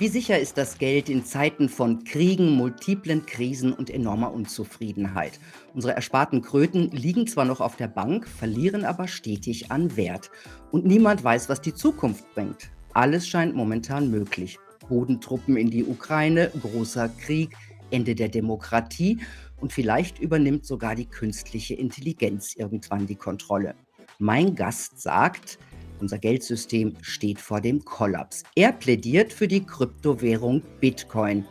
Wie 0.00 0.08
sicher 0.08 0.38
ist 0.38 0.56
das 0.56 0.78
Geld 0.78 1.10
in 1.10 1.26
Zeiten 1.26 1.68
von 1.68 2.04
Kriegen, 2.04 2.52
multiplen 2.52 3.26
Krisen 3.26 3.74
und 3.74 3.90
enormer 3.90 4.32
Unzufriedenheit? 4.32 5.38
Unsere 5.74 5.94
ersparten 5.94 6.40
Kröten 6.40 6.90
liegen 6.90 7.26
zwar 7.26 7.44
noch 7.44 7.60
auf 7.60 7.76
der 7.76 7.88
Bank, 7.88 8.26
verlieren 8.26 8.86
aber 8.86 9.08
stetig 9.08 9.70
an 9.70 9.98
Wert. 9.98 10.30
Und 10.70 10.86
niemand 10.86 11.22
weiß, 11.22 11.50
was 11.50 11.60
die 11.60 11.74
Zukunft 11.74 12.24
bringt. 12.32 12.70
Alles 12.94 13.28
scheint 13.28 13.54
momentan 13.54 14.10
möglich. 14.10 14.58
Bodentruppen 14.88 15.58
in 15.58 15.68
die 15.68 15.84
Ukraine, 15.84 16.50
großer 16.62 17.10
Krieg, 17.10 17.54
Ende 17.90 18.14
der 18.14 18.30
Demokratie 18.30 19.18
und 19.58 19.70
vielleicht 19.70 20.18
übernimmt 20.18 20.64
sogar 20.64 20.94
die 20.94 21.10
künstliche 21.10 21.74
Intelligenz 21.74 22.56
irgendwann 22.56 23.06
die 23.06 23.16
Kontrolle. 23.16 23.74
Mein 24.18 24.54
Gast 24.54 24.98
sagt, 24.98 25.58
unser 26.00 26.18
Geldsystem 26.18 26.94
steht 27.02 27.40
vor 27.40 27.60
dem 27.60 27.84
Kollaps. 27.84 28.42
Er 28.54 28.72
plädiert 28.72 29.32
für 29.32 29.48
die 29.48 29.64
Kryptowährung 29.64 30.62
Bitcoin. 30.80 31.44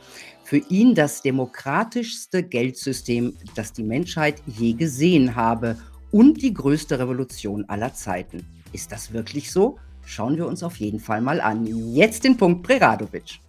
Für 0.44 0.58
ihn 0.58 0.96
das 0.96 1.22
demokratischste 1.22 2.44
Geldsystem, 2.44 3.38
das 3.56 3.74
die 3.74 3.84
Menschheit 3.84 4.42
je 4.48 4.74
gesehen 4.74 5.36
habe 5.36 5.78
und 6.12 6.42
die 6.42 6.54
größte 6.54 6.98
Revolution 6.98 7.66
aller 7.68 7.94
Zeiten. 7.94 8.46
Ist 8.74 8.92
das 8.92 9.14
wirklich 9.14 9.52
so? 9.52 9.78
Schauen 10.06 10.38
wir 10.38 10.48
uns 10.48 10.64
auf 10.64 10.78
jeden 10.78 11.00
Fall 11.00 11.22
mal 11.22 11.40
an. 11.40 11.68
Jetzt 11.94 12.24
den 12.24 12.36
Punkt 12.36 12.64
Preradovic. 12.64 13.40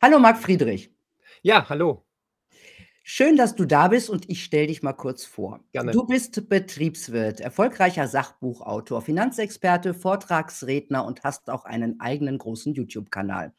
Hallo 0.00 0.18
Marc 0.18 0.38
Friedrich. 0.38 0.90
Ja, 1.42 1.68
hallo. 1.68 2.04
Schön, 3.04 3.36
dass 3.36 3.56
du 3.56 3.64
da 3.64 3.88
bist 3.88 4.08
und 4.08 4.30
ich 4.30 4.44
stelle 4.44 4.68
dich 4.68 4.82
mal 4.82 4.92
kurz 4.92 5.24
vor. 5.24 5.64
Gerne. 5.72 5.90
Du 5.90 6.06
bist 6.06 6.48
Betriebswirt, 6.48 7.40
erfolgreicher 7.40 8.06
Sachbuchautor, 8.06 9.02
Finanzexperte, 9.02 9.92
Vortragsredner 9.92 11.04
und 11.04 11.24
hast 11.24 11.50
auch 11.50 11.64
einen 11.64 11.98
eigenen 12.00 12.38
großen 12.38 12.74
YouTube-Kanal. 12.74 13.54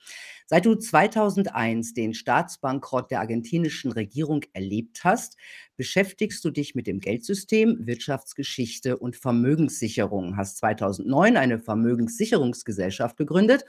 Seit 0.46 0.66
du 0.66 0.76
2001 0.76 1.94
den 1.94 2.14
Staatsbankrott 2.14 3.12
der 3.12 3.20
argentinischen 3.20 3.92
Regierung 3.92 4.42
erlebt 4.54 5.04
hast, 5.04 5.38
beschäftigst 5.78 6.44
du 6.44 6.52
dich 6.52 6.76
mit 6.76 6.88
dem 6.88 7.00
Geldsystem, 7.00 7.78
Wirtschaftsgeschichte 7.88 8.98
und 8.98 9.16
Vermögenssicherung, 9.16 10.38
hast 10.38 10.58
2009 10.58 11.38
eine 11.38 11.60
Vermögenssicherungsgesellschaft 11.60 13.18
gegründet, 13.18 13.66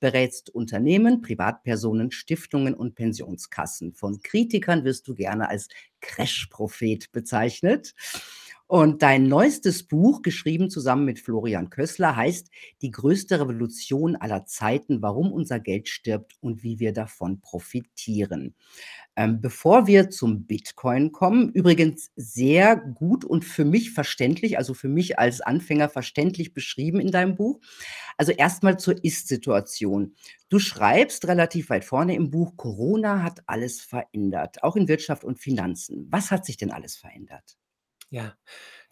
berätst 0.00 0.50
Unternehmen, 0.50 1.22
Privatpersonen, 1.22 2.10
Stiftungen 2.10 2.74
und 2.74 2.94
Pensionskassen. 2.94 3.94
Von 3.94 4.20
Kritikern 4.22 4.84
wirst 4.84 5.08
du 5.08 5.14
gerne 5.14 5.48
als 5.48 5.68
Crash-Prophet 6.00 7.10
bezeichnet. 7.12 7.94
Und 8.70 9.00
dein 9.00 9.28
neuestes 9.28 9.82
Buch, 9.82 10.20
geschrieben 10.20 10.68
zusammen 10.68 11.06
mit 11.06 11.18
Florian 11.20 11.70
Kössler, 11.70 12.16
heißt 12.16 12.50
Die 12.82 12.90
größte 12.90 13.40
Revolution 13.40 14.14
aller 14.14 14.44
Zeiten, 14.44 15.00
warum 15.00 15.32
unser 15.32 15.58
Geld 15.58 15.88
stirbt 15.88 16.36
und 16.40 16.62
wie 16.62 16.78
wir 16.78 16.92
davon 16.92 17.40
profitieren. 17.40 18.54
Ähm, 19.16 19.40
bevor 19.40 19.86
wir 19.86 20.10
zum 20.10 20.44
Bitcoin 20.44 21.12
kommen, 21.12 21.50
übrigens 21.50 22.10
sehr 22.14 22.76
gut 22.76 23.24
und 23.24 23.46
für 23.46 23.64
mich 23.64 23.92
verständlich, 23.92 24.58
also 24.58 24.74
für 24.74 24.88
mich 24.88 25.18
als 25.18 25.40
Anfänger 25.40 25.88
verständlich 25.88 26.52
beschrieben 26.52 27.00
in 27.00 27.10
deinem 27.10 27.36
Buch. 27.36 27.60
Also 28.18 28.32
erstmal 28.32 28.78
zur 28.78 29.02
Ist-Situation. 29.02 30.14
Du 30.50 30.58
schreibst 30.58 31.26
relativ 31.26 31.70
weit 31.70 31.86
vorne 31.86 32.14
im 32.14 32.30
Buch, 32.30 32.54
Corona 32.56 33.22
hat 33.22 33.40
alles 33.46 33.80
verändert, 33.80 34.62
auch 34.62 34.76
in 34.76 34.88
Wirtschaft 34.88 35.24
und 35.24 35.38
Finanzen. 35.38 36.06
Was 36.10 36.30
hat 36.30 36.44
sich 36.44 36.58
denn 36.58 36.70
alles 36.70 36.96
verändert? 36.96 37.56
Ja, 38.10 38.36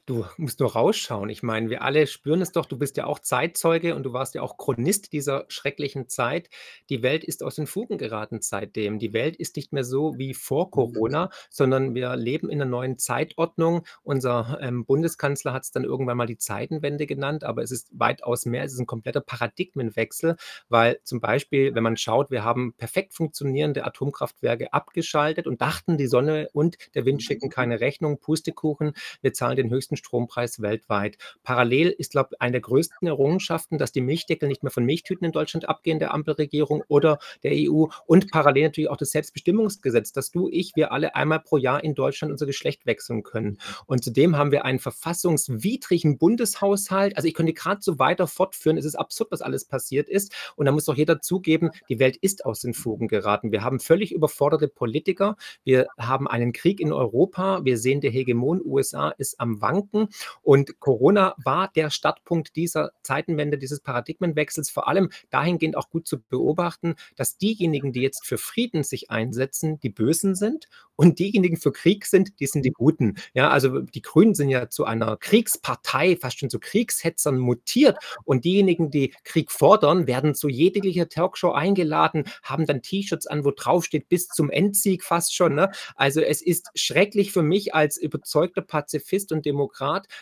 du 0.06 0.24
musst 0.36 0.60
nur 0.60 0.72
rausschauen. 0.72 1.28
Ich 1.30 1.42
meine, 1.42 1.68
wir 1.70 1.82
alle 1.82 2.06
spüren 2.06 2.40
es 2.40 2.52
doch, 2.52 2.66
du 2.66 2.78
bist 2.78 2.96
ja 2.96 3.06
auch 3.06 3.18
Zeitzeuge 3.18 3.94
und 3.96 4.04
du 4.04 4.12
warst 4.12 4.34
ja 4.34 4.42
auch 4.42 4.56
Chronist 4.56 5.12
dieser 5.12 5.44
schrecklichen 5.48 6.08
Zeit. 6.08 6.48
Die 6.90 7.02
Welt 7.02 7.24
ist 7.24 7.42
aus 7.42 7.56
den 7.56 7.66
Fugen 7.66 7.98
geraten 7.98 8.40
seitdem. 8.40 8.98
Die 9.00 9.12
Welt 9.12 9.36
ist 9.36 9.56
nicht 9.56 9.72
mehr 9.72 9.84
so 9.84 10.16
wie 10.18 10.32
vor 10.34 10.70
Mhm. 10.70 10.70
Corona, 10.70 11.30
sondern 11.50 11.94
wir 11.94 12.14
leben 12.16 12.48
in 12.50 12.58
'ner 12.58 12.64
neuen 12.66 12.98
Zeitordnung. 12.98 13.84
Unser, 14.02 14.58
ähm, 14.62 14.84
Bundeskanzler 14.86 15.52
hat's 15.52 15.72
dann 15.72 15.84
irgendwann 15.84 16.16
mal 16.16 16.26
die 16.26 16.38
Zeitenwende 16.38 17.06
genannt, 17.06 17.44
aber 17.44 17.62
es 17.62 17.70
ist 17.72 17.88
weitaus 17.98 18.46
mehr. 18.46 18.64
Es 18.64 18.72
ist 18.72 18.78
'n 18.80 18.86
kompletter 18.86 19.20
Paradigmenwechsel, 19.20 20.36
weil 20.68 21.00
zum 21.04 21.20
Beispiel, 21.20 21.74
wenn 21.74 21.82
man 21.82 21.96
schaut, 21.96 22.30
wir 22.30 22.44
haben 22.44 22.74
perfekt 22.74 23.12
funktionierende 23.14 23.84
Atomkraftwerke 23.84 24.72
abgeschaltet 24.72 25.46
und 25.46 25.60
dachten, 25.60 25.98
die 25.98 26.06
Sonne 26.06 26.48
und 26.52 26.76
der 26.94 27.04
Wind 27.06 27.22
schicken 27.22 27.50
keine 27.50 27.80
Rechnung. 27.80 28.18
Pustekuchen, 28.20 28.92
wir 29.22 29.32
zahlen 29.32 29.56
den 29.56 29.70
höchsten 29.70 29.95
Strompreis 29.96 30.60
weltweit. 30.60 31.18
Parallel 31.42 31.90
ist, 31.90 32.12
glaube 32.12 32.30
ich, 32.32 32.40
eine 32.40 32.52
der 32.52 32.60
größten 32.60 33.06
Errungenschaften, 33.06 33.78
dass 33.78 33.92
die 33.92 34.00
Milchdeckel 34.00 34.48
nicht 34.48 34.62
mehr 34.62 34.72
von 34.72 34.84
Milchtüten 34.84 35.24
in 35.24 35.32
Deutschland 35.32 35.68
abgehen, 35.68 35.98
der 35.98 36.14
Ampelregierung 36.14 36.82
oder 36.88 37.18
der 37.42 37.52
EU 37.54 37.86
und 38.06 38.30
parallel 38.30 38.64
natürlich 38.64 38.90
auch 38.90 38.96
das 38.96 39.10
Selbstbestimmungsgesetz, 39.10 40.12
dass 40.12 40.30
du, 40.30 40.48
ich, 40.50 40.72
wir 40.74 40.92
alle 40.92 41.14
einmal 41.14 41.40
pro 41.40 41.56
Jahr 41.56 41.82
in 41.82 41.94
Deutschland 41.94 42.32
unser 42.32 42.46
Geschlecht 42.46 42.86
wechseln 42.86 43.22
können. 43.22 43.58
Und 43.86 44.04
zudem 44.04 44.36
haben 44.36 44.52
wir 44.52 44.64
einen 44.64 44.78
verfassungswidrigen 44.78 46.18
Bundeshaushalt. 46.18 47.16
Also, 47.16 47.28
ich 47.28 47.34
könnte 47.34 47.52
grad 47.52 47.82
so 47.82 47.98
weiter 47.98 48.26
fortführen. 48.26 48.76
Es 48.76 48.84
ist 48.84 48.96
absurd, 48.96 49.30
was 49.32 49.42
alles 49.42 49.64
passiert 49.64 50.08
ist. 50.08 50.34
Und 50.56 50.66
da 50.66 50.72
muss 50.72 50.84
doch 50.84 50.96
jeder 50.96 51.20
zugeben, 51.20 51.70
die 51.88 51.98
Welt 51.98 52.16
ist 52.16 52.44
aus 52.44 52.60
den 52.60 52.74
Fugen 52.74 53.08
geraten. 53.08 53.52
Wir 53.52 53.62
haben 53.62 53.80
völlig 53.80 54.12
überforderte 54.12 54.68
Politiker. 54.68 55.36
Wir 55.64 55.86
haben 55.98 56.28
einen 56.28 56.52
Krieg 56.52 56.80
in 56.80 56.92
Europa. 56.92 57.64
Wir 57.64 57.78
sehen, 57.78 58.00
der 58.00 58.10
Hegemon 58.10 58.60
USA 58.64 59.10
ist 59.10 59.40
am 59.40 59.60
Wanken. 59.60 59.85
Und 60.42 60.80
Corona 60.80 61.34
war 61.42 61.70
der 61.74 61.90
Startpunkt 61.90 62.56
dieser 62.56 62.92
Zeitenwende, 63.02 63.58
dieses 63.58 63.80
Paradigmenwechsels, 63.80 64.70
vor 64.70 64.88
allem 64.88 65.10
dahingehend 65.30 65.76
auch 65.76 65.90
gut 65.90 66.06
zu 66.06 66.20
beobachten, 66.20 66.94
dass 67.16 67.38
diejenigen, 67.38 67.92
die 67.92 68.00
jetzt 68.00 68.26
für 68.26 68.38
Frieden 68.38 68.82
sich 68.82 69.10
einsetzen, 69.10 69.78
die 69.80 69.90
Bösen 69.90 70.34
sind 70.34 70.68
und 70.96 71.18
diejenigen 71.18 71.56
für 71.56 71.72
Krieg 71.72 72.06
sind, 72.06 72.40
die 72.40 72.46
sind 72.46 72.64
die 72.64 72.72
Guten. 72.72 73.16
Ja, 73.34 73.50
also 73.50 73.80
die 73.80 74.02
Grünen 74.02 74.34
sind 74.34 74.48
ja 74.48 74.68
zu 74.70 74.84
einer 74.84 75.16
Kriegspartei, 75.16 76.16
fast 76.16 76.38
schon 76.38 76.50
zu 76.50 76.58
Kriegshetzern 76.58 77.38
mutiert 77.38 77.98
und 78.24 78.44
diejenigen, 78.44 78.90
die 78.90 79.14
Krieg 79.24 79.50
fordern, 79.52 80.06
werden 80.06 80.34
zu 80.34 80.48
jeglicher 80.48 81.08
Talkshow 81.08 81.52
eingeladen, 81.52 82.24
haben 82.42 82.66
dann 82.66 82.82
T-Shirts 82.82 83.26
an, 83.26 83.44
wo 83.44 83.50
draufsteht: 83.50 84.08
„Bis 84.08 84.28
zum 84.28 84.50
Endsieg“ 84.50 85.04
fast 85.04 85.34
schon, 85.34 85.54
ne? 85.54 85.70
Also, 85.94 86.20
es 86.20 86.42
ist 86.42 86.70
schrecklich 86.74 87.32
für 87.32 87.42
mich 87.42 87.74
als 87.74 87.96
überzeugter 87.96 88.62
Pazifist 88.62 89.32
und 89.32 89.44
Demokrat, 89.46 89.75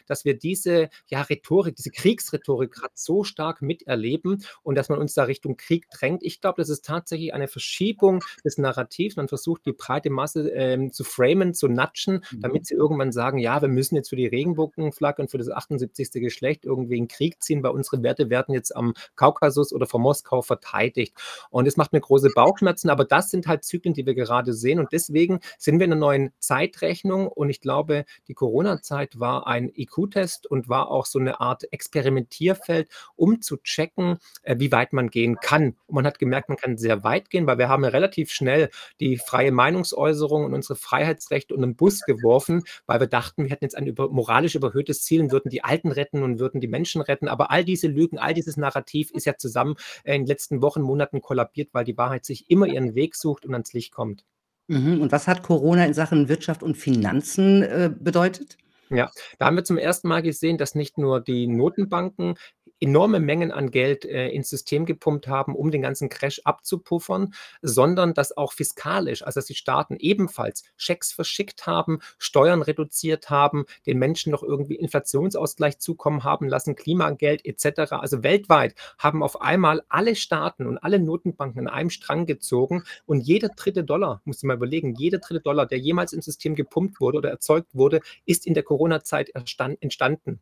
dass 0.06 0.24
wir 0.24 0.34
diese, 0.38 0.88
ja, 1.08 1.22
Rhetorik, 1.22 1.76
diese 1.76 1.90
Kriegsrhetorik 1.90 2.72
grad 2.72 2.92
so 2.96 3.24
stark 3.24 3.62
miterleben 3.62 4.44
und 4.62 4.76
dass 4.76 4.88
man 4.88 4.98
uns 4.98 5.14
da 5.14 5.24
Richtung 5.24 5.56
Krieg 5.56 5.88
drängt. 5.90 6.22
Ich 6.22 6.40
glaube, 6.40 6.60
das 6.62 6.68
ist 6.68 6.84
tatsächlich 6.84 7.34
eine 7.34 7.48
Verschiebung 7.48 8.22
des 8.44 8.58
Narrativs. 8.58 9.16
Man 9.16 9.28
versucht, 9.28 9.66
die 9.66 9.72
breite 9.72 10.10
Masse, 10.10 10.48
ähm, 10.50 10.92
zu 10.92 11.04
framen, 11.04 11.54
zu 11.54 11.68
nudgen, 11.68 12.24
Mhm. 12.30 12.40
damit 12.40 12.66
sie 12.66 12.74
irgendwann 12.74 13.12
sagen: 13.12 13.38
„Ja, 13.38 13.60
wir 13.62 13.68
müssen 13.68 13.96
jetzt 13.96 14.08
für 14.10 14.16
die 14.16 14.26
Regenbogenflagge 14.26 15.22
und 15.22 15.30
für 15.30 15.38
das 15.38 15.48
78. 15.50 16.20
Geschlecht 16.20 16.64
irgendwie 16.64 16.98
in 16.98 17.08
Krieg 17.08 17.42
ziehen, 17.42 17.62
weil 17.62 17.72
unsere 17.72 18.02
Werte 18.02 18.30
werden 18.30 18.54
jetzt 18.54 18.74
am 18.76 18.94
Kaukasus 19.16 19.72
oder 19.72 19.86
vor 19.86 20.00
Moskau 20.00 20.42
verteidigt.“ 20.42 21.16
Und 21.50 21.66
es 21.66 21.76
macht 21.76 21.92
mir 21.92 22.00
große 22.00 22.30
Bauchschmerzen, 22.34 22.90
aber 22.90 23.04
das 23.04 23.30
sind 23.30 23.46
halt 23.46 23.64
Zyklen, 23.64 23.94
die 23.94 24.06
wir 24.06 24.14
gerade 24.14 24.52
sehen 24.52 24.78
und 24.78 24.92
deswegen 24.92 25.40
sind 25.58 25.78
wir 25.78 25.84
in 25.84 25.90
'ner 25.90 25.96
neuen 25.96 26.32
Zeitrechnung 26.38 27.28
und 27.28 27.50
ich 27.50 27.60
glaube, 27.60 28.04
die 28.28 28.34
Corona-Zeit 28.34 29.18
war 29.20 29.43
ein 29.46 29.70
IQ-Test 29.74 30.46
und 30.46 30.68
war 30.68 30.90
auch 30.90 31.06
so 31.06 31.18
'ne 31.18 31.40
Art 31.40 31.64
Experimentierfeld, 31.72 32.88
um 33.16 33.40
zu 33.42 33.56
checken, 33.58 34.18
äh, 34.42 34.56
wie 34.58 34.72
weit 34.72 34.92
man 34.92 35.10
gehen 35.10 35.36
kann. 35.40 35.76
Und 35.86 35.94
man 35.96 36.06
hat 36.06 36.18
gemerkt, 36.18 36.48
man 36.48 36.58
kann 36.58 36.76
sehr 36.78 37.04
weit 37.04 37.30
gehen, 37.30 37.46
weil 37.46 37.58
wir 37.58 37.68
haben 37.68 37.84
ja 37.84 37.90
relativ 37.90 38.30
schnell 38.32 38.70
die 39.00 39.16
freie 39.18 39.52
Meinungsäußerung 39.52 40.44
und 40.44 40.54
unsere 40.54 40.76
Freiheitsrechte 40.76 41.54
unter 41.54 41.66
'n 41.66 41.76
Bus 41.76 42.00
geworfen, 42.02 42.62
weil 42.86 43.00
wir 43.00 43.06
dachten, 43.08 43.44
wir 43.44 43.50
hätten 43.50 43.64
jetzt 43.64 43.76
ein 43.76 43.86
über 43.86 44.08
moralisch 44.10 44.54
überhöhtes 44.54 45.02
Ziel 45.02 45.20
und 45.20 45.32
würden 45.32 45.50
die 45.50 45.64
Alten 45.64 45.90
retten 45.92 46.22
und 46.22 46.38
würden 46.38 46.60
die 46.60 46.68
Menschen 46.68 47.00
retten. 47.02 47.28
Aber 47.28 47.50
all 47.50 47.64
diese 47.64 47.88
Lügen, 47.88 48.18
all 48.18 48.34
dieses 48.34 48.56
Narrativ 48.56 49.10
ist 49.12 49.26
ja 49.26 49.36
zusammen 49.36 49.74
in 50.04 50.12
den 50.22 50.26
letzten 50.26 50.62
Wochen, 50.62 50.82
Monaten 50.82 51.20
kollabiert, 51.22 51.70
weil 51.72 51.84
die 51.84 51.96
Wahrheit 51.98 52.24
sich 52.24 52.50
immer 52.50 52.66
ihren 52.66 52.94
Weg 52.94 53.14
sucht 53.16 53.44
und 53.46 53.52
ans 53.54 53.72
Licht 53.72 53.92
kommt. 53.92 54.24
Mhm. 54.68 55.00
Und 55.02 55.12
was 55.12 55.26
hat 55.28 55.42
Corona 55.42 55.84
in 55.84 55.92
Sachen 55.94 56.28
Wirtschaft 56.28 56.62
und 56.62 56.76
Finanzen, 56.76 57.62
äh, 57.62 57.90
bedeutet? 57.98 58.56
Ja, 58.90 59.10
da 59.38 59.46
haben 59.46 59.56
wir 59.56 59.64
zum 59.64 59.78
ersten 59.78 60.08
Mal 60.08 60.22
gesehen, 60.22 60.58
dass 60.58 60.74
nicht 60.74 60.98
nur 60.98 61.20
die 61.20 61.46
Notenbanken 61.46 62.34
enorme 62.80 63.20
Mengen 63.20 63.52
an 63.52 63.70
Geld, 63.70 64.04
äh, 64.04 64.28
ins 64.28 64.50
System 64.50 64.86
gepumpt 64.86 65.28
haben, 65.28 65.54
um 65.54 65.70
den 65.70 65.82
ganzen 65.82 66.08
Crash 66.08 66.40
abzupuffern, 66.44 67.34
sondern 67.62 68.14
dass 68.14 68.36
auch 68.36 68.52
fiskalisch 68.52 69.22
also, 69.22 69.38
dass 69.38 69.46
die 69.46 69.54
Staaten 69.54 69.96
ebenfalls 69.98 70.64
Schecks 70.76 71.12
verschickt 71.12 71.66
haben, 71.66 72.00
Steuern 72.18 72.62
reduziert 72.62 73.30
haben, 73.30 73.64
den 73.86 73.98
Menschen 73.98 74.32
noch 74.32 74.42
irgendwie 74.42 74.76
Inflationsausgleich 74.76 75.78
zukommen 75.78 76.24
haben 76.24 76.48
lassen, 76.48 76.74
Klimageld 76.76 77.44
et 77.46 77.60
cetera. 77.60 78.00
Also, 78.00 78.22
weltweit 78.22 78.74
haben 78.98 79.22
auf 79.22 79.40
einmal 79.40 79.82
alle 79.88 80.16
Staaten 80.16 80.66
und 80.66 80.78
alle 80.78 80.98
Notenbanken 80.98 81.68
an 81.68 81.74
einem 81.74 81.90
Strang 81.90 82.26
gezogen 82.26 82.84
und 83.06 83.20
jeder 83.20 83.48
dritte 83.48 83.84
Dollar 83.84 84.20
musst 84.24 84.42
du 84.42 84.46
mal 84.46 84.56
überlegen, 84.56 84.94
jeder 84.94 85.18
dritte 85.18 85.40
Dollar, 85.40 85.66
der 85.66 85.78
jemals 85.78 86.12
ins 86.12 86.24
System 86.24 86.54
gepumpt 86.54 87.00
wurde 87.00 87.18
oder 87.18 87.30
erzeugt 87.30 87.74
wurde, 87.74 88.00
ist 88.26 88.46
in 88.46 88.54
der 88.54 88.62
Corona-Zeit 88.62 89.30
entstanden. 89.34 90.40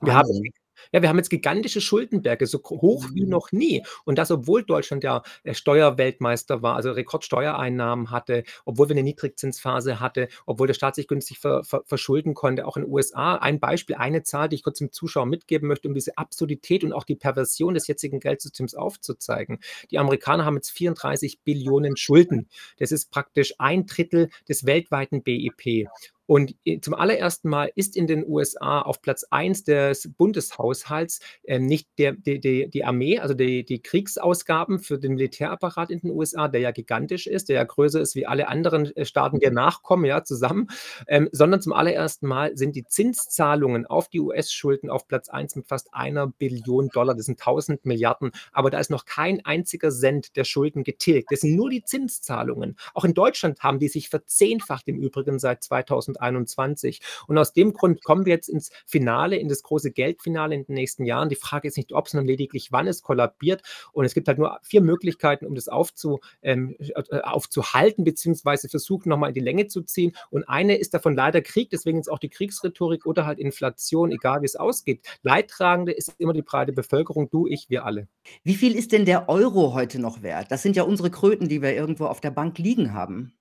Wir 0.00 0.14
haben. 0.14 0.63
Ja, 0.92 1.02
wir 1.02 1.08
haben 1.08 1.16
jetzt 1.18 1.30
gigantische 1.30 1.80
Schuldenberge, 1.80 2.46
so 2.46 2.58
hoch 2.62 3.06
wie 3.14 3.24
Mhm. 3.24 3.28
noch 3.30 3.52
nie. 3.52 3.82
Und 4.04 4.18
das, 4.18 4.30
obwohl 4.30 4.62
Deutschland 4.64 5.04
ja, 5.04 5.22
äh, 5.44 5.54
Steuerweltmeister 5.54 6.62
war, 6.62 6.76
also 6.76 6.90
Rekordsteuereinnahmen 6.92 8.10
hatte, 8.10 8.44
obwohl 8.64 8.88
wir 8.88 8.94
'ne 8.96 9.02
Niedrigzinsphase 9.02 10.00
hatte, 10.00 10.28
obwohl 10.46 10.66
der 10.66 10.74
Staat 10.74 10.94
sich 10.94 11.08
günstig 11.08 11.38
ver 11.38 11.64
ver 11.64 11.82
verschulden 11.86 12.34
konnte, 12.34 12.66
auch 12.66 12.76
in 12.76 12.86
USA. 12.88 13.36
Ein 13.36 13.60
Beispiel, 13.60 13.96
eine 13.96 14.22
Zahl, 14.22 14.48
die 14.48 14.56
ich 14.56 14.62
kurz 14.62 14.78
dem 14.78 14.92
Zuschauer 14.92 15.26
mitgeben 15.26 15.68
möchte, 15.68 15.88
um 15.88 15.94
diese 15.94 16.16
Absurdität 16.18 16.84
und 16.84 16.92
auch 16.92 17.04
die 17.04 17.16
Perversion 17.16 17.74
des 17.74 17.86
jetzigen 17.86 18.20
Geldsystems 18.20 18.74
aufzuzeigen. 18.74 19.58
Die 19.90 19.98
Amerikaner 19.98 20.44
haben 20.44 20.56
jetzt 20.56 20.70
34.000.000.000 20.70 21.96
Schulden. 21.96 22.48
Das 22.78 22.92
ist 22.92 23.10
praktisch 23.10 23.54
1/3 23.58 24.30
des 24.48 24.66
weltweiten 24.66 25.22
BIP. 25.22 25.88
Und, 26.26 26.54
äh, 26.64 26.80
zum 26.80 26.94
allerersten 26.94 27.48
Mal 27.48 27.70
ist 27.74 27.96
in 27.96 28.06
den 28.06 28.26
USA 28.26 28.80
auf 28.80 29.02
Platz 29.02 29.24
1 29.30 29.64
des 29.64 30.10
Bundeshaushalts, 30.16 31.20
ähm, 31.44 31.66
nicht 31.66 31.88
der 31.98 32.12
die 32.12 32.40
die 32.40 32.68
die 32.70 32.84
Armee, 32.84 33.18
also 33.18 33.34
die 33.34 33.64
die 33.64 33.82
Kriegsausgaben 33.82 34.78
für 34.78 34.98
den 34.98 35.14
Militärapparat 35.14 35.90
in 35.90 36.00
den 36.00 36.10
USA, 36.10 36.48
der 36.48 36.60
ja 36.60 36.70
gigantisch 36.70 37.26
ist, 37.26 37.48
der 37.48 37.56
ja 37.56 37.64
größer 37.64 38.00
ist 38.00 38.14
wie 38.14 38.26
alle 38.26 38.48
anderen, 38.48 38.94
äh, 38.96 39.04
Staaten, 39.04 39.40
die 39.40 39.50
nachkommen, 39.50 40.04
ja, 40.04 40.24
zusammen, 40.24 40.68
ähm, 41.08 41.28
sondern 41.32 41.60
zum 41.60 41.72
allerersten 41.72 42.26
Mal 42.26 42.56
sind 42.56 42.76
die 42.76 42.84
Zinszahlungen 42.84 43.86
auf 43.86 44.08
die 44.08 44.20
US-Schulden 44.20 44.90
auf 44.90 45.06
Platz 45.08 45.28
1 45.28 45.56
mit 45.56 45.68
fast 45.68 45.92
1.000.000.000 45.94 47.14
Das 47.14 47.26
sind 47.26 47.38
1.000.000.000.000, 47.40 48.32
aber 48.52 48.70
da 48.70 48.78
ist 48.78 48.90
noch 48.90 49.04
kein 49.04 49.44
einziger 49.44 49.90
Cent 49.90 50.36
der 50.36 50.44
Schulden 50.44 50.84
getilgt. 50.84 51.30
Das 51.32 51.40
sind 51.40 51.54
nur 51.56 51.70
die 51.70 51.84
Zinszahlungen. 51.84 52.76
Auch 52.94 53.04
in 53.04 53.14
Deutschland 53.14 53.60
haben 53.60 53.78
die 53.78 53.88
sich 53.88 54.08
verzehnfacht 54.08 54.88
im 54.88 54.98
Übrigen 54.98 55.38
seit 55.38 55.64
2021. 56.14 57.00
Und 57.26 57.38
aus 57.38 57.52
dem 57.52 57.72
Grund 57.72 58.02
kommen 58.04 58.24
wir 58.24 58.32
jetzt 58.32 58.48
ins 58.48 58.70
Finale, 58.86 59.36
in 59.36 59.48
das 59.48 59.62
große 59.62 59.90
Geldfinale 59.90 60.54
in 60.54 60.64
den 60.64 60.74
nächsten 60.74 61.04
Jahren. 61.04 61.28
Die 61.28 61.36
Frage 61.36 61.68
ist 61.68 61.76
nicht 61.76 61.92
ob, 61.92 62.08
sondern 62.08 62.26
lediglich 62.26 62.72
wann 62.72 62.86
es 62.86 63.02
kollabiert. 63.02 63.62
Und 63.92 64.04
es 64.04 64.14
gibt 64.14 64.28
halt 64.28 64.38
nur 64.38 64.58
4 64.62 64.80
Möglichkeiten, 64.80 65.46
um 65.46 65.54
das 65.54 65.68
aufzu 65.68 66.20
ähm, 66.42 66.76
äh, 66.78 67.20
aufzuhalten 67.20 68.04
beziehungsweise 68.04 68.68
versuchen, 68.68 69.08
noch 69.08 69.18
mal 69.18 69.28
in 69.28 69.34
die 69.34 69.40
Länge 69.40 69.66
zu 69.66 69.82
ziehen. 69.82 70.12
Und 70.30 70.48
eine 70.48 70.76
ist 70.76 70.94
davon 70.94 71.14
leider 71.14 71.42
Krieg, 71.42 71.70
deswegen 71.70 72.00
ist 72.00 72.10
auch 72.10 72.18
die 72.18 72.28
Kriegsrhetorik 72.28 73.06
oder 73.06 73.26
halt 73.26 73.38
Inflation, 73.38 74.10
egal 74.12 74.42
wie 74.42 74.46
es 74.46 74.56
ausgeht. 74.56 75.06
Leidtragende 75.22 75.92
ist 75.92 76.14
immer 76.18 76.32
die 76.32 76.42
breite 76.42 76.72
Bevölkerung, 76.72 77.30
du, 77.30 77.46
ich, 77.46 77.70
wir 77.70 77.84
alle. 77.84 78.08
Wie 78.42 78.54
viel 78.54 78.74
ist 78.74 78.92
denn 78.92 79.04
der 79.04 79.28
Euro 79.28 79.74
heute 79.74 79.98
noch 79.98 80.22
wert? 80.22 80.50
Das 80.50 80.62
sind 80.62 80.76
ja 80.76 80.82
unsere 80.82 81.10
Kröten, 81.10 81.48
die 81.48 81.62
wir 81.62 81.74
irgendwo 81.74 82.06
auf 82.06 82.20
der 82.20 82.30
Bank 82.30 82.58
liegen 82.58 82.92
haben. 82.92 83.34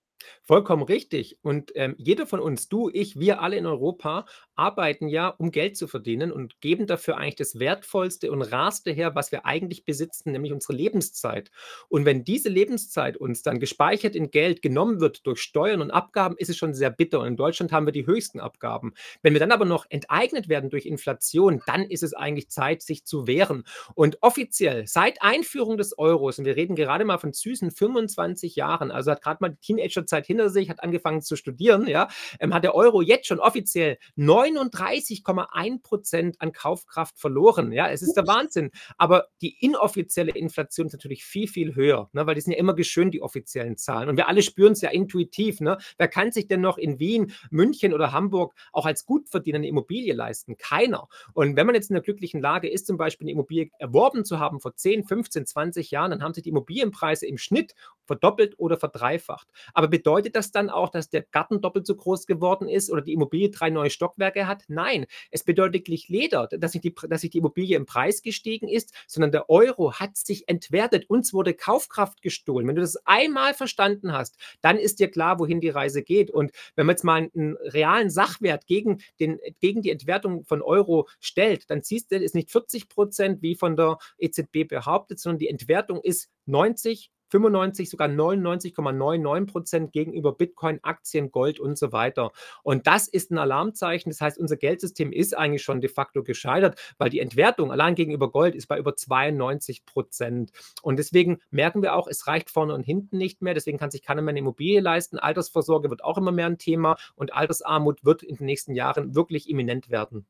Vollkommen 0.45 0.83
richtig. 0.83 1.37
Und, 1.41 1.71
ähm, 1.75 1.95
jeder 1.97 2.27
von 2.27 2.41
uns, 2.41 2.67
du, 2.67 2.89
ich, 2.91 3.17
wir 3.17 3.41
alle 3.41 3.55
in 3.55 3.65
Europa 3.65 4.25
arbeiten 4.55 5.07
ja, 5.07 5.29
um 5.29 5.51
Geld 5.51 5.77
zu 5.77 5.87
verdienen 5.87 6.33
und 6.33 6.59
geben 6.59 6.85
dafür 6.85 7.15
eigentlich 7.15 7.35
das 7.35 7.59
Wertvollste 7.59 8.29
und 8.29 8.41
Rarste 8.41 8.91
her, 8.91 9.15
was 9.15 9.31
wir 9.31 9.45
eigentlich 9.45 9.85
besitzen, 9.85 10.33
nämlich 10.33 10.51
unsere 10.51 10.73
Lebenszeit. 10.73 11.49
Und 11.87 12.03
wenn 12.03 12.25
diese 12.25 12.49
Lebenszeit 12.49 13.15
uns 13.15 13.41
dann 13.41 13.61
gespeichert 13.61 14.17
in 14.17 14.31
Geld 14.31 14.61
genommen 14.61 14.99
wird 14.99 15.25
durch 15.25 15.39
Steuern 15.39 15.81
und 15.81 15.91
Abgaben, 15.91 16.35
ist 16.37 16.49
es 16.49 16.57
schon 16.57 16.73
sehr 16.73 16.89
bitter. 16.89 17.21
Und 17.21 17.27
in 17.27 17.37
Deutschland 17.37 17.71
haben 17.71 17.87
wir 17.87 17.93
die 17.93 18.05
höchsten 18.05 18.41
Abgaben. 18.41 18.93
Wenn 19.21 19.31
wir 19.31 19.39
dann 19.39 19.53
aber 19.53 19.63
noch 19.63 19.85
enteignet 19.87 20.49
werden 20.49 20.69
durch 20.69 20.85
Inflation, 20.85 21.61
dann 21.65 21.83
ist 21.83 22.03
es 22.03 22.13
eigentlich 22.13 22.49
Zeit, 22.49 22.81
sich 22.81 23.05
zu 23.05 23.27
wehren. 23.27 23.63
Und 23.95 24.17
offiziell 24.21 24.87
seit 24.87 25.21
Einführung 25.21 25.77
des 25.77 25.97
Euros, 25.97 26.37
und 26.37 26.43
wir 26.43 26.57
reden 26.57 26.75
gerade 26.75 27.05
mal 27.05 27.17
von 27.17 27.31
süßen 27.31 27.71
25 27.71 28.57
Jahren, 28.57 28.91
also 28.91 29.11
hat 29.11 29.21
grad 29.21 29.39
mal 29.39 29.49
die 29.49 29.61
Teenagerzeit 29.61 30.25
hinter 30.33 30.49
sich, 30.49 30.69
hat 30.69 30.83
angefangen 30.83 31.21
zu 31.21 31.35
studieren, 31.37 31.87
ja, 31.87 32.07
ähm, 32.39 32.53
hat 32.53 32.63
der 32.63 32.75
Euro 32.75 33.01
jetzt 33.01 33.27
schon 33.27 33.39
offiziell 33.39 33.97
39,1 34.17 35.81
% 35.83 36.41
an 36.41 36.51
Kaufkraft 36.51 37.17
verloren, 37.19 37.71
ja? 37.71 37.89
Es 37.89 38.01
ist 38.01 38.15
der. 38.15 38.27
Wahnsinn. 38.27 38.71
Aber 38.97 39.27
die 39.41 39.55
inoffizielle 39.63 40.31
Inflation 40.31 40.87
ist 40.87 40.93
natürlich 40.93 41.23
viel, 41.25 41.47
viel 41.47 41.75
höher, 41.75 42.09
ne, 42.13 42.25
weil 42.25 42.35
die 42.35 42.41
sind 42.41 42.53
ja 42.53 42.59
immer 42.59 42.73
geschönt, 42.73 43.13
die 43.13 43.21
offiziellen 43.21 43.77
Zahlen. 43.77 44.09
Und 44.09 44.17
wir 44.17 44.27
alle 44.27 44.41
spüren's 44.41 44.81
ja 44.81 44.89
intuitiv, 44.89 45.59
ne? 45.61 45.77
Wer 45.97 46.07
kann 46.07 46.31
sich 46.31 46.47
denn 46.47 46.61
noch 46.61 46.77
in 46.77 46.99
Wien, 46.99 47.33
München 47.51 47.93
oder 47.93 48.11
Hamburg 48.13 48.53
auch 48.71 48.85
als 48.85 49.05
Gutverdiener 49.05 49.59
'ne 49.59 49.67
Immobilie 49.67 50.13
leisten? 50.13 50.57
Keiner. 50.57 51.07
Und 51.33 51.55
wenn 51.57 51.65
man 51.67 51.75
jetzt 51.75 51.89
in 51.89 51.95
der 51.95 52.03
glücklichen 52.03 52.41
Lage 52.41 52.69
ist, 52.69 52.87
zum 52.87 52.97
Beispiel 52.97 53.25
'ne 53.25 53.31
Immobilie 53.33 53.69
erworben 53.79 54.25
zu 54.25 54.39
haben 54.39 54.59
vor 54.61 54.75
10, 54.75 55.03
15, 55.03 55.45
20 55.45 55.91
Jahren, 55.91 56.11
dann 56.11 56.23
haben 56.23 56.33
sich 56.33 56.43
die 56.43 56.49
Immobilienpreise 56.49 57.27
im 57.27 57.37
Schnitt 57.37 57.73
verdoppelt 58.05 58.55
oder 58.57 58.77
verdreifacht. 58.77 59.47
Aber 59.73 59.87
bedeutet 59.87 60.35
das 60.35 60.51
dann 60.51 60.69
auch, 60.69 60.89
dass 60.89 61.09
der 61.09 61.23
Garten 61.23 61.61
doppelt 61.61 61.85
so 61.85 61.95
groß 61.95 62.25
geworden 62.25 62.67
ist 62.67 62.91
oder 62.91 63.01
die 63.01 63.13
Immobilie 63.13 63.49
3 63.49 63.69
neue 63.69 63.89
Stockwerke 63.89 64.47
hat? 64.47 64.63
Nein, 64.67 65.05
es 65.31 65.43
bedeutet 65.43 65.73
lediglich 65.73 66.09
Leder, 66.09 66.47
dass 66.47 66.73
nicht 66.73 66.83
die 66.83 66.93
dass 67.09 67.23
nicht 67.23 67.33
die 67.33 67.39
Immobilie 67.39 67.75
im 67.75 67.85
Preis 67.85 68.21
gestiegen 68.21 68.67
ist, 68.67 68.93
sondern 69.07 69.31
der 69.31 69.49
Euro 69.49 69.93
hat 69.93 70.15
sich 70.17 70.47
entwertet. 70.47 71.09
Uns 71.09 71.33
wurde 71.33 71.53
Kaufkraft 71.53 72.21
gestohlen. 72.21 72.67
Wenn 72.67 72.75
du 72.75 72.81
das 72.81 72.97
einmal 73.05 73.53
verstanden 73.53 74.13
hast, 74.13 74.37
dann 74.61 74.77
ist 74.77 74.99
dir 74.99 75.09
klar, 75.09 75.39
wohin 75.39 75.59
die 75.59 75.69
Reise 75.69 76.03
geht. 76.03 76.31
Und 76.31 76.51
wenn 76.75 76.85
man 76.85 76.93
jetzt 76.93 77.03
mal 77.03 77.29
'n 77.35 77.57
realen 77.63 78.09
Sachwert 78.09 78.67
gegen 78.67 79.01
den 79.19 79.39
gegen 79.59 79.81
die 79.81 79.89
Entwertung 79.91 80.45
von 80.45 80.61
Euro 80.61 81.07
stellt, 81.19 81.69
dann 81.69 81.81
siehst 81.81 82.11
du, 82.11 82.17
ist 82.17 82.35
nicht 82.35 82.51
40 82.51 82.87
% 82.89 83.41
wie 83.41 83.55
von 83.55 83.75
der 83.75 83.97
EZB 84.19 84.65
behauptet, 84.67 85.19
sondern 85.19 85.39
die 85.39 85.49
Entwertung 85.49 86.01
ist 86.01 86.29
90, 86.45 87.11
95, 87.33 87.89
sogar 87.89 88.07
99,99 88.07 89.47
% 89.47 89.91
gegenüber 89.93 90.33
Bitcoin, 90.33 90.79
Aktien, 90.83 91.31
Gold 91.31 91.59
und 91.59 91.77
so 91.77 91.91
weiter. 91.91 92.31
Und 92.63 92.87
das 92.87 93.07
ist 93.07 93.31
'n 93.31 93.37
Alarmzeichen. 93.39 94.09
Das 94.11 94.21
heißt, 94.21 94.37
unser 94.37 94.57
Geldsystem 94.57 95.11
ist 95.11 95.35
eigentlich 95.37 95.63
schon 95.63 95.81
de 95.81 95.89
facto 95.89 96.23
gescheitert, 96.23 96.79
weil 96.99 97.09
die 97.09 97.19
Entwertung 97.19 97.71
allein 97.71 97.95
gegenüber 97.95 98.31
Gold 98.31 98.55
ist 98.55 98.67
bei 98.67 98.77
über 98.77 98.95
92 98.95 99.83
%. 99.85 100.51
Und 100.83 100.97
deswegen 100.99 101.39
merken 101.51 101.81
wir 101.81 101.95
auch, 101.95 102.07
es 102.07 102.27
reicht 102.27 102.49
vorne 102.51 102.73
und 102.75 102.83
hinten 102.83 103.17
nicht 103.17 103.41
mehr. 103.41 103.53
Deswegen 103.55 103.77
kann 103.79 103.91
sich 103.91 104.03
keiner 104.03 104.21
mehr 104.21 104.33
'ne 104.33 104.39
Immobilie 104.39 104.79
leisten. 104.81 105.17
Altersvorsorge 105.19 105.89
wird 105.89 106.03
auch 106.03 106.17
immer 106.17 106.31
mehr 106.31 106.47
'n 106.47 106.57
Thema 106.59 106.97
und 107.15 107.33
Altersarmut 107.33 108.05
wird 108.05 108.23
in 108.23 108.35
den 108.37 108.45
nächsten 108.45 108.75
Jahren 108.75 109.15
wirklich 109.15 109.49
imminent 109.49 109.89
werden. 109.89 110.25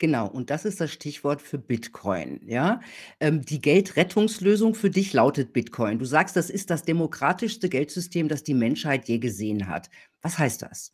Genau, 0.00 0.28
und 0.28 0.50
das 0.50 0.64
ist 0.64 0.80
das 0.80 0.92
Stichwort 0.92 1.42
für 1.42 1.58
Bitcoin, 1.58 2.40
ja? 2.46 2.80
Ähm, 3.20 3.44
die 3.44 3.60
Geldrettungslösung 3.60 4.74
für 4.76 4.90
dich 4.90 5.12
lautet 5.12 5.52
Bitcoin. 5.52 5.98
Du 5.98 6.04
sagst, 6.04 6.36
das 6.36 6.50
ist 6.50 6.70
das 6.70 6.82
demokratischste 6.84 7.68
Geldsystem, 7.68 8.28
das 8.28 8.44
die 8.44 8.54
Menschheit 8.54 9.08
je 9.08 9.18
gesehen 9.18 9.66
hat. 9.68 9.90
Was 10.22 10.38
heißt 10.38 10.62
das? 10.62 10.92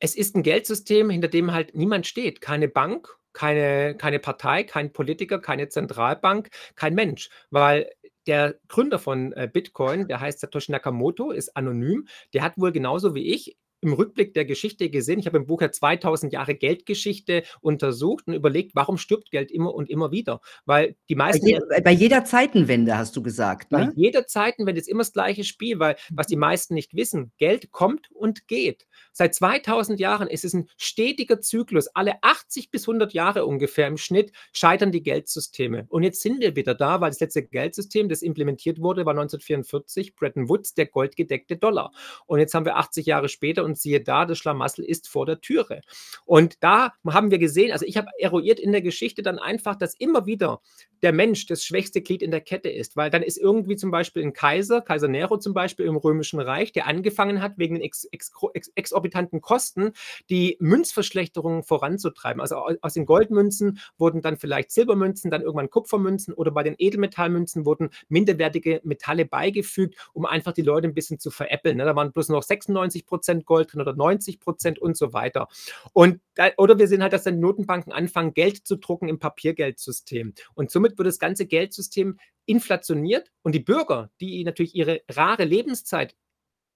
Es 0.00 0.14
ist 0.16 0.36
'n 0.36 0.42
Geldsystem, 0.42 1.10
hinter 1.10 1.28
dem 1.28 1.52
halt 1.52 1.74
niemand 1.74 2.06
steht. 2.06 2.40
Keine 2.40 2.68
Bank, 2.68 3.08
keine 3.32 3.96
keine 3.96 4.18
Partei, 4.20 4.64
kein 4.64 4.92
Politiker, 4.92 5.40
keine 5.40 5.68
Zentralbank, 5.68 6.50
kein 6.76 6.94
Mensch. 6.94 7.30
Weil 7.50 7.90
der 8.26 8.56
Gründer 8.68 8.98
von, 8.98 9.32
äh, 9.32 9.48
Bitcoin, 9.52 10.06
der 10.08 10.20
heißt 10.20 10.40
Satoshi 10.40 10.72
Nakamoto, 10.72 11.30
ist 11.32 11.56
anonym. 11.56 12.06
Der 12.34 12.42
hat 12.42 12.54
wohl 12.58 12.72
genauso 12.72 13.14
wie 13.14 13.32
ich 13.34 13.56
im 13.80 13.92
Rückblick 13.92 14.34
der 14.34 14.44
Geschichte 14.44 14.90
gesehen 14.90 15.18
ich 15.18 15.26
habe 15.26 15.38
im 15.38 15.46
Buch 15.46 15.60
ja 15.62 15.70
2.000 15.70 16.30
Jahre 16.32 16.54
Geldgeschichte 16.54 17.42
untersucht 17.60 18.26
und 18.26 18.34
überlegt, 18.34 18.74
warum 18.74 18.98
stirbt 18.98 19.30
Geld 19.30 19.50
immer 19.50 19.74
und 19.74 19.88
immer 19.90 20.10
wieder? 20.12 20.40
Weil 20.66 20.96
die 21.08 21.14
Bei 21.30 21.38
meisten 21.38 21.46
je 21.46 21.52
ja 21.52 21.60
äh, 21.70 21.80
bei 21.82 21.90
jeder 21.92 22.24
Zeitenwende 22.24 22.96
hast 22.98 23.16
du 23.16 23.22
gesagt, 23.22 23.72
Bei 23.72 23.84
ne? 23.84 23.92
jeder 23.94 24.26
Zeitenwende 24.26 24.80
ist 24.80 24.88
immer 24.88 25.00
das 25.02 25.12
gleiche 25.12 25.44
Spiel, 25.44 25.78
weil 25.78 25.96
was 26.14 26.26
die 26.28 26.36
Mhm. 26.36 26.40
meisten 26.40 26.74
nicht 26.74 26.94
wissen, 26.94 27.32
Geld 27.36 27.70
kommt 27.70 28.10
und 28.12 28.48
geht. 28.48 28.86
Seit 29.12 29.34
2.000 29.34 29.98
Jahren 30.00 30.26
ist 30.28 30.44
es 30.44 30.54
'n 30.54 30.68
stetiger 30.78 31.40
Zyklus. 31.40 31.88
Alle 31.94 32.14
80 32.22 32.70
bis 32.70 32.86
100 32.86 33.12
Jahre 33.12 33.44
ungefähr 33.44 33.86
im 33.88 33.98
Schnitt 33.98 34.32
scheitern 34.52 34.90
die 34.92 35.02
Geldsysteme. 35.02 35.84
Und 35.90 36.02
jetzt 36.02 36.22
sind 36.22 36.40
wir 36.40 36.56
wieder 36.56 36.74
da, 36.74 37.00
weil 37.02 37.10
das 37.10 37.20
letzte 37.20 37.42
Geldsystem, 37.42 38.08
das 38.08 38.22
implementiert 38.22 38.80
wurde, 38.80 39.04
war 39.04 39.14
1944, 39.14 40.14
Bretton 40.16 40.48
Woods, 40.48 40.74
der 40.74 40.86
goldgedeckte 40.86 41.56
Dollar. 41.58 41.92
Und 42.26 42.38
jetzt 42.40 42.54
haben 42.54 42.64
wir 42.64 42.76
80 42.76 43.04
Jahre 43.06 43.28
später 43.28 43.64
und 43.68 43.78
siehe 43.78 44.00
da, 44.02 44.26
das 44.26 44.38
Schlamassel 44.38 44.84
ist 44.84 45.08
vor 45.08 45.26
der 45.26 45.40
Türe. 45.40 45.82
Und 46.26 46.56
da 46.62 46.92
haben 47.08 47.30
wir 47.30 47.38
gesehen 47.38 47.72
also, 47.72 47.86
ich 47.86 47.96
habe 47.96 48.08
eruiert 48.18 48.60
in 48.60 48.72
der 48.72 48.82
Geschichte 48.82 49.22
dann 49.22 49.38
einfach, 49.38 49.76
dass 49.76 49.94
immer 49.98 50.26
wieder 50.26 50.60
der 51.02 51.12
Mensch 51.12 51.46
das 51.46 51.64
schwächste 51.64 52.02
Glied 52.02 52.22
in 52.22 52.32
der 52.32 52.40
Kette 52.40 52.68
ist, 52.70 52.96
weil 52.96 53.10
dann 53.10 53.22
ist 53.22 53.38
irgendwie 53.38 53.76
zum 53.76 53.90
Beispiel 53.92 54.22
'n 54.24 54.32
Kaiser, 54.32 54.80
Kaiser 54.82 55.08
Nero 55.08 55.38
zum 55.38 55.54
Beispiel 55.54 55.86
im 55.86 55.96
Römischen 55.96 56.40
Reich, 56.40 56.72
der 56.72 56.86
angefangen 56.88 57.40
hat, 57.42 57.52
wegen 57.58 57.76
den 57.76 57.82
ex 57.84 58.04
exgro 58.04 58.50
ex 58.54 58.68
exorbitanten 58.74 59.40
Kosten 59.40 59.92
die 60.30 60.56
Münzverschlechterung 60.60 61.62
voranzutreiben. 61.64 62.40
Also, 62.40 62.56
au 62.56 62.72
aus 62.82 62.94
den 62.94 63.06
Goldmünzen 63.06 63.78
wurden 63.98 64.22
dann 64.22 64.36
vielleicht 64.38 64.70
Silbermünzen, 64.72 65.30
dann 65.30 65.42
irgendwann 65.42 65.70
Kupfermünzen 65.70 66.34
oder 66.34 66.50
bei 66.50 66.62
den 66.64 66.74
Edelmetallmünzen 66.78 67.64
wurden 67.66 67.90
minderwertige 68.08 68.80
Metalle 68.84 69.24
beigefügt, 69.26 69.96
um 70.14 70.26
einfach 70.26 70.52
die 70.52 70.62
Leute 70.62 70.88
'n 70.88 70.94
bisschen 70.94 71.18
zu 71.20 71.30
veräppeln, 71.30 71.76
ne? 71.76 71.84
Da 71.84 71.94
waren 71.96 72.12
bloß 72.12 72.28
noch 72.30 72.42
96 72.42 73.06
% 73.06 73.46
Gold 73.46 73.57
drin 73.64 73.80
oder 73.80 73.94
90 73.94 74.40
% 74.40 74.78
und 74.78 74.96
so 74.96 75.12
weiter. 75.12 75.48
Und 75.92 76.20
oder 76.56 76.78
wir 76.78 76.88
sehen 76.88 77.02
halt, 77.02 77.12
dass 77.12 77.24
dann 77.24 77.40
Notenbanken 77.40 77.92
anfangen, 77.92 78.34
Geld 78.34 78.66
zu 78.66 78.76
drucken 78.76 79.08
im 79.08 79.18
Papiergeldsystem. 79.18 80.34
Und 80.54 80.70
somit 80.70 80.98
wird 80.98 81.08
das 81.08 81.18
ganze 81.18 81.46
Geldsystem 81.46 82.18
inflationiert 82.46 83.30
und 83.42 83.54
die 83.54 83.60
Bürger, 83.60 84.10
die 84.20 84.42
natürlich 84.44 84.74
ihre 84.74 85.02
rare 85.08 85.44
Lebenszeit 85.44 86.16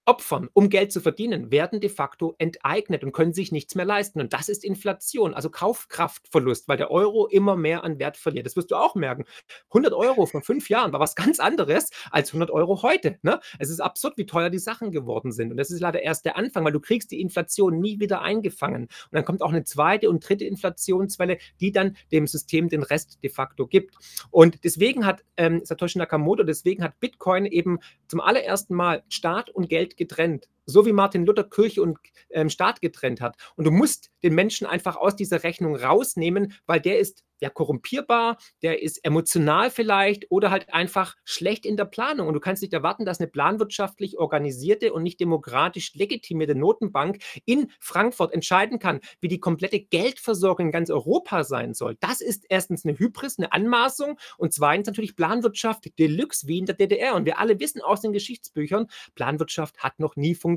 opfern, 0.05 0.49
um 0.53 0.69
Geld 0.69 0.91
zu 0.91 0.99
verdienen, 0.99 1.51
werden 1.51 1.79
de 1.79 1.89
facto 1.89 2.35
enteignet 2.37 3.03
und 3.03 3.13
können 3.13 3.33
sich 3.33 3.51
nichts 3.51 3.75
mehr 3.75 3.85
leisten. 3.85 4.19
Und 4.19 4.33
das 4.33 4.49
ist 4.49 4.63
Inflation, 4.63 5.33
also 5.33 5.49
Kaufkraftverlust, 5.49 6.67
weil 6.67 6.77
der 6.77 6.91
Euro 6.91 7.27
immer 7.27 7.55
mehr 7.55 7.83
an 7.83 7.99
Wert 7.99 8.17
verliert. 8.17 8.45
Das 8.45 8.55
wirst 8.55 8.71
du 8.71 8.75
auch 8.75 8.95
merken. 8.95 9.23
100 9.69 9.93
Euro 9.93 10.25
vor 10.25 10.41
fünf 10.41 10.69
Jahren 10.69 10.91
war 10.91 10.99
was 10.99 11.15
ganz 11.15 11.39
anderes 11.39 11.89
als 12.11 12.29
100 12.29 12.51
Euro 12.51 12.83
heute. 12.83 13.17
Ne? 13.21 13.39
Es 13.59 13.69
ist 13.69 13.79
absurd, 13.79 14.17
wie 14.17 14.25
teuer 14.25 14.49
die 14.49 14.59
Sachen 14.59 14.91
geworden 14.91 15.31
sind. 15.31 15.51
Und 15.51 15.57
das 15.57 15.71
ist 15.71 15.79
leider 15.79 16.01
erst 16.01 16.25
der 16.25 16.37
Anfang, 16.37 16.65
weil 16.65 16.73
du 16.73 16.81
kriegst 16.81 17.11
die 17.11 17.21
Inflation 17.21 17.79
nie 17.79 17.99
wieder 17.99 18.21
eingefangen. 18.21 18.83
Und 18.83 18.89
dann 19.11 19.25
kommt 19.25 19.41
auch 19.41 19.51
eine 19.51 19.63
zweite 19.63 20.09
und 20.09 20.27
dritte 20.27 20.45
Inflationswelle, 20.45 21.37
die 21.61 21.71
dann 21.71 21.95
dem 22.11 22.27
System 22.27 22.67
den 22.67 22.83
Rest 22.83 23.23
de 23.23 23.29
facto 23.29 23.67
gibt. 23.67 23.95
Und 24.31 24.63
deswegen 24.63 25.05
hat 25.05 25.23
ähm, 25.37 25.61
Satoshi 25.63 25.97
Nakamoto, 25.97 26.43
deswegen 26.43 26.83
hat 26.83 26.99
Bitcoin 26.99 27.45
eben 27.45 27.79
zum 28.07 28.19
allerersten 28.19 28.75
Mal 28.75 29.03
Staat 29.07 29.49
und 29.49 29.69
Geld 29.69 29.92
getrennt. 29.97 30.47
So 30.65 30.85
wie 30.85 30.93
Martin 30.93 31.25
Luther 31.25 31.43
Kirche 31.43 31.81
und 31.81 31.97
ähm, 32.29 32.49
Staat 32.49 32.81
getrennt 32.81 33.21
hat. 33.21 33.35
Und 33.55 33.65
du 33.65 33.71
musst 33.71 34.11
den 34.23 34.33
Menschen 34.35 34.65
einfach 34.65 34.95
aus 34.95 35.15
dieser 35.15 35.43
Rechnung 35.43 35.75
rausnehmen, 35.75 36.53
weil 36.65 36.79
der 36.79 36.99
ist 36.99 37.23
ja 37.43 37.49
korrumpierbar, 37.49 38.37
der 38.63 38.81
ist 38.81 39.03
emotional 39.05 39.69
vielleicht 39.69 40.31
oder 40.31 40.49
halt 40.49 40.73
einfach 40.73 41.15
schlecht 41.25 41.65
in 41.65 41.77
der 41.77 41.85
Planung. 41.85 42.27
Und 42.27 42.33
du 42.33 42.39
kannst 42.39 42.61
nicht 42.61 42.73
erwarten, 42.73 43.05
dass 43.05 43.19
eine 43.19 43.27
planwirtschaftlich 43.27 44.17
organisierte 44.17 44.93
und 44.93 45.03
nicht 45.03 45.19
demokratisch 45.19 45.93
legitimierte 45.93 46.55
Notenbank 46.55 47.19
in 47.45 47.69
Frankfurt 47.79 48.33
entscheiden 48.33 48.79
kann, 48.79 49.01
wie 49.19 49.27
die 49.27 49.39
komplette 49.39 49.81
Geldversorgung 49.81 50.67
in 50.67 50.71
ganz 50.71 50.89
Europa 50.89 51.43
sein 51.43 51.73
soll. 51.73 51.97
Das 51.99 52.21
ist 52.21 52.45
erstens 52.49 52.85
eine 52.85 52.97
Hybris, 52.97 53.37
eine 53.37 53.51
Anmaßung 53.51 54.17
und 54.37 54.53
zweitens 54.53 54.87
natürlich 54.87 55.15
Planwirtschaft 55.15 55.99
Deluxe 55.99 56.47
wie 56.47 56.59
in 56.59 56.65
der 56.65 56.75
DDR. 56.75 57.15
Und 57.15 57.25
wir 57.25 57.39
alle 57.39 57.59
wissen 57.59 57.81
aus 57.81 58.01
den 58.01 58.13
Geschichtsbüchern, 58.13 58.87
Planwirtschaft 59.15 59.79
hat 59.79 59.99
noch 59.99 60.15
nie 60.15 60.33
funktioniert. 60.33 60.52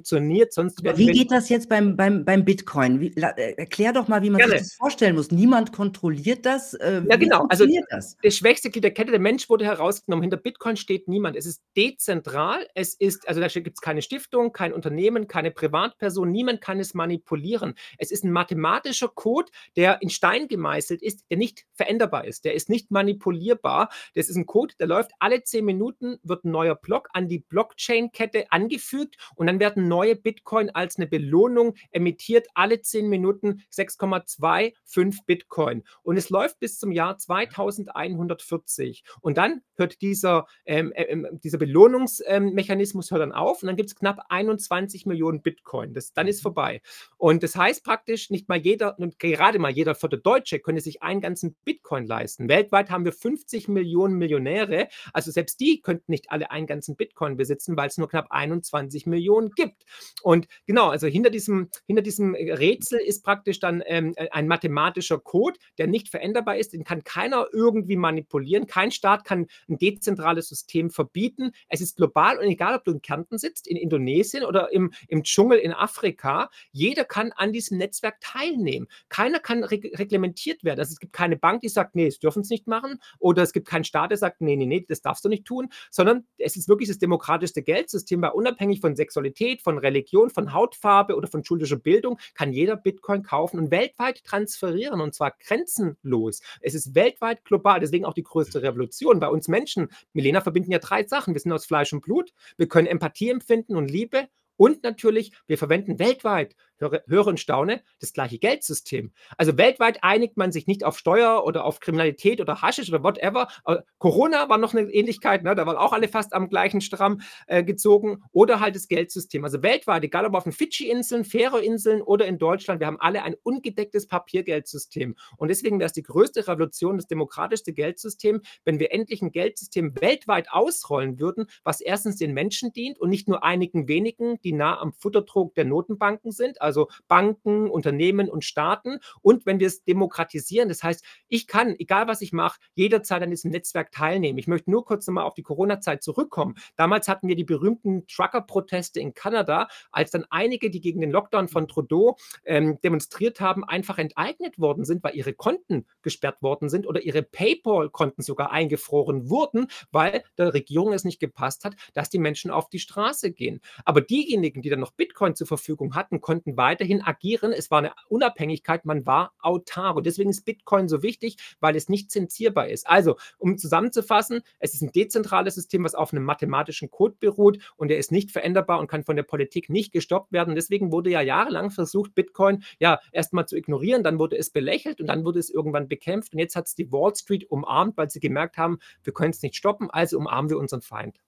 Sonst 0.53 0.83
wie 0.83 1.13
geht 1.13 1.31
das 1.31 1.49
jetzt 1.49 1.69
beim, 1.69 1.97
beim, 1.97 2.25
beim 2.25 2.45
Bitcoin? 2.45 3.01
Wie, 3.01 3.09
äh, 3.17 3.55
erklär 3.57 3.93
doch 3.93 4.09
mal, 4.09 4.23
wie 4.23 4.31
man 4.31 4.39
Gerne. 4.39 4.53
sich 4.59 4.63
das 4.63 4.75
vorstellen 4.75 5.17
muss. 5.17 5.31
Niemand 5.31 5.73
kontrolliert 5.73 6.45
das. 6.45 6.75
Äh, 6.75 7.03
ja, 7.09 7.17
genau. 7.17 7.47
Also 7.49 7.67
das? 7.91 8.17
das 8.23 8.37
schwächste 8.37 8.71
Glied 8.71 8.85
der 8.85 8.93
Kette, 8.93 9.11
der 9.11 9.21
Mensch 9.21 9.49
wurde 9.49 9.65
herausgenommen. 9.65 10.23
Hinter 10.23 10.37
Bitcoin 10.37 10.77
steht 10.77 11.09
niemand. 11.09 11.37
Es 11.37 11.47
ist 11.47 11.63
dezentral. 11.77 12.67
Es 12.75 12.95
ist, 12.95 13.29
also 13.29 13.41
da 13.41 13.49
gibt 13.49 13.79
es 13.79 13.81
keine 13.81 14.03
Stiftung, 14.03 14.53
kein 14.53 14.73
Unternehmen, 14.73 15.29
keine 15.29 15.51
Privatperson. 15.51 16.31
Niemand 16.31 16.61
kann 16.61 16.81
es 16.81 16.95
manipulieren. 16.95 17.75
Es 17.99 18.11
ist 18.11 18.25
ein 18.25 18.33
mathematischer 18.33 19.09
Code, 19.09 19.51
der 19.77 20.03
in 20.03 20.11
Stein 20.11 20.49
gemeißelt 20.49 21.03
ist, 21.03 21.25
der 21.31 21.39
nicht 21.39 21.65
veränderbar 21.75 22.25
ist. 22.25 22.45
Der 22.45 22.55
ist 22.55 22.69
nicht 22.69 22.91
manipulierbar. 22.91 23.91
Das 24.15 24.29
ist 24.29 24.37
ein 24.37 24.47
Code, 24.47 24.75
der 24.79 24.87
läuft 24.87 25.13
alle 25.19 25.43
zehn 25.43 25.65
Minuten, 25.65 26.19
wird 26.23 26.45
ein 26.45 26.51
neuer 26.51 26.75
Block 26.75 27.09
an 27.13 27.29
die 27.29 27.41
Blockchain-Kette 27.41 28.51
angefügt 28.51 29.17
und 29.35 29.47
dann 29.47 29.61
werden 29.61 29.86
neue 29.89 30.17
Bitcoin 30.17 30.71
als 30.71 30.97
eine 30.97 31.07
Belohnung 31.07 31.75
emittiert. 31.91 32.47
Alle 32.55 32.81
zehn 32.81 33.09
Minuten 33.09 33.63
6,25 33.73 35.25
Bitcoin. 35.27 35.85
Und 36.03 36.17
es 36.17 36.31
läuft 36.31 36.61
bis 36.61 36.79
zum 36.79 36.93
Jahr 36.93 37.19
2140. 37.19 39.05
Und 39.21 39.39
dann 39.39 39.63
hört 39.77 40.01
dieser, 40.01 40.47
ähm, 40.65 40.93
äh, 40.93 41.05
ähm, 41.05 41.27
dieser 41.43 41.59
Belohnungsmechanismus 41.59 43.11
hört 43.11 43.23
dann 43.23 43.33
auf 43.33 43.63
und 43.63 43.67
dann 43.67 43.77
gibt 43.77 43.91
es 43.91 43.97
knapp 43.97 44.25
21 44.29 45.07
Millionen 45.07 45.43
Bitcoin. 45.43 45.95
Das, 45.95 46.13
dann 46.13 46.29
ist 46.29 46.41
mhm. 46.41 46.43
vorbei. 46.43 46.83
Und 47.17 47.43
das 47.43 47.57
heißt 47.57 47.85
praktisch, 47.85 48.31
nicht 48.31 48.49
mal 48.49 48.59
jeder, 48.59 48.99
und 48.99 49.19
gerade 49.19 49.59
mal 49.59 49.71
jeder 49.71 49.95
vierte 49.95 50.19
Deutsche 50.19 50.59
könnte 50.61 50.81
sich 50.81 51.03
einen 51.03 51.21
ganzen 51.21 51.57
Bitcoin 51.65 52.07
leisten. 52.07 52.49
Weltweit 52.49 52.91
haben 52.91 53.05
wir 53.05 53.13
50 53.13 53.69
Millionen 53.69 54.17
Millionäre. 54.17 54.89
Also 55.13 55.31
selbst 55.31 55.61
die 55.61 55.81
könnten 55.81 56.11
nicht 56.11 56.31
alle 56.31 56.51
einen 56.51 56.67
ganzen 56.67 56.97
Bitcoin 56.97 57.37
besitzen, 57.37 57.77
weil 57.77 57.89
es 57.89 57.99
nur 57.99 58.09
knapp 58.09 58.27
21 58.31 59.07
Millionen 59.07 59.51
gibt. 59.51 59.76
Und 60.23 60.49
genau, 60.67 60.89
also 60.89 61.07
hinter 61.07 61.31
diesem, 61.31 61.71
hinter 61.87 62.03
diesem 62.03 62.35
Rätsel 62.35 62.99
ist 62.99 63.23
praktisch 63.23 63.61
dann 63.61 63.83
ähm, 63.87 64.15
ein 64.33 64.49
mathematischer 64.49 65.19
Code, 65.19 65.59
der 65.79 65.87
nicht 65.87 66.09
veränderbar 66.09 66.57
ist, 66.57 66.73
den 66.73 66.85
kann 66.85 67.05
keiner 67.05 67.47
irgendwie 67.53 67.97
manipulieren. 67.97 68.67
Kein 68.67 68.91
Staat 68.91 69.25
kann 69.25 69.47
ein 69.69 69.79
dezentrales 69.79 70.49
System 70.49 70.91
verbieten. 70.91 71.53
Es 71.69 71.81
ist 71.81 71.97
global 71.97 72.39
und 72.39 72.45
egal, 72.45 72.77
ob 72.77 72.85
du 72.85 72.93
in 72.93 73.03
Kärnten 73.03 73.39
sitzt, 73.39 73.67
in 73.67 73.77
Indonesien 73.77 74.45
oder 74.45 74.73
im, 74.73 74.93
im 75.09 75.23
Dschungel 75.23 75.59
in 75.59 75.73
Afrika, 75.73 76.51
jeder 76.73 77.05
kann 77.05 77.33
an 77.33 77.53
diesem 77.53 77.79
Netzwerk 77.79 78.21
teilnehmen. 78.21 78.89
Keiner 79.09 79.39
kann 79.39 79.65
reg 79.65 79.97
reglementiert 79.99 80.65
werden. 80.65 80.81
Also 80.81 80.93
es 80.93 80.99
gibt 80.99 81.13
keine 81.13 81.37
Bank, 81.37 81.61
die 81.61 81.69
sagt, 81.69 81.95
nee, 81.95 82.07
das 82.07 82.19
dürfen 82.19 82.43
es 82.43 82.51
nicht 82.51 82.67
machen. 82.67 82.99
Oder 83.19 83.43
es 83.43 83.53
gibt 83.53 83.69
keinen 83.69 83.85
Staat, 83.85 84.11
der 84.11 84.19
sagt, 84.19 84.41
nee, 84.41 84.57
nee, 84.57 84.67
nee, 84.67 84.85
das 84.89 85.03
darfst 85.03 85.25
du 85.25 85.29
nicht 85.29 85.45
tun. 85.45 85.69
Sondern 85.91 86.27
es 86.39 86.57
ist 86.57 86.69
wirklich 86.69 86.89
das 86.89 86.99
demokratischste 86.99 87.63
Geldsystem, 87.63 88.23
weil 88.23 88.31
unabhängig 88.31 88.81
von 88.81 88.97
Sexualität, 88.97 89.63
von 89.67 89.79
Religion, 89.79 90.31
von 90.31 90.53
Hautfarbe 90.53 91.17
oder 91.17 91.27
von 91.27 91.45
schulischer 91.45 91.77
Bildung 91.77 92.21
kann 92.35 92.53
jeder 92.53 92.77
Bitcoin 92.77 93.25
kaufen 93.25 93.59
und 93.59 93.73
weltweit 93.73 94.23
transferieren 94.23 95.01
und 95.01 95.13
zwar 95.13 95.33
grenzenlos. 95.33 96.41
Es 96.61 96.75
ist 96.77 96.95
weltweit 96.95 97.45
global, 97.45 97.81
deswegen 97.81 98.05
auch 98.05 98.15
die 98.15 98.23
größte 98.23 98.63
Revolution. 98.63 99.19
Bei 99.19 99.29
uns 99.29 99.49
Menschen, 99.49 99.89
Milena, 100.13 100.41
verbinden 100.41 100.71
ja 100.71 100.79
drei 100.79 101.05
Sachen. 101.05 101.35
Wir 101.35 101.41
sind 101.41 101.51
aus 101.51 101.67
Fleisch 101.67 101.93
und 101.93 102.03
Blut, 102.03 102.33
wir 102.57 102.69
können 102.69 102.87
Empathie 102.87 103.31
empfinden 103.31 103.75
und 103.75 103.91
Liebe 103.91 104.29
und 104.57 104.85
natürlich, 104.85 105.33
wir 105.49 105.59
verwenden 105.59 105.99
weltweit 105.99 106.55
höre, 106.79 107.03
höre 107.07 107.27
und 107.27 107.41
staune, 107.41 107.83
das 108.01 108.13
gleiche 108.13 108.39
Geldsystem. 108.39 109.13
Also 109.37 109.57
weltweit 109.57 110.03
einigt 110.03 110.37
man 110.37 110.53
sich 110.53 110.67
nicht 110.67 110.85
auf 110.85 110.99
Steuer 110.99 111.45
oder 111.45 111.65
auf 111.65 111.81
Kriminalität 111.81 112.41
oder 112.41 112.63
Haschisch 112.63 112.89
oder 112.89 113.03
whatever. 113.03 113.49
Äh, 113.67 113.79
Corona 113.99 114.49
war 114.49 114.59
noch 114.59 114.75
eine 114.75 114.91
Ähnlichkeit, 114.91 115.43
ne? 115.43 115.55
da 115.55 115.67
waren 115.67 115.77
auch 115.77 115.93
alle 115.93 116.09
fast 116.09 116.33
am 116.35 116.49
gleichen 116.49 116.81
Stramm 116.81 117.21
äh, 117.47 117.65
gezogen. 117.65 118.23
Oder 118.33 118.61
halt 118.61 118.77
das 118.77 118.89
Geldsystem. 118.89 119.45
Also 119.45 119.63
weltweit, 119.63 120.05
egal 120.05 120.27
ob 120.27 120.35
auf 120.35 120.45
den 120.45 120.53
Fidschi-Inseln, 120.53 121.25
Färöerinseln 121.25 122.03
oder 122.03 122.27
in 122.27 122.39
Deutschland, 122.39 122.81
wir 122.81 122.87
haben 122.87 123.01
alle 123.01 123.23
ein 123.23 123.35
ungedecktes 123.43 124.07
Papiergeldsystem. 124.07 125.17
Und 125.37 125.49
deswegen 125.49 125.79
wäre 125.79 125.87
es 125.87 125.93
die 125.93 126.03
größte 126.03 126.47
Revolution, 126.47 126.97
das 126.97 127.07
demokratischste 127.07 127.73
Geldsystem, 127.73 128.43
wenn 128.65 128.79
wir 128.79 128.93
endlich 128.93 129.23
ein 129.23 129.33
Geldsystem 129.33 129.95
weltweit 130.01 130.51
ausrollen 130.51 131.19
würden, 131.19 131.47
was 131.65 131.81
erstens 131.81 132.17
den 132.17 132.33
Menschen 132.33 132.73
dient 132.73 132.99
und 132.99 133.11
nicht 133.11 133.29
nur 133.29 133.45
einigen 133.45 133.89
wenigen, 133.89 134.41
die 134.43 134.53
nah 134.53 134.79
am 134.81 134.93
Futtertrog 134.93 135.55
der 135.55 135.65
Notenbanken 135.65 136.33
sind, 136.33 136.61
also 136.67 136.89
Banken, 137.09 137.71
Unternehmen 137.71 138.29
und 138.29 138.45
Staaten. 138.45 138.99
Und 139.23 139.47
wenn 139.47 139.61
wir 139.61 139.69
es 139.69 139.85
demokratisieren, 139.85 140.69
das 140.69 140.83
heißt, 140.83 141.05
ich 141.29 141.47
kann, 141.47 141.75
egal 141.79 142.09
was 142.09 142.21
ich 142.21 142.33
mache, 142.33 142.61
jederzeit 142.75 143.23
an 143.23 143.31
diesem 143.31 143.51
Netzwerk 143.51 143.93
teilnehmen. 143.93 144.39
Ich 144.39 144.49
möchte 144.49 144.71
nur 144.71 144.85
kurz 144.85 145.07
nochmal 145.07 145.25
auf 145.25 145.35
die 145.35 145.43
Corona-Zeit 145.43 146.03
zurückkommen. 146.03 146.57
Damals 146.77 147.09
hatten 147.09 147.29
wir 147.29 147.37
die 147.37 147.45
berühmten 147.45 148.07
Trucker-Proteste 148.07 149.01
in 149.01 149.15
Kanada, 149.15 149.69
als 149.91 150.11
dann 150.11 150.27
einige, 150.29 150.71
die 150.71 150.81
gegen 150.81 151.01
den 151.01 151.11
Lockdown 151.11 151.49
von 151.49 151.69
Trudeau 151.69 152.17
ähm, 152.45 152.79
demonstriert 152.83 153.41
haben, 153.41 153.65
einfach 153.65 153.99
enteignet 153.99 154.59
worden 154.59 154.85
sind, 154.85 155.03
weil 155.03 155.15
ihre 155.15 155.33
Konten 155.33 155.87
gesperrt 156.03 156.43
worden 156.43 156.69
sind 156.69 156.87
oder 156.87 157.03
ihre 157.03 157.23
PayPal-Konten 157.23 158.23
sogar 158.23 158.51
eingefroren 158.51 159.31
wurden, 159.31 159.69
weil 159.93 160.25
der 160.37 160.53
Regierung 160.53 160.93
es 160.93 161.05
nicht 161.05 161.21
gepasst 161.21 161.65
hat, 161.65 161.77
dass 161.95 162.11
die 162.11 162.19
Menschen 162.19 162.51
auf 162.51 162.69
die 162.69 162.79
Straße 162.79 163.33
gehen. 163.33 163.61
Aber 163.85 164.01
diejenigen, 164.01 164.63
die 164.63 164.71
dann 164.71 164.81
noch 164.81 164.93
Bitcoin 164.93 165.35
zur 165.35 165.47
Verfügung 165.47 165.95
hatten, 165.95 166.21
konnten 166.21 166.56
weiterhin 166.57 167.03
agieren. 167.03 167.53
Es 167.53 167.71
war 167.71 167.79
eine 167.79 167.93
Unabhängigkeit, 168.09 168.85
man 168.85 169.07
war 169.07 169.33
autark. 169.41 169.97
Und 169.97 170.07
deswegen 170.07 170.31
ist 170.31 170.45
Bitcoin 170.45 170.89
so 170.89 171.03
wichtig, 171.03 171.37
weil 171.61 171.77
es 171.77 171.89
nicht 171.89 172.11
zensierbar 172.11 172.69
ist. 172.69 172.89
Also, 172.89 173.17
um 173.39 173.59
zusammenzufassen, 173.59 174.43
es 174.59 174.75
ist 174.75 174.83
ein 174.83 174.93
dezentrales 174.93 175.55
System, 175.55 175.85
was 175.85 175.95
auf 175.95 176.13
einem 176.13 176.25
mathematischen 176.25 176.91
Code 176.91 177.17
beruht 177.19 177.59
und 177.77 177.89
der 177.89 177.99
ist 177.99 178.13
nicht 178.13 178.31
veränderbar 178.31 178.79
und 178.81 178.89
kann 178.89 179.05
von 179.05 179.17
der 179.17 179.23
Politik 179.23 179.69
nicht 179.71 179.93
gestoppt 179.93 180.33
werden. 180.33 180.55
deswegen 180.55 180.93
wurde 180.93 181.11
ja 181.11 181.21
jahrelang 181.21 181.71
versucht, 181.71 182.15
Bitcoin 182.15 182.65
ja 182.79 183.01
erstmal 183.13 183.47
zu 183.47 183.57
ignorieren, 183.57 184.03
dann 184.03 184.19
wurde 184.19 184.37
es 184.37 184.51
belächelt 184.51 185.01
und 185.01 185.07
dann 185.07 185.25
wurde 185.25 185.39
es 185.39 185.51
irgendwann 185.51 185.89
bekämpft. 185.89 186.33
Und 186.33 186.39
jetzt 186.39 186.57
hat 186.57 186.67
es 186.67 186.75
die 186.75 186.91
Wall 186.93 187.15
Street 187.15 187.51
umarmt, 187.51 187.97
weil 187.97 188.11
sie 188.11 188.21
gemerkt 188.21 188.57
haben, 188.57 188.79
wir 189.03 189.13
können 189.13 189.31
es 189.31 189.43
nicht 189.43 189.57
stoppen, 189.57 189.91
also 189.91 190.19
umarmen 190.19 190.51
wir 190.51 190.59
unseren 190.59 190.83
Feind. 190.83 191.19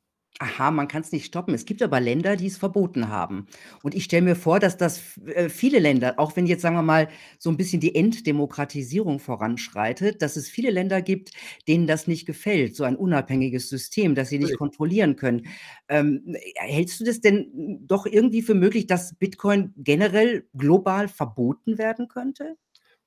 Aha, 0.41 0.71
man 0.71 0.87
kann 0.87 1.03
es 1.03 1.11
nicht 1.11 1.25
stoppen. 1.27 1.53
Es 1.53 1.65
gibt 1.65 1.83
aber 1.83 1.99
Länder, 1.99 2.37
die 2.37 2.47
es 2.47 2.57
verboten 2.57 3.09
haben. 3.09 3.49
Und 3.83 3.97
ich 3.97 4.05
stelle 4.05 4.23
mir 4.23 4.37
vor, 4.37 4.61
dass 4.61 4.77
das 4.77 5.19
äh, 5.27 5.49
viele 5.49 5.81
Länder, 5.81 6.15
auch 6.17 6.37
wenn 6.37 6.47
jetzt, 6.47 6.63
sagen 6.63 6.77
wir 6.77 6.83
mal, 6.83 7.09
so 7.41 7.51
ein 7.51 7.57
bisschen 7.57 7.81
die 7.81 7.97
Enddemokratisierung 7.97 9.19
voranschreitet, 9.19 10.23
dass 10.23 10.37
es 10.37 10.49
viele 10.49 10.71
Länder 10.71 11.03
gibt, 11.03 11.33
denen 11.67 11.89
das 11.89 12.07
nicht 12.07 12.25
gefällt, 12.25 12.77
so 12.77 12.85
ein 12.85 12.95
unabhängiges 12.95 13.69
System, 13.69 14.15
das 14.15 14.29
sie 14.29 14.39
nicht 14.39 14.57
kontrollieren 14.57 15.17
können. 15.17 15.49
Ähm, 15.89 16.37
hältst 16.55 17.01
du 17.01 17.05
das 17.05 17.21
denn 17.21 17.81
doch 17.87 18.07
irgendwie 18.07 18.43
für 18.43 18.55
möglich, 18.55 18.87
dass 18.87 19.17
Bitcoin 19.17 19.73
generell 19.77 20.47
global 20.55 21.09
verboten 21.09 21.79
werden 21.79 22.07
könnte? 22.07 22.57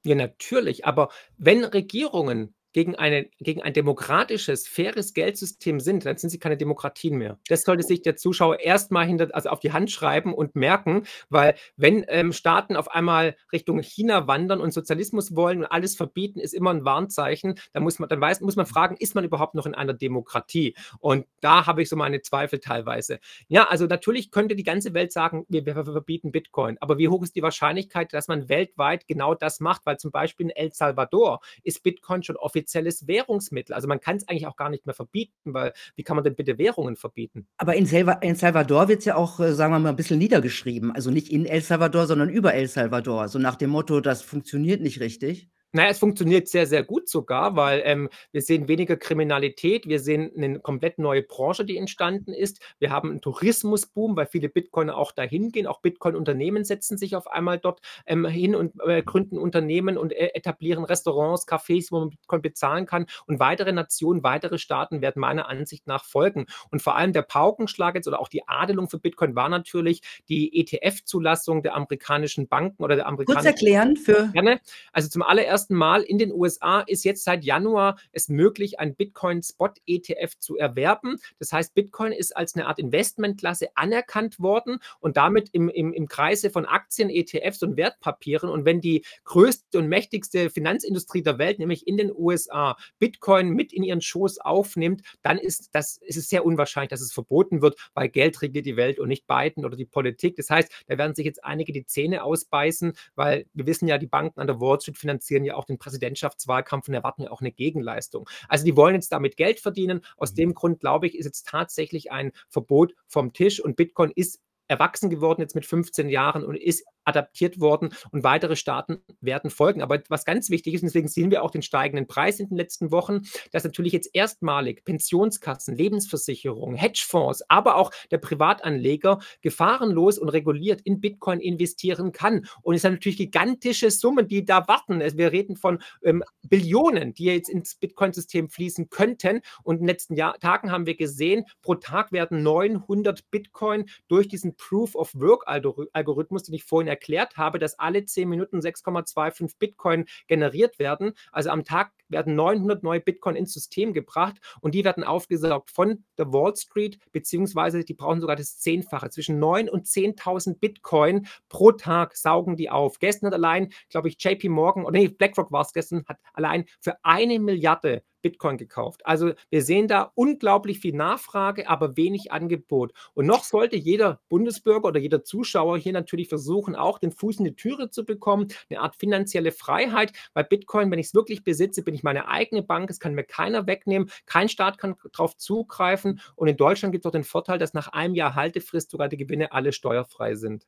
Ja, 0.03 0.15
natürlich, 0.15 0.85
aber 0.85 1.09
wenn 1.37 1.63
Regierungen 1.63 2.55
gegen 2.73 2.95
eine 2.95 3.27
gegen 3.39 3.61
ein 3.61 3.73
demokratisches, 3.73 4.67
faires 4.67 5.13
Geldsystem 5.13 5.79
sind, 5.79 6.05
dann 6.05 6.17
sind 6.17 6.29
sie 6.29 6.39
keine 6.39 6.57
Demokratien 6.57 7.17
mehr. 7.17 7.37
Das 7.47 7.63
sollte 7.63 7.83
sich 7.83 8.01
der 8.01 8.15
Zuschauer 8.15 8.59
erst 8.59 8.91
mal 8.91 9.05
hinter 9.05 9.29
also 9.33 9.49
auf 9.49 9.59
die 9.59 9.73
Hand 9.73 9.91
schreiben 9.91 10.33
und 10.33 10.55
merken, 10.55 11.03
weil 11.29 11.55
wenn, 11.77 12.05
ähm, 12.07 12.33
Staaten 12.33 12.75
auf 12.75 12.89
einmal 12.91 13.35
Richtung 13.51 13.81
China 13.81 14.27
wandern 14.27 14.61
und 14.61 14.73
Sozialismus 14.73 15.35
wollen 15.35 15.59
und 15.59 15.65
alles 15.65 15.95
verbieten, 15.95 16.39
ist 16.39 16.53
immer 16.53 16.71
'n 16.71 16.85
Warnzeichen. 16.85 17.55
Da 17.73 17.79
muss 17.81 17.99
man 17.99 18.09
dann 18.09 18.21
weiß 18.21 18.41
muss 18.41 18.55
man 18.55 18.65
fragen: 18.65 18.95
„Ist 18.99 19.15
man 19.15 19.23
überhaupt 19.25 19.55
noch 19.55 19.65
in 19.65 19.75
einer 19.75 19.93
Demokratie?“ 19.93 20.75
Und 20.99 21.25
da 21.41 21.65
habe 21.67 21.81
ich 21.81 21.89
so 21.89 21.95
meine 21.95 22.21
Zweifel 22.21 22.59
teilweise. 22.59 23.19
Ja, 23.47 23.67
also 23.69 23.85
natürlich 23.85 24.31
könnte 24.31 24.55
die 24.55 24.63
ganze 24.63 24.93
Welt 24.93 25.11
sagen: 25.11 25.45
„Wir 25.49 25.65
wir 25.65 25.73
verbieten 25.83 26.31
Bitcoin.“ 26.31 26.77
Aber 26.79 26.97
wie 26.97 27.07
hoch 27.09 27.23
ist 27.23 27.35
die 27.35 27.41
Wahrscheinlichkeit, 27.43 28.13
dass 28.13 28.27
man 28.27 28.49
weltweit 28.49 29.07
genau 29.07 29.35
das 29.35 29.59
macht? 29.59 29.85
Weil 29.85 29.97
zum 29.97 30.11
Beispiel 30.11 30.45
in 30.47 30.49
El 30.55 30.71
Salvador 30.73 31.41
ist 31.63 31.83
Bitcoin 31.83 32.23
schon 32.23 32.37
offiziell 32.37 32.60
offizielles 32.61 33.07
Währungsmittel. 33.07 33.73
Also 33.75 33.87
man 33.87 33.99
kann 33.99 34.17
es 34.17 34.27
eigentlich 34.27 34.47
auch 34.47 34.55
gar 34.55 34.69
nicht 34.69 34.85
mehr 34.85 34.95
verbieten, 34.95 35.53
weil 35.53 35.73
wie 35.95 36.03
kann 36.03 36.15
man 36.15 36.23
denn 36.23 36.35
bitte 36.35 36.57
Währungen 36.57 36.95
verbieten? 36.95 37.47
Aber 37.59 37.75
in 37.75 37.85
Selva 37.85 38.13
in 38.13 38.35
Salvador 38.35 38.87
wird's 38.89 39.05
ja 39.05 39.15
auch, 39.15 39.39
äh, 39.39 39.53
sagen 39.53 39.71
wir 39.73 39.79
mal, 39.79 39.89
'n 39.91 39.95
bisschen 39.95 40.17
niedergeschrieben. 40.17 40.91
Also 40.91 41.11
nicht 41.11 41.31
in 41.31 41.45
El 41.45 41.61
Salvador, 41.61 42.07
sondern 42.07 42.29
über 42.29 42.53
El 42.53 42.67
Salvador, 42.67 43.27
so 43.29 43.37
nach 43.39 43.55
dem 43.55 43.69
Motto: 43.69 44.01
„Das 44.01 44.21
funktioniert 44.23 44.81
nicht 44.81 44.99
richtig.“ 44.99 45.49
Na 45.73 45.83
ja, 45.83 45.89
es 45.89 45.99
funktioniert 45.99 46.49
sehr, 46.49 46.67
sehr 46.67 46.83
gut 46.83 47.07
sogar, 47.07 47.55
weil, 47.55 47.81
ähm, 47.85 48.09
wir 48.33 48.41
sehen 48.41 48.67
weniger 48.67 48.97
Kriminalität. 48.97 49.87
Wir 49.87 50.01
sehen 50.01 50.29
'ne 50.35 50.59
komplett 50.59 50.99
neue 50.99 51.21
Branche, 51.23 51.63
die 51.63 51.77
entstanden 51.77 52.33
ist. 52.33 52.59
Wir 52.79 52.89
haben 52.91 53.09
'n 53.11 53.21
Tourismusboom, 53.21 54.17
weil 54.17 54.25
viele 54.25 54.49
Bitcoiner 54.49 54.97
auch 54.97 55.13
dahin 55.13 55.49
gehen. 55.53 55.67
Auch 55.67 55.79
Bitcoin-Unternehmen 55.81 56.65
setzen 56.65 56.97
sich 56.97 57.15
auf 57.15 57.27
einmal 57.31 57.57
dort, 57.57 57.79
ähm, 58.05 58.25
hin 58.25 58.53
und, 58.53 58.73
äh, 58.85 59.01
gründen 59.01 59.37
Unternehmen 59.37 59.97
und 59.97 60.11
e 60.11 60.31
etablieren 60.33 60.83
Restaurants, 60.83 61.47
Cafés, 61.47 61.89
wo 61.91 61.99
man 61.99 62.09
Bitcoin 62.09 62.41
bezahlen 62.41 62.85
kann. 62.85 63.05
Und 63.25 63.39
weitere 63.39 63.71
Nationen, 63.71 64.23
weitere 64.23 64.57
Staaten 64.57 65.01
werden 65.01 65.21
meiner 65.21 65.47
Ansicht 65.47 65.87
nach 65.87 66.03
folgen. 66.03 66.47
Und 66.71 66.81
vor 66.81 66.97
allem 66.97 67.13
der 67.13 67.21
Paukenschlag 67.21 67.95
jetzt 67.95 68.07
oder 68.09 68.19
auch 68.19 68.27
die 68.27 68.45
Adelung 68.45 68.89
für 68.89 68.99
Bitcoin 68.99 69.35
war 69.37 69.47
natürlich 69.47 70.01
die 70.27 70.59
ETF-Zulassung 70.59 71.63
der 71.63 71.75
amerikanischen 71.75 72.49
Banken 72.49 72.83
oder 72.83 72.95
der 72.97 73.05
Kurz 73.05 73.37
amerikanischen 73.37 73.47
erklären 73.47 73.95
für 73.95 74.29
Gerne. 74.33 74.59
Also 74.91 75.07
zum 75.09 75.21
allerersten 75.21 75.60
Mal 75.69 76.01
in 76.01 76.17
den 76.17 76.31
USA 76.31 76.81
ist 76.81 77.03
jetzt 77.03 77.23
seit 77.23 77.43
Januar 77.43 77.97
es 78.11 78.29
möglich, 78.29 78.79
ein 78.79 78.95
Bitcoin-Spot-ETF 78.95 80.37
zu 80.39 80.57
erwerben. 80.57 81.17
Das 81.39 81.51
heißt, 81.51 81.73
Bitcoin 81.73 82.11
ist 82.11 82.35
als 82.35 82.55
'ne 82.55 82.67
Art 82.67 82.79
Investmentklasse 82.79 83.69
anerkannt 83.75 84.39
worden 84.39 84.79
und 84.99 85.17
damit 85.17 85.49
im 85.51 85.69
im 85.69 85.93
im 85.93 86.07
Kreise 86.07 86.49
von 86.49 86.65
Aktien, 86.65 87.09
ETFs 87.09 87.63
und 87.63 87.77
Wertpapieren. 87.77 88.49
Und 88.49 88.65
wenn 88.65 88.81
die 88.81 89.05
größte 89.25 89.77
und 89.79 89.87
mächtigste 89.87 90.49
Finanzindustrie 90.49 91.21
der 91.21 91.37
Welt, 91.37 91.59
nämlich 91.59 91.87
in 91.87 91.97
den 91.97 92.11
USA, 92.11 92.77
Bitcoin 92.99 93.49
mit 93.49 93.73
in 93.73 93.83
ihren 93.83 94.01
Schoß 94.01 94.39
aufnimmt, 94.39 95.01
dann 95.21 95.37
ist 95.37 95.69
das 95.73 95.97
ist 95.97 96.17
es 96.17 96.29
sehr 96.29 96.45
unwahrscheinlich, 96.45 96.89
dass 96.89 97.01
es 97.01 97.13
verboten 97.13 97.61
wird, 97.61 97.77
weil 97.93 98.09
Geld 98.09 98.41
regiert 98.41 98.65
die 98.65 98.77
Welt 98.77 98.99
und 98.99 99.09
nicht 99.09 99.27
Biden 99.27 99.65
oder 99.65 99.75
die 99.75 99.85
Politik. 99.85 100.35
Das 100.35 100.49
heißt, 100.49 100.71
da 100.87 100.97
werden 100.97 101.15
sich 101.15 101.25
jetzt 101.25 101.43
einige 101.43 101.71
die 101.71 101.85
Zähne 101.85 102.23
ausbeißen, 102.23 102.93
weil 103.15 103.45
wir 103.53 103.65
wissen 103.65 103.87
ja, 103.87 103.97
die 103.97 104.07
Banken 104.07 104.39
an 104.39 104.47
der 104.47 104.59
Wall 104.59 104.79
Street 104.81 104.97
finanzieren 104.97 105.43
ja 105.43 105.50
auch 105.57 105.65
den 105.65 105.77
Präsidentschaftswahlkampf 105.79 106.87
und 106.87 106.93
erwarten 106.95 107.23
ja 107.23 107.31
auch 107.31 107.41
'ne 107.41 107.51
Gegenleistung. 107.51 108.29
Also, 108.47 108.65
die 108.65 108.75
wollen 108.75 108.95
jetzt 108.95 109.11
damit 109.11 109.37
Geld 109.37 109.59
verdienen. 109.59 110.01
Aus 110.17 110.31
Mhm. 110.31 110.35
dem 110.35 110.53
Grund, 110.53 110.79
glaube 110.79 111.07
ich, 111.07 111.15
ist 111.17 111.25
jetzt 111.25 111.47
tatsächlich 111.47 112.11
ein 112.11 112.31
Verbot 112.49 112.93
vom 113.07 113.33
Tisch 113.33 113.59
und 113.63 113.75
Bitcoin 113.75 114.11
ist 114.15 114.39
erwachsen 114.67 115.09
geworden 115.09 115.41
jetzt 115.41 115.55
mit 115.55 115.65
15 115.65 116.07
Jahren 116.09 116.45
und 116.45 116.55
ist 116.55 116.85
adaptiert 117.05 117.59
worden 117.59 117.93
und 118.11 118.23
weitere 118.23 118.55
Staaten 118.55 118.99
werden 119.21 119.49
folgen. 119.49 119.81
Aber 119.81 120.01
was 120.09 120.25
ganz 120.25 120.49
wichtig 120.49 120.73
ist, 120.73 120.81
und 120.81 120.87
deswegen 120.87 121.07
sehen 121.07 121.31
wir 121.31 121.43
auch 121.43 121.51
den 121.51 121.61
steigenden 121.61 122.07
Preis 122.07 122.39
in 122.39 122.49
den 122.49 122.57
letzten 122.57 122.91
Wochen, 122.91 123.21
dass 123.51 123.63
natürlich 123.63 123.93
jetzt 123.93 124.09
erstmalig 124.13 124.83
Pensionskassen, 124.85 125.75
Lebensversicherungen, 125.75 126.75
Hedgefonds, 126.75 127.43
aber 127.49 127.75
auch 127.75 127.91
der 128.11 128.17
Privatanleger 128.17 129.19
gefahrenlos 129.41 130.17
und 130.17 130.29
reguliert 130.29 130.81
in 130.81 131.01
Bitcoin 131.01 131.39
investieren 131.39 132.11
kann. 132.11 132.45
Und 132.61 132.75
es 132.75 132.81
sind 132.81 132.93
natürlich 132.93 133.17
gigantische 133.17 133.91
Summen, 133.91 134.27
die 134.27 134.45
da 134.45 134.67
warten. 134.67 135.01
Also, 135.01 135.17
wir 135.17 135.31
reden 135.31 135.55
von, 135.55 135.79
ähm, 136.03 136.23
Billionen, 136.47 137.13
die 137.13 137.25
jetzt 137.25 137.49
ins 137.49 137.75
Bitcoin-System 137.75 138.49
fließen 138.49 138.89
könnten. 138.89 139.41
Und 139.63 139.75
in 139.75 139.81
den 139.81 139.87
letzten 139.87 140.15
Jahr 140.15 140.37
Tagen 140.39 140.71
haben 140.71 140.85
wir 140.85 140.95
gesehen, 140.95 141.45
pro 141.61 141.75
Tag 141.75 142.11
werden 142.11 142.43
900 142.43 143.29
Bitcoin 143.31 143.85
durch 144.07 144.27
diesen 144.27 144.55
Proof-of-Work-Aldory 144.55 145.87
Algorithmus, 145.93 146.43
den 146.43 146.55
ich 146.55 146.63
vorhin 146.63 146.87
erklärt 146.91 147.37
habe, 147.37 147.57
dass 147.57 147.79
alle 147.79 148.05
10 148.05 148.29
Minuten 148.29 148.59
6,25 148.59 149.57
Bitcoin 149.57 150.05
generiert 150.27 150.77
werden. 150.77 151.13
Also, 151.31 151.49
am 151.49 151.63
Tag 151.63 151.91
werden 152.09 152.35
900 152.35 152.83
neue 152.83 152.99
Bitcoin 152.99 153.35
ins 153.35 153.53
System 153.53 153.93
gebracht 153.93 154.35
und 154.59 154.75
die 154.75 154.83
werden 154.83 155.03
aufgesaugt 155.03 155.71
von 155.71 156.03
der 156.17 156.31
Wall 156.31 156.55
Street, 156.55 156.99
beziehungsweise 157.11 157.83
die 157.83 157.93
brauchen 157.93 158.21
sogar 158.21 158.35
das 158.35 158.59
Zehnfache. 158.59 159.09
Zwischen 159.09 159.39
9 159.39 159.69
und 159.69 159.87
10.000 159.87 160.59
Bitcoin 160.59 161.27
pro 161.49 161.71
Tag 161.71 162.15
saugen 162.15 162.57
die 162.57 162.69
auf. 162.69 162.99
Gestern 162.99 163.27
hat 163.27 163.33
allein, 163.33 163.71
glaube 163.89 164.09
ich, 164.09 164.21
JP 164.21 164.49
Morgan 164.49 164.85
oder 164.85 164.99
ne, 164.99 165.09
BlackRock 165.09 165.51
war's 165.51 165.73
gestern, 165.73 166.05
hat 166.07 166.19
allein 166.33 166.65
für 166.81 166.97
1.000.000.000 167.03 168.01
Bitcoin 168.21 168.57
gekauft. 168.57 169.05
Also, 169.05 169.33
wir 169.49 169.61
sehen 169.63 169.87
da 169.87 170.11
unglaublich 170.15 170.79
viel 170.79 170.93
Nachfrage, 170.95 171.69
aber 171.69 171.97
wenig 171.97 172.31
Angebot. 172.31 172.93
Und 173.13 173.25
noch 173.25 173.43
sollte 173.43 173.75
jeder 173.77 174.19
Bundesbürger 174.29 174.87
oder 174.89 174.99
jeder 174.99 175.23
Zuschauer 175.23 175.77
hier 175.77 175.93
natürlich 175.93 176.29
versuchen, 176.29 176.75
auch 176.75 176.99
den 176.99 177.11
Fuß 177.11 177.39
in 177.39 177.45
die 177.45 177.55
Türe 177.55 177.89
zu 177.89 178.05
bekommen, 178.05 178.47
'ne 178.69 178.79
Art 178.79 178.95
finanzielle 178.95 179.51
Freiheit, 179.51 180.13
weil 180.33 180.43
Bitcoin, 180.45 180.91
wenn 180.91 180.99
ich's 180.99 181.13
wirklich 181.13 181.43
besitze, 181.43 181.83
bin 181.83 181.95
ich 181.95 182.03
meine 182.03 182.27
eigene 182.27 182.63
Bank, 182.63 182.89
es 182.89 182.99
kann 182.99 183.15
mir 183.15 183.23
keiner 183.23 183.67
wegnehmen, 183.67 184.09
kein 184.25 184.49
Staat 184.49 184.77
kann 184.77 184.95
drauf 185.13 185.37
zugreifen. 185.37 186.19
Und 186.35 186.47
in 186.47 186.57
Deutschland 186.57 186.91
gibt's 186.93 187.05
auch 187.07 187.11
den 187.11 187.23
Vorteil, 187.23 187.57
dass 187.59 187.73
nach 187.73 187.89
einem 187.89 188.15
Jahr 188.15 188.35
Haltefrist 188.35 188.91
sogar 188.91 189.07
die 189.09 189.17
Gewinne 189.17 189.51
alle 189.51 189.71
steuerfrei 189.73 190.35
sind. 190.35 190.65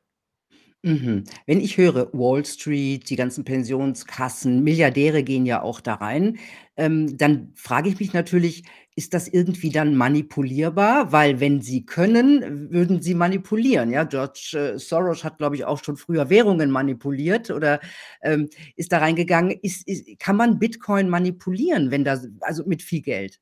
Mhm. 0.84 1.24
Wenn 1.46 1.60
ich 1.60 1.78
höre 1.78 2.10
Wall 2.12 2.44
Street, 2.44 3.08
die 3.08 3.16
ganzen 3.16 3.42
Pensionskassen, 3.44 4.62
Milliardäre 4.62 5.22
gehen 5.22 5.46
ja 5.46 5.62
auch 5.62 5.80
da 5.80 5.94
rein, 5.94 6.36
ähm, 6.76 7.16
dann 7.16 7.52
frage 7.54 7.88
ich 7.88 7.98
mich 8.00 8.12
natürlich: 8.12 8.64
„Ist 8.94 9.14
das 9.14 9.26
irgendwie 9.28 9.70
dann 9.70 9.96
manipulierbar?“ 9.96 11.10
Weil 11.10 11.40
wenn 11.40 11.62
sie 11.62 11.86
können, 11.86 12.70
würden 12.70 13.00
sie 13.00 13.14
manipulieren, 13.14 13.90
ja? 13.92 14.04
George, 14.04 14.74
äh, 14.74 14.78
Soros 14.78 15.24
hat, 15.24 15.38
glaube 15.38 15.56
ich, 15.56 15.64
auch 15.64 15.82
schon 15.82 15.96
früher 15.96 16.28
Währungen 16.28 16.70
manipuliert 16.70 17.50
oder, 17.50 17.80
ähm, 18.22 18.50
ist 18.76 18.92
da 18.92 18.98
reingegangen. 18.98 19.52
Ist 19.62 19.88
is 19.88 20.04
kann 20.18 20.36
man 20.36 20.58
Bitcoin 20.58 21.08
manipulieren, 21.08 21.90
wenn 21.92 22.04
da 22.04 22.20
also 22.40 22.62
mit 22.66 22.82
viel 22.82 23.00
Geld? 23.00 23.40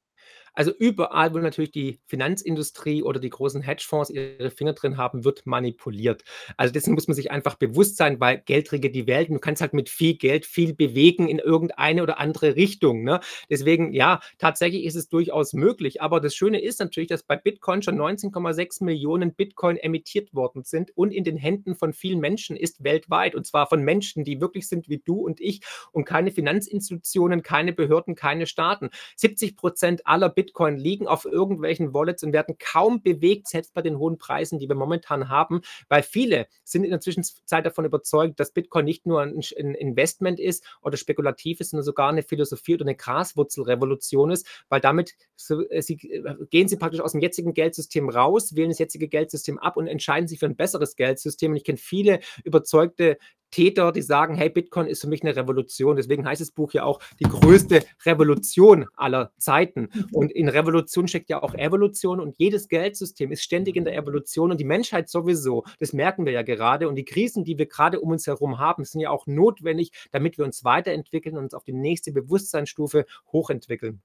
Also, 0.54 0.72
überall, 0.78 1.32
wo 1.34 1.38
natürlich 1.38 1.70
die 1.70 2.00
Finanzindustrie 2.06 3.02
oder 3.02 3.20
die 3.20 3.30
großen 3.30 3.62
Hedgefonds 3.62 4.10
ihre 4.10 4.50
Finger 4.50 4.74
drin 4.74 4.96
haben, 4.96 5.24
wird 5.24 5.46
manipuliert. 5.46 6.24
Also, 6.56 6.72
dessen 6.72 6.94
muss 6.94 7.08
man 7.08 7.14
sich 7.14 7.30
einfach 7.30 7.54
bewusst 7.56 7.96
sein, 7.96 8.20
weil 8.20 8.38
Geld 8.38 8.70
regiert 8.72 8.94
die 8.94 9.06
Welt 9.06 9.28
du 9.30 9.38
kannst 9.38 9.62
halt 9.62 9.72
mit 9.72 9.88
viel 9.88 10.14
Geld 10.16 10.46
viel 10.46 10.74
bewegen 10.74 11.28
in 11.28 11.38
irgendeine 11.38 12.02
oder 12.02 12.18
andere 12.18 12.56
Richtung, 12.56 13.02
ne? 13.04 13.20
Deswegen, 13.50 13.92
ja, 13.92 14.20
tatsächlich 14.38 14.84
ist 14.84 14.94
es 14.96 15.08
durchaus 15.08 15.52
möglich. 15.52 16.02
Aber 16.02 16.20
das 16.20 16.34
Schöne 16.34 16.60
ist 16.60 16.80
natürlich, 16.80 17.08
dass 17.08 17.22
bei 17.22 17.36
Bitcoin 17.36 17.82
schon 17.82 17.96
19,6.000.000 17.96 19.36
Bitcoin 19.36 19.76
emittiert 19.76 20.34
worden 20.34 20.64
sind 20.64 20.90
und 20.96 21.12
in 21.12 21.24
den 21.24 21.36
Händen 21.36 21.74
von 21.74 21.92
vielen 21.92 22.20
Menschen 22.20 22.56
ist 22.56 22.84
weltweit. 22.84 23.34
Und 23.34 23.46
zwar 23.46 23.66
von 23.68 23.82
Menschen, 23.82 24.24
die 24.24 24.40
wirklich 24.40 24.68
sind 24.68 24.88
wie 24.88 24.98
du 24.98 25.20
und 25.20 25.40
ich 25.40 25.60
und 25.92 26.04
keine 26.04 26.30
Finanzinstitutionen, 26.30 27.42
keine 27.42 27.72
Behörden, 27.72 28.14
keine 28.14 28.46
Staaten. 28.46 28.90
70 29.16 29.56
% 29.56 30.06
aller 30.06 30.28
Bitcoin 30.28 30.41
liegen 30.76 31.06
auf 31.06 31.24
irgendwelchen 31.24 31.94
Wallets 31.94 32.22
und 32.24 32.32
werden 32.32 32.56
kaum 32.58 33.02
bewegt, 33.02 33.48
selbst 33.48 33.74
bei 33.74 33.82
den 33.82 33.98
hohen 33.98 34.18
Preisen, 34.18 34.58
die 34.58 34.68
wir 34.68 34.74
momentan 34.76 35.28
haben, 35.28 35.60
weil 35.88 36.02
viele 36.02 36.46
sind 36.64 36.84
in 36.84 36.90
der 36.90 37.00
Zwischenzeit 37.00 37.64
davon 37.66 37.84
überzeugt, 37.84 38.40
dass 38.40 38.52
Bitcoin 38.52 38.84
nicht 38.84 39.06
nur 39.06 39.22
'n 39.22 39.42
sch 39.42 39.52
'n 39.56 39.74
Investment 39.74 40.40
ist 40.40 40.64
oder 40.82 40.96
spekulativ 40.96 41.60
ist, 41.60 41.70
sondern 41.70 41.84
sogar 41.84 42.12
'ne 42.12 42.22
Philosophie 42.22 42.74
oder 42.74 42.84
'ne 42.84 42.96
Graswurzelrevolution 42.96 44.30
ist, 44.30 44.46
weil 44.68 44.80
damit 44.80 45.14
so 45.36 45.60
äh, 45.70 45.82
sie 45.82 45.94
äh, 46.10 46.34
gehen 46.50 46.68
sie 46.68 46.76
praktisch 46.76 47.00
aus'm 47.00 47.20
jetzigen 47.20 47.54
Geldsystem 47.54 48.08
raus, 48.08 48.56
wählen 48.56 48.70
das 48.70 48.78
jetzige 48.78 49.08
Geldsystem 49.08 49.58
ab 49.58 49.76
und 49.76 49.86
entscheiden 49.86 50.28
sich 50.28 50.38
für 50.40 50.46
'n 50.46 50.56
besseres 50.56 50.96
Geldsystem. 50.96 51.52
Und 51.52 51.56
ich 51.58 51.64
kenne 51.64 51.78
viele 51.78 52.20
überzeugte 52.44 53.18
Täter, 53.52 53.92
die 53.92 54.02
sagen: 54.02 54.34
„Hey, 54.34 54.50
Bitcoin 54.50 54.88
ist 54.88 55.02
für 55.02 55.08
mich 55.08 55.22
'ne 55.22 55.36
Revolution.“ 55.36 55.96
Deswegen 55.96 56.26
heißt 56.26 56.40
das 56.40 56.50
Buch 56.50 56.72
ja 56.72 56.84
auch 56.84 57.00
„Die 57.20 57.24
größte 57.24 57.84
Revolution 58.06 58.86
aller 58.96 59.32
Zeiten.“ 59.38 59.88
Und 60.12 60.32
in 60.32 60.48
Revolution 60.48 61.06
steckt 61.08 61.30
ja 61.30 61.42
auch 61.42 61.54
Evolution 61.54 62.20
und 62.20 62.36
jedes 62.38 62.68
Geldsystem 62.68 63.30
ist 63.32 63.44
ständig 63.44 63.76
in 63.76 63.84
der 63.84 63.96
Evolution 63.96 64.50
und 64.50 64.58
die 64.60 64.64
Menschheit 64.64 65.08
sowieso. 65.10 65.64
Das 65.78 65.92
merken 65.92 66.26
wir 66.26 66.32
ja 66.32 66.42
gerade. 66.42 66.88
Und 66.88 66.96
die 66.96 67.04
Krisen, 67.04 67.44
die 67.44 67.58
wir 67.58 67.66
grade 67.66 68.00
um 68.00 68.10
uns 68.10 68.26
herum 68.26 68.58
haben, 68.58 68.84
sind 68.84 69.00
ja 69.02 69.10
auch 69.10 69.26
notwendig, 69.28 69.92
damit 70.10 70.38
wir 70.38 70.44
uns 70.44 70.64
weiterentwickeln 70.64 71.36
und 71.36 71.44
uns 71.44 71.54
auf 71.54 71.64
die 71.64 71.72
nächste 71.74 72.12
Bewusstseinsstufe 72.12 73.06
hochentwickeln. 73.32 74.02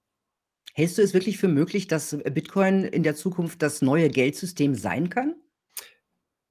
Hältst 0.75 0.97
du 0.97 1.01
es 1.01 1.13
wirklich 1.13 1.37
für 1.37 1.47
möglich, 1.47 1.87
dass, 1.87 2.17
Bitcoin 2.33 2.83
in 2.83 3.03
der 3.03 3.15
Zukunft 3.15 3.61
das 3.61 3.81
neue 3.81 4.09
Geldsystem 4.09 4.75
sein 4.75 5.09
kann? 5.09 5.35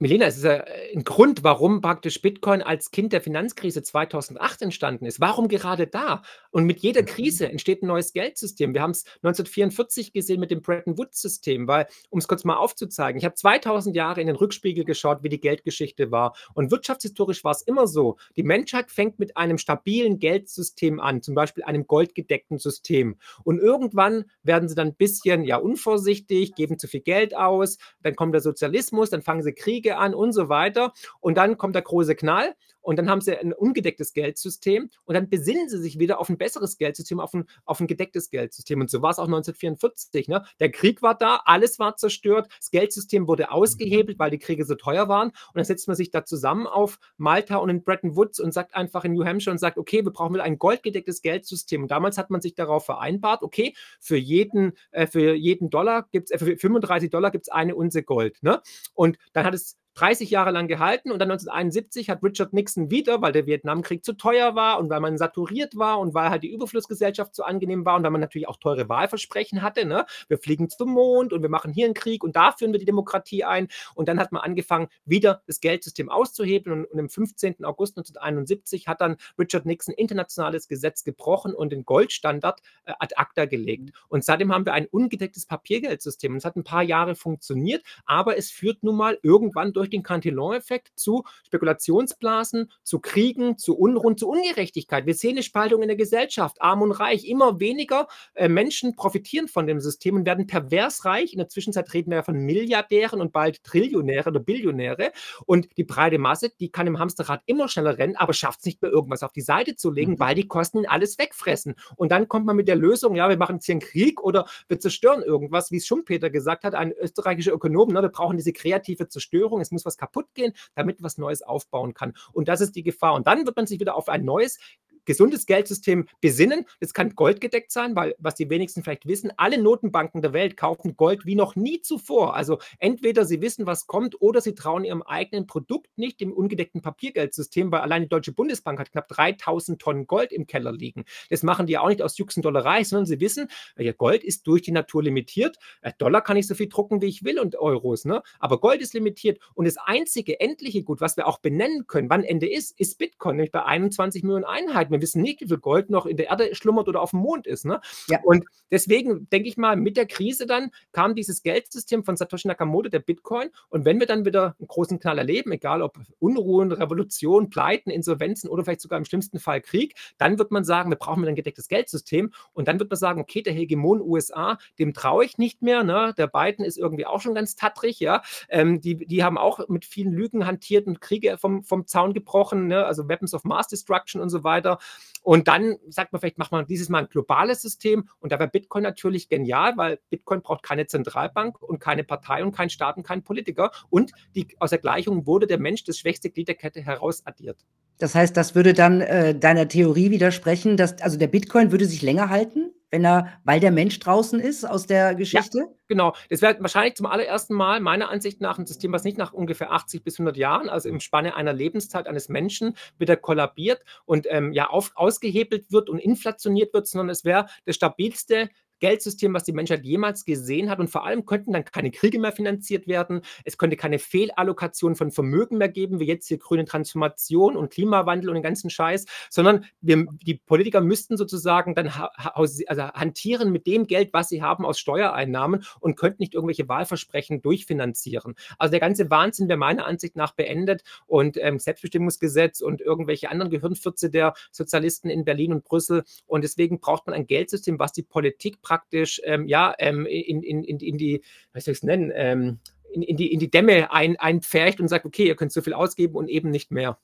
Milena, 0.01 0.27
es 0.27 0.37
ist 0.37 0.43
ja, 0.43 0.57
äh, 0.57 0.93
'n 0.95 1.03
Grund, 1.03 1.43
warum 1.43 1.81
praktisch 1.81 2.21
Bitcoin 2.21 2.61
als 2.61 2.91
Kind 2.91 3.13
der 3.13 3.21
Finanzkrise 3.21 3.81
2008 3.81 4.61
entstanden 4.61 5.05
ist. 5.07 5.19
Warum 5.19 5.47
gerade 5.47 5.87
da? 5.87 6.21
Und 6.51 6.65
mit 6.65 6.79
jeder 6.81 7.01
Mhm. 7.01 7.05
Krise 7.07 7.49
entsteht 7.49 7.81
'n 7.81 7.87
neues 7.87 8.13
Geldsystem. 8.13 8.75
Wir 8.75 8.83
haben's 8.83 9.05
1944 9.23 10.13
gesehen 10.13 10.39
mit 10.39 10.51
dem 10.51 10.61
Bretton-Woods-System, 10.61 11.67
weil 11.67 11.87
um's 12.11 12.27
kurz 12.27 12.43
mal 12.43 12.57
aufzuzeigen, 12.57 13.17
ich 13.17 13.25
habe 13.25 13.33
2000 13.33 13.95
Jahre 13.95 14.21
in 14.21 14.27
den 14.27 14.35
Rückspiegel 14.35 14.85
geschaut, 14.85 15.23
wie 15.23 15.29
die 15.29 15.39
Geldgeschichte 15.39 16.11
war. 16.11 16.35
Und 16.53 16.69
wirtschaftshistorisch 16.69 17.43
war's 17.43 17.63
immer 17.63 17.87
so: 17.87 18.17
Die 18.35 18.43
Menschheit 18.43 18.91
fängt 18.91 19.17
mit 19.17 19.35
einem 19.35 19.57
stabilen 19.57 20.19
Geldsystem 20.19 20.99
an, 20.99 21.23
zum 21.23 21.33
Beispiel 21.33 21.63
einem 21.63 21.87
goldgedeckten 21.87 22.59
System. 22.59 23.15
Und 23.43 23.57
irgendwann 23.59 24.25
werden 24.43 24.69
sie 24.69 24.75
dann 24.75 24.89
'n 24.89 24.95
bisschen, 24.95 25.43
ja, 25.43 25.57
unvorsichtig, 25.57 26.53
geben 26.53 26.77
zu 26.77 26.87
viel 26.87 27.01
Geld 27.01 27.35
aus, 27.35 27.79
dann 28.03 28.15
kommt 28.15 28.35
der 28.35 28.41
Sozialismus, 28.41 29.09
dann 29.09 29.23
fangen 29.23 29.41
sie 29.41 29.53
Kriege 29.53 29.86
an 29.93 30.13
und 30.13 30.33
so 30.33 30.49
weiter. 30.49 30.93
Und 31.19 31.37
dann 31.37 31.57
kommt 31.57 31.75
der 31.75 31.81
große 31.81 32.15
Knall 32.15 32.55
und 32.87 32.97
dann 32.97 33.09
haben 33.09 33.21
sie 33.21 33.33
'n 33.37 33.53
ungedecktes 33.53 34.13
Geldsystem 34.13 34.89
und 35.05 35.13
dann 35.15 35.29
besinnen 35.29 35.69
sie 35.69 35.77
sich 35.79 35.99
wieder 35.99 36.19
auf 36.19 36.29
'n 36.29 36.37
besseres 36.37 36.77
Geldsystem, 36.77 37.19
auf 37.19 37.33
'n 37.33 37.45
auf 37.65 37.79
'n 37.81 37.87
gedecktes 37.87 38.29
Geldsystem. 38.29 38.79
Und 38.81 38.89
so 38.89 39.01
war's 39.01 39.19
auch 39.19 39.27
1944, 39.27 40.27
ne? 40.29 40.43
Der 40.61 40.71
Krieg 40.71 41.01
war 41.01 41.15
da, 41.17 41.41
alles 41.45 41.79
war 41.79 41.97
zerstört, 41.97 42.47
das 42.59 42.71
Geldsystem 42.71 43.27
wurde 43.27 43.47
Mhm. 43.49 43.49
ausgehebelt, 43.49 44.19
weil 44.19 44.31
die 44.31 44.39
Kriege 44.39 44.65
so 44.65 44.75
teuer 44.75 45.09
waren. 45.09 45.29
Und 45.29 45.35
dann 45.55 45.65
setzt 45.65 45.87
man 45.87 45.97
sich 45.97 46.11
da 46.11 46.25
zusammen 46.25 46.67
auf 46.67 46.99
Malta 47.17 47.57
und 47.57 47.69
in 47.69 47.83
Bretton 47.83 48.15
Woods 48.15 48.39
und 48.39 48.53
sagt 48.53 48.75
einfach 48.75 49.03
in 49.05 49.13
New 49.13 49.25
Hampshire 49.25 49.51
und 49.51 49.57
sagt: 49.59 49.77
„Okay, 49.77 50.05
wir 50.05 50.11
brauchen 50.11 50.33
wieder 50.33 50.43
ein 50.45 50.57
goldgedecktes 50.57 51.21
Geldsystem.“ 51.21 51.83
Und 51.83 51.91
damals 51.91 52.17
hat 52.17 52.29
man 52.29 52.41
sich 52.41 52.55
darauf 52.55 52.85
vereinbart, 52.85 53.43
okay, 53.43 53.75
für 53.99 54.17
jeden 54.17 54.73
äh, 54.91 55.07
für 55.07 55.33
jeden 55.35 55.69
Dollar 55.69 56.07
gibt's 56.11 56.31
äh, 56.31 56.37
für 56.39 56.57
35 56.57 57.11
gibt's 57.31 57.49
eine 57.49 57.75
Unze 57.75 58.03
Gold, 58.03 58.37
ne? 58.43 58.61
Und 58.93 59.17
dann 59.33 59.45
hat 59.45 59.53
es 59.53 59.77
30 59.97 60.29
Jahre 60.29 60.51
lang 60.51 60.67
gehalten 60.67 61.11
und 61.11 61.19
dann 61.19 61.29
1971 61.29 62.09
hat 62.09 62.23
Richard 62.23 62.53
Nixon 62.53 62.91
wieder, 62.91 63.21
weil 63.21 63.31
der 63.31 63.45
Vietnamkrieg 63.47 64.05
zu 64.05 64.13
teuer 64.13 64.55
war 64.55 64.79
und 64.79 64.89
weil 64.89 64.99
man 64.99 65.17
saturiert 65.17 65.75
war 65.77 65.99
und 65.99 66.13
weil 66.13 66.29
halt 66.29 66.43
die 66.43 66.51
Überflussgesellschaft 66.51 67.35
so 67.35 67.43
angenehm 67.43 67.85
war 67.85 67.95
und 67.97 68.03
weil 68.03 68.11
man 68.11 68.21
natürlich 68.21 68.47
auch 68.47 68.57
teure 68.57 68.89
Wahlversprechen 68.89 69.61
hatte, 69.61 69.85
ne? 69.85 70.05
Wir 70.27 70.37
fliegen 70.37 70.69
zum 70.69 70.91
Mond 70.93 71.33
und 71.33 71.41
wir 71.41 71.49
machen 71.49 71.71
hier 71.73 71.87
'n 71.87 71.93
Krieg 71.95 72.23
und 72.23 72.35
da 72.35 72.51
führen 72.51 72.71
wir 72.73 72.79
die 72.79 72.85
Demokratie 72.85 73.43
ein. 73.43 73.67
Und 73.95 74.07
dann 74.07 74.19
hat 74.19 74.31
man 74.31 74.41
angefangen, 74.43 74.87
wieder 75.05 75.41
das 75.47 75.59
Geldsystem 75.61 76.09
auszuhebeln 76.09 76.79
und 76.81 76.85
und 76.91 76.99
am 76.99 77.09
15. 77.09 77.65
August 77.65 77.97
1971 77.97 78.87
hat 78.87 79.01
dann 79.01 79.17
Richard 79.39 79.65
Nixon 79.65 79.93
internationales 79.95 80.67
Gesetz 80.67 81.03
gebrochen 81.03 81.53
und 81.53 81.71
den 81.71 81.85
Goldstandard, 81.85 82.61
äh, 82.85 82.93
ad 82.99 83.15
acta 83.17 83.45
gelegt. 83.45 83.91
Und 84.09 84.23
seitdem 84.23 84.53
haben 84.53 84.65
wir 84.65 84.73
ein 84.73 84.85
ungedecktes 84.87 85.45
Papiergeldsystem. 85.45 86.31
Und 86.33 86.37
es 86.39 86.45
hat 86.45 86.55
'n 86.55 86.63
paar 86.63 86.83
Jahre 86.83 87.15
funktioniert, 87.15 87.83
aber 88.05 88.37
es 88.37 88.51
führt 88.51 88.83
nun 88.83 88.95
mal 88.97 89.17
irgendwann 89.23 89.73
durch 89.73 89.86
den 89.93 90.03
Cantillon-Effekt 90.03 90.91
zu 90.95 91.23
Spekulationsblasen, 91.45 92.71
zu 92.83 92.99
Kriegen, 92.99 93.57
zu 93.57 93.77
Unruhen, 93.77 94.17
zu 94.17 94.27
Ungerechtigkeit. 94.29 95.05
Wir 95.05 95.13
sehen 95.13 95.35
'ne 95.35 95.43
Spaltung 95.43 95.81
in 95.81 95.87
der 95.87 95.97
Gesellschaft, 95.97 96.61
arm 96.61 96.81
und 96.81 96.91
reich. 96.91 97.25
Immer 97.27 97.59
weniger, 97.59 98.07
äh, 98.35 98.47
Menschen 98.49 98.95
profitieren 98.95 99.47
von 99.47 99.67
dem 99.67 99.79
System 99.79 100.15
und 100.15 100.25
werden 100.25 100.47
pervers 100.47 101.05
reich. 101.05 101.33
In 101.33 101.39
der 101.39 101.49
Zwischenzeit 101.49 101.93
reden 101.93 102.11
wir 102.11 102.17
ja 102.17 102.23
von 102.23 102.35
Milliardären 102.37 103.21
und 103.21 103.31
bald 103.33 103.63
Trillionäre 103.63 104.29
oder 104.29 104.39
Billionäre. 104.39 105.11
Und 105.45 105.67
die 105.77 105.83
breite 105.83 106.17
Masse, 106.17 106.51
die 106.59 106.69
kann 106.71 106.87
im 106.87 106.99
Hamsterrad 106.99 107.41
immer 107.45 107.67
schneller 107.69 107.97
rennen, 107.97 108.15
aber 108.15 108.33
schafft's 108.33 108.65
nicht 108.65 108.81
mehr, 108.81 108.91
irgendwas 108.91 109.23
auf 109.23 109.31
die 109.31 109.41
Seite 109.41 109.75
zu 109.75 109.91
legen, 109.91 110.13
Mhm. 110.13 110.19
weil 110.19 110.35
die 110.35 110.47
Kosten 110.47 110.85
alles 110.85 111.17
wegfressen. 111.17 111.75
Und 111.95 112.11
dann 112.11 112.27
kommt 112.27 112.45
man 112.45 112.55
mit 112.55 112.67
der 112.67 112.75
Lösung: 112.75 113.15
„Ja, 113.15 113.29
wir 113.29 113.37
machen 113.37 113.55
jetzt 113.55 113.65
hier 113.65 113.75
'n 113.75 113.79
Krieg 113.79 114.21
oder 114.23 114.45
wir 114.67 114.79
zerstören 114.79 115.21
irgendwas“, 115.23 115.71
wie's 115.71 115.85
Schumpeter 115.87 116.29
gesagt 116.29 116.63
hat, 116.63 116.75
ein 116.75 116.91
österreichischer 116.93 117.53
Ökonom, 117.53 117.89
ne? 117.93 118.01
Wir 118.01 118.09
brauchen 118.09 118.37
diese 118.37 118.53
kreative 118.53 119.07
Zerstörung. 119.09 119.61
Es 119.61 119.71
muss 119.71 119.76
was 119.85 119.97
kaputtgehen, 119.97 120.53
damit 120.75 121.01
was 121.01 121.17
Neues 121.17 121.41
aufbauen 121.41 121.93
kann. 121.93 122.13
Und 122.33 122.47
das 122.47 122.61
ist 122.61 122.75
die 122.75 122.83
Gefahr. 122.83 123.13
Und 123.13 123.27
dann 123.27 123.45
wird 123.45 123.55
man 123.55 123.67
sich 123.67 123.79
wieder 123.79 123.95
auf 123.95 124.09
ein 124.09 124.25
neues, 124.25 124.59
gesundes 125.07 125.47
Geldsystem 125.47 126.07
besinnen. 126.21 126.65
Es 126.79 126.93
kann 126.93 127.15
goldgedeckt 127.15 127.71
sein, 127.71 127.95
weil 127.95 128.13
was 128.19 128.35
die 128.35 128.49
wenigsten 128.49 128.83
vielleicht 128.83 129.07
wissen, 129.07 129.31
alle 129.37 129.57
Notenbanken 129.57 130.21
der 130.21 130.33
Welt 130.33 130.57
kaufen 130.57 130.95
Gold 130.95 131.25
wie 131.25 131.35
noch 131.35 131.55
nie 131.55 131.81
zuvor. 131.81 132.35
Also, 132.35 132.59
entweder 132.77 133.25
sie 133.25 133.41
wissen, 133.41 133.65
was 133.65 133.87
kommt, 133.87 134.21
oder 134.21 134.41
sie 134.41 134.53
trauen 134.53 134.83
ihrem 134.83 135.01
eigenen 135.01 135.47
Produkt 135.47 135.97
nicht, 135.97 136.19
dem 136.19 136.33
ungedeckten 136.33 136.81
Papiergeldsystem, 136.81 137.71
weil 137.71 137.81
allein 137.81 138.03
die 138.03 138.09
Deutsche 138.09 138.33
Bundesbank 138.33 138.79
hat 138.79 138.91
knapp 138.91 139.09
3.000 139.09 139.79
Tonnen 139.79 140.05
Gold 140.07 140.31
im 140.31 140.45
Keller 140.45 140.73
liegen. 140.73 141.05
Das 141.29 141.41
machen 141.41 141.67
die 141.67 141.77
auch 141.77 141.87
nicht 141.87 142.01
aus 142.01 142.17
Jux 142.17 142.35
und 142.35 142.43
Dollerei, 142.43 142.83
sondern 142.83 143.05
sie 143.05 143.19
wissen, 143.21 143.47
ja, 143.77 143.93
Gold 143.93 144.23
ist 144.23 144.45
durch 144.45 144.61
die 144.61 144.71
Natur 144.71 145.03
limitiert. 145.03 145.57
Äh, 145.81 145.93
Dollar 145.97 146.21
kann 146.21 146.35
ich 146.35 146.47
so 146.47 146.55
viel 146.55 146.67
drucken, 146.67 147.01
wie 147.01 147.07
ich 147.07 147.23
will 147.23 147.39
und 147.39 147.55
Euros, 147.55 148.03
ne? 148.03 148.21
Aber 148.39 148.59
Gold 148.59 148.81
ist 148.81 148.93
limitiert. 148.93 149.39
Und 149.53 149.65
das 149.65 149.77
einzige 149.77 150.39
endliche 150.39 150.83
Gut, 150.83 150.99
was 150.99 151.17
wir 151.17 151.27
auch 151.27 151.39
benennen 151.39 151.87
können, 151.87 152.09
wann 152.09 152.23
Ende 152.23 152.49
ist, 152.51 152.77
ist 152.79 152.97
Bitcoin, 152.97 153.37
nämlich 153.37 153.51
bei 153.51 153.65
21.000.000 153.65 154.43
Einheiten. 154.43 154.96
Wir 154.97 155.03
wissen 155.03 155.21
nicht, 155.21 155.41
wie 155.41 155.47
viel 155.47 155.57
Gold 155.57 155.89
noch 155.89 156.05
in 156.05 156.17
der 156.17 156.27
Erde 156.27 156.53
schlummert 156.55 156.87
oder 156.89 157.01
aufm 157.01 157.17
Mond 157.19 157.47
ist, 157.47 157.65
ne? 157.65 157.81
Ja. 158.09 158.19
Und 158.23 158.45
deswegen 158.71 159.29
denke 159.29 159.49
ich 159.49 159.57
mal, 159.57 159.75
mit 159.75 159.97
der 159.97 160.05
Krise 160.07 160.45
dann 160.47 160.71
kam 160.91 161.15
dieses 161.15 161.43
Geldsystem 161.43 162.03
von 162.03 162.17
Satoshi 162.17 162.47
Nakamoto, 162.47 162.89
der 162.89 162.99
Bitcoin. 162.99 163.49
Und 163.69 163.85
wenn 163.85 163.99
wir 163.99 164.07
dann 164.07 164.25
wieder 164.25 164.55
'n 164.59 164.67
großen 164.67 164.99
Knall 164.99 165.17
erleben, 165.19 165.51
egal 165.51 165.81
ob 165.81 165.97
Unruhen, 166.19 166.71
Revolution, 166.71 167.49
Pleiten, 167.49 167.89
Insolvenzen 167.91 168.49
oder 168.49 168.63
vielleicht 168.63 168.81
sogar 168.81 168.97
im 168.99 169.05
schlimmsten 169.05 169.39
Fall 169.39 169.61
Krieg, 169.61 169.95
dann 170.17 170.39
wird 170.39 170.51
man 170.51 170.63
sagen: 170.63 170.89
„Wir 170.91 170.97
brauchen 170.97 171.21
wieder 171.21 171.31
'n 171.31 171.35
gedecktes 171.35 171.67
Geldsystem.“ 171.67 172.31
Und 172.53 172.67
dann 172.67 172.79
wird 172.79 172.89
man 172.89 172.97
sagen: 172.97 173.21
„Okay, 173.21 173.41
der 173.41 173.53
Hegemon 173.53 174.01
USA, 174.01 174.57
dem 174.79 174.93
traue 174.93 175.25
ich 175.25 175.37
nicht 175.37 175.61
mehr, 175.61 175.83
ne? 175.83 176.13
Der 176.17 176.27
Biden 176.27 176.65
ist 176.65 176.77
irgendwie 176.77 177.05
auch 177.05 177.21
schon 177.21 177.35
ganz 177.35 177.55
tattrig, 177.55 177.99
ja? 177.99 178.21
Ähm, 178.49 178.81
die 178.81 178.97
die 179.05 179.23
haben 179.23 179.37
auch 179.37 179.67
mit 179.69 179.85
vielen 179.85 180.13
Lügen 180.13 180.45
hantiert 180.45 180.87
und 180.87 181.01
Kriege 181.01 181.37
vom 181.37 181.63
vom 181.63 181.85
Zaun 181.87 182.13
gebrochen, 182.13 182.67
ne? 182.67 182.85
Also, 182.85 183.07
Weapons 183.09 183.33
of 183.33 183.43
Mass 183.43 183.67
Destruction 183.67 184.21
und 184.21 184.29
so 184.29 184.43
weiter.“ 184.43 184.79
Und 185.23 185.49
dann 185.49 185.75
sagt 185.89 186.13
man 186.13 186.21
vielleicht, 186.21 186.37
macht 186.37 186.53
man 186.53 186.67
dieses 186.67 186.87
Mal 186.87 187.03
'n 187.03 187.09
globales 187.09 187.61
System. 187.61 188.07
Und 188.19 188.31
da 188.31 188.39
wäre 188.39 188.49
Bitcoin 188.49 188.83
natürlich 188.83 189.27
genial, 189.27 189.75
weil 189.75 189.99
Bitcoin 190.09 190.41
braucht 190.41 190.63
keine 190.63 190.87
Zentralbank 190.87 191.61
und 191.61 191.79
keine 191.79 192.05
Partei 192.05 192.43
und 192.43 192.55
keinen 192.55 192.69
Staat 192.69 192.95
und 192.95 193.03
keinen 193.03 193.23
Politiker. 193.23 193.71
Und 193.89 194.13
die 194.35 194.47
aus 194.59 194.69
der 194.69 194.79
Gleichung 194.79 195.25
wurde 195.25 195.45
der 195.45 195.59
Mensch, 195.59 195.83
das 195.83 195.97
schwächste 195.97 196.29
Glied 196.29 196.47
der 196.47 196.55
Kette, 196.55 196.81
herausaddiert. 196.81 197.57
Das 197.97 198.15
heißt, 198.15 198.37
das 198.37 198.55
würde 198.55 198.73
dann, 198.73 199.01
äh, 199.01 199.37
deiner 199.37 199.67
Theorie 199.67 200.11
widersprechen, 200.11 200.77
dass 200.77 201.01
also, 201.01 201.17
der 201.17 201.27
Bitcoin 201.27 201.71
würde 201.71 201.85
sich 201.85 202.01
länger 202.01 202.29
halten, 202.29 202.71
wenn 202.91 203.05
er 203.05 203.39
weil 203.43 203.59
der 203.59 203.71
Mensch 203.71 203.99
draußen 203.99 204.39
ist 204.39 204.65
aus 204.65 204.85
der 204.87 205.13
Ja, 205.33 205.41
Geschichte? 205.41 205.67
genau. 205.87 206.13
Das 206.29 206.41
wäre 206.41 206.55
wahrscheinlich 206.61 206.95
zum 206.95 207.05
allerersten 207.05 207.53
Mal 207.53 207.81
meiner 207.81 208.09
Ansicht 208.09 208.39
nach 208.41 208.57
'n 208.59 208.65
System, 208.65 208.93
was 208.93 209.03
nicht 209.03 209.17
nach 209.17 209.33
ungefähr 209.33 209.71
80 209.73 210.03
bis 210.03 210.17
100 210.17 210.37
Jahren, 210.37 210.69
also, 210.69 210.87
im 210.89 210.99
Spanne 211.01 211.35
einer 211.35 211.51
Lebenszeit 211.53 212.07
eines 212.07 212.29
Menschen 212.29 212.75
wieder 212.97 213.17
kollabiert 213.17 213.81
und, 214.05 214.25
ähm, 214.29 214.53
ja, 214.53 214.69
auf 214.69 214.91
ausgehebelt 214.95 215.71
wird 215.71 215.89
und 215.89 215.99
inflationiert 215.99 216.73
wird, 216.73 216.87
sondern 216.87 217.09
es 217.09 217.25
wäre 217.25 217.47
das 217.65 217.75
stabilste 217.75 218.49
Geldsystem, 218.79 219.33
was 219.33 219.43
die 219.43 219.53
Menschheit 219.53 219.83
jemals 219.83 220.25
gesehen 220.25 220.69
hat. 220.69 220.79
Und 220.79 220.89
vor 220.89 221.05
allem 221.05 221.25
könnten 221.25 221.53
dann 221.53 221.65
keine 221.65 221.91
Kriege 221.91 222.19
mehr 222.19 222.31
finanziert 222.31 222.87
werden. 222.87 223.21
Es 223.43 223.57
könnte 223.57 223.77
keine 223.77 223.99
Fehlallokation 223.99 224.95
von 224.95 225.11
Vermögen 225.11 225.57
mehr 225.57 225.69
geben, 225.69 225.99
wie 225.99 226.05
jetzt 226.05 226.27
hier 226.27 226.37
grüne 226.37 226.65
Transformation 226.65 227.55
und 227.55 227.71
Klimawandel 227.71 228.29
und 228.29 228.35
den 228.35 228.43
ganzen 228.43 228.69
Scheiß, 228.69 229.05
sondern 229.29 229.65
wir 229.81 230.07
die 230.23 230.35
Politiker 230.35 230.81
müssten 230.81 231.17
sozusagen 231.17 231.75
dann 231.75 231.91
also, 232.33 232.63
hantieren 232.83 233.51
mit 233.51 233.67
dem 233.67 233.87
Geld, 233.87 234.13
was 234.13 234.29
sie 234.29 234.41
haben 234.41 234.65
aus 234.65 234.79
Steuereinnahmen 234.79 235.63
und 235.79 235.95
könnten 235.95 236.21
nicht 236.21 236.33
irgendwelche 236.33 236.67
Wahlversprechen 236.67 237.41
durchfinanzieren. 237.41 238.35
Also, 238.57 238.71
der 238.71 238.79
ganze 238.79 239.09
Wahnsinn 239.09 239.47
wäre 239.47 239.57
meiner 239.57 239.85
Ansicht 239.85 240.15
nach 240.15 240.33
beendet 240.33 240.83
und, 241.05 241.37
ähm, 241.39 241.59
Selbstbestimmungsgesetz 241.59 242.61
und 242.61 242.81
irgendwelche 242.81 243.29
anderen 243.29 243.51
Gehirnfürze 243.51 244.09
der 244.09 244.33
Sozialisten 244.51 245.09
in 245.09 245.25
Berlin 245.25 245.53
und 245.53 245.63
Brüssel. 245.63 246.03
Und 246.25 246.43
deswegen 246.43 246.79
braucht 246.79 247.07
man 247.07 247.15
ein 247.15 247.27
Geldsystem, 247.27 247.79
was 247.79 247.91
die 247.93 248.03
Politik 248.03 248.61
praktisch, 248.67 249.21
ähm, 249.25 249.47
ja, 249.47 249.73
ähm, 249.79 250.05
in 250.07 250.43
in 250.43 250.63
in 250.63 250.79
in 250.79 250.97
die 250.97 251.21
wie 251.53 251.61
soll 251.61 251.73
ich's 251.73 251.83
nennen, 251.83 252.11
ähm, 252.15 252.59
in 252.93 253.01
in 253.03 253.17
die 253.17 253.31
in 253.33 253.39
die 253.39 253.51
Dämme 253.51 253.91
ein 253.93 254.17
einpfercht 254.17 254.79
und 254.81 254.87
sagt: 254.89 255.05
„Okay, 255.05 255.27
ihr 255.27 255.35
könnt 255.37 255.53
so 255.53 255.61
viel 255.61 255.73
ausgeben 255.73 256.15
und 256.15 256.29
eben 256.29 256.49
nicht 256.51 256.71
mehr.“ 256.71 256.99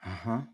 Aha. 0.00 0.48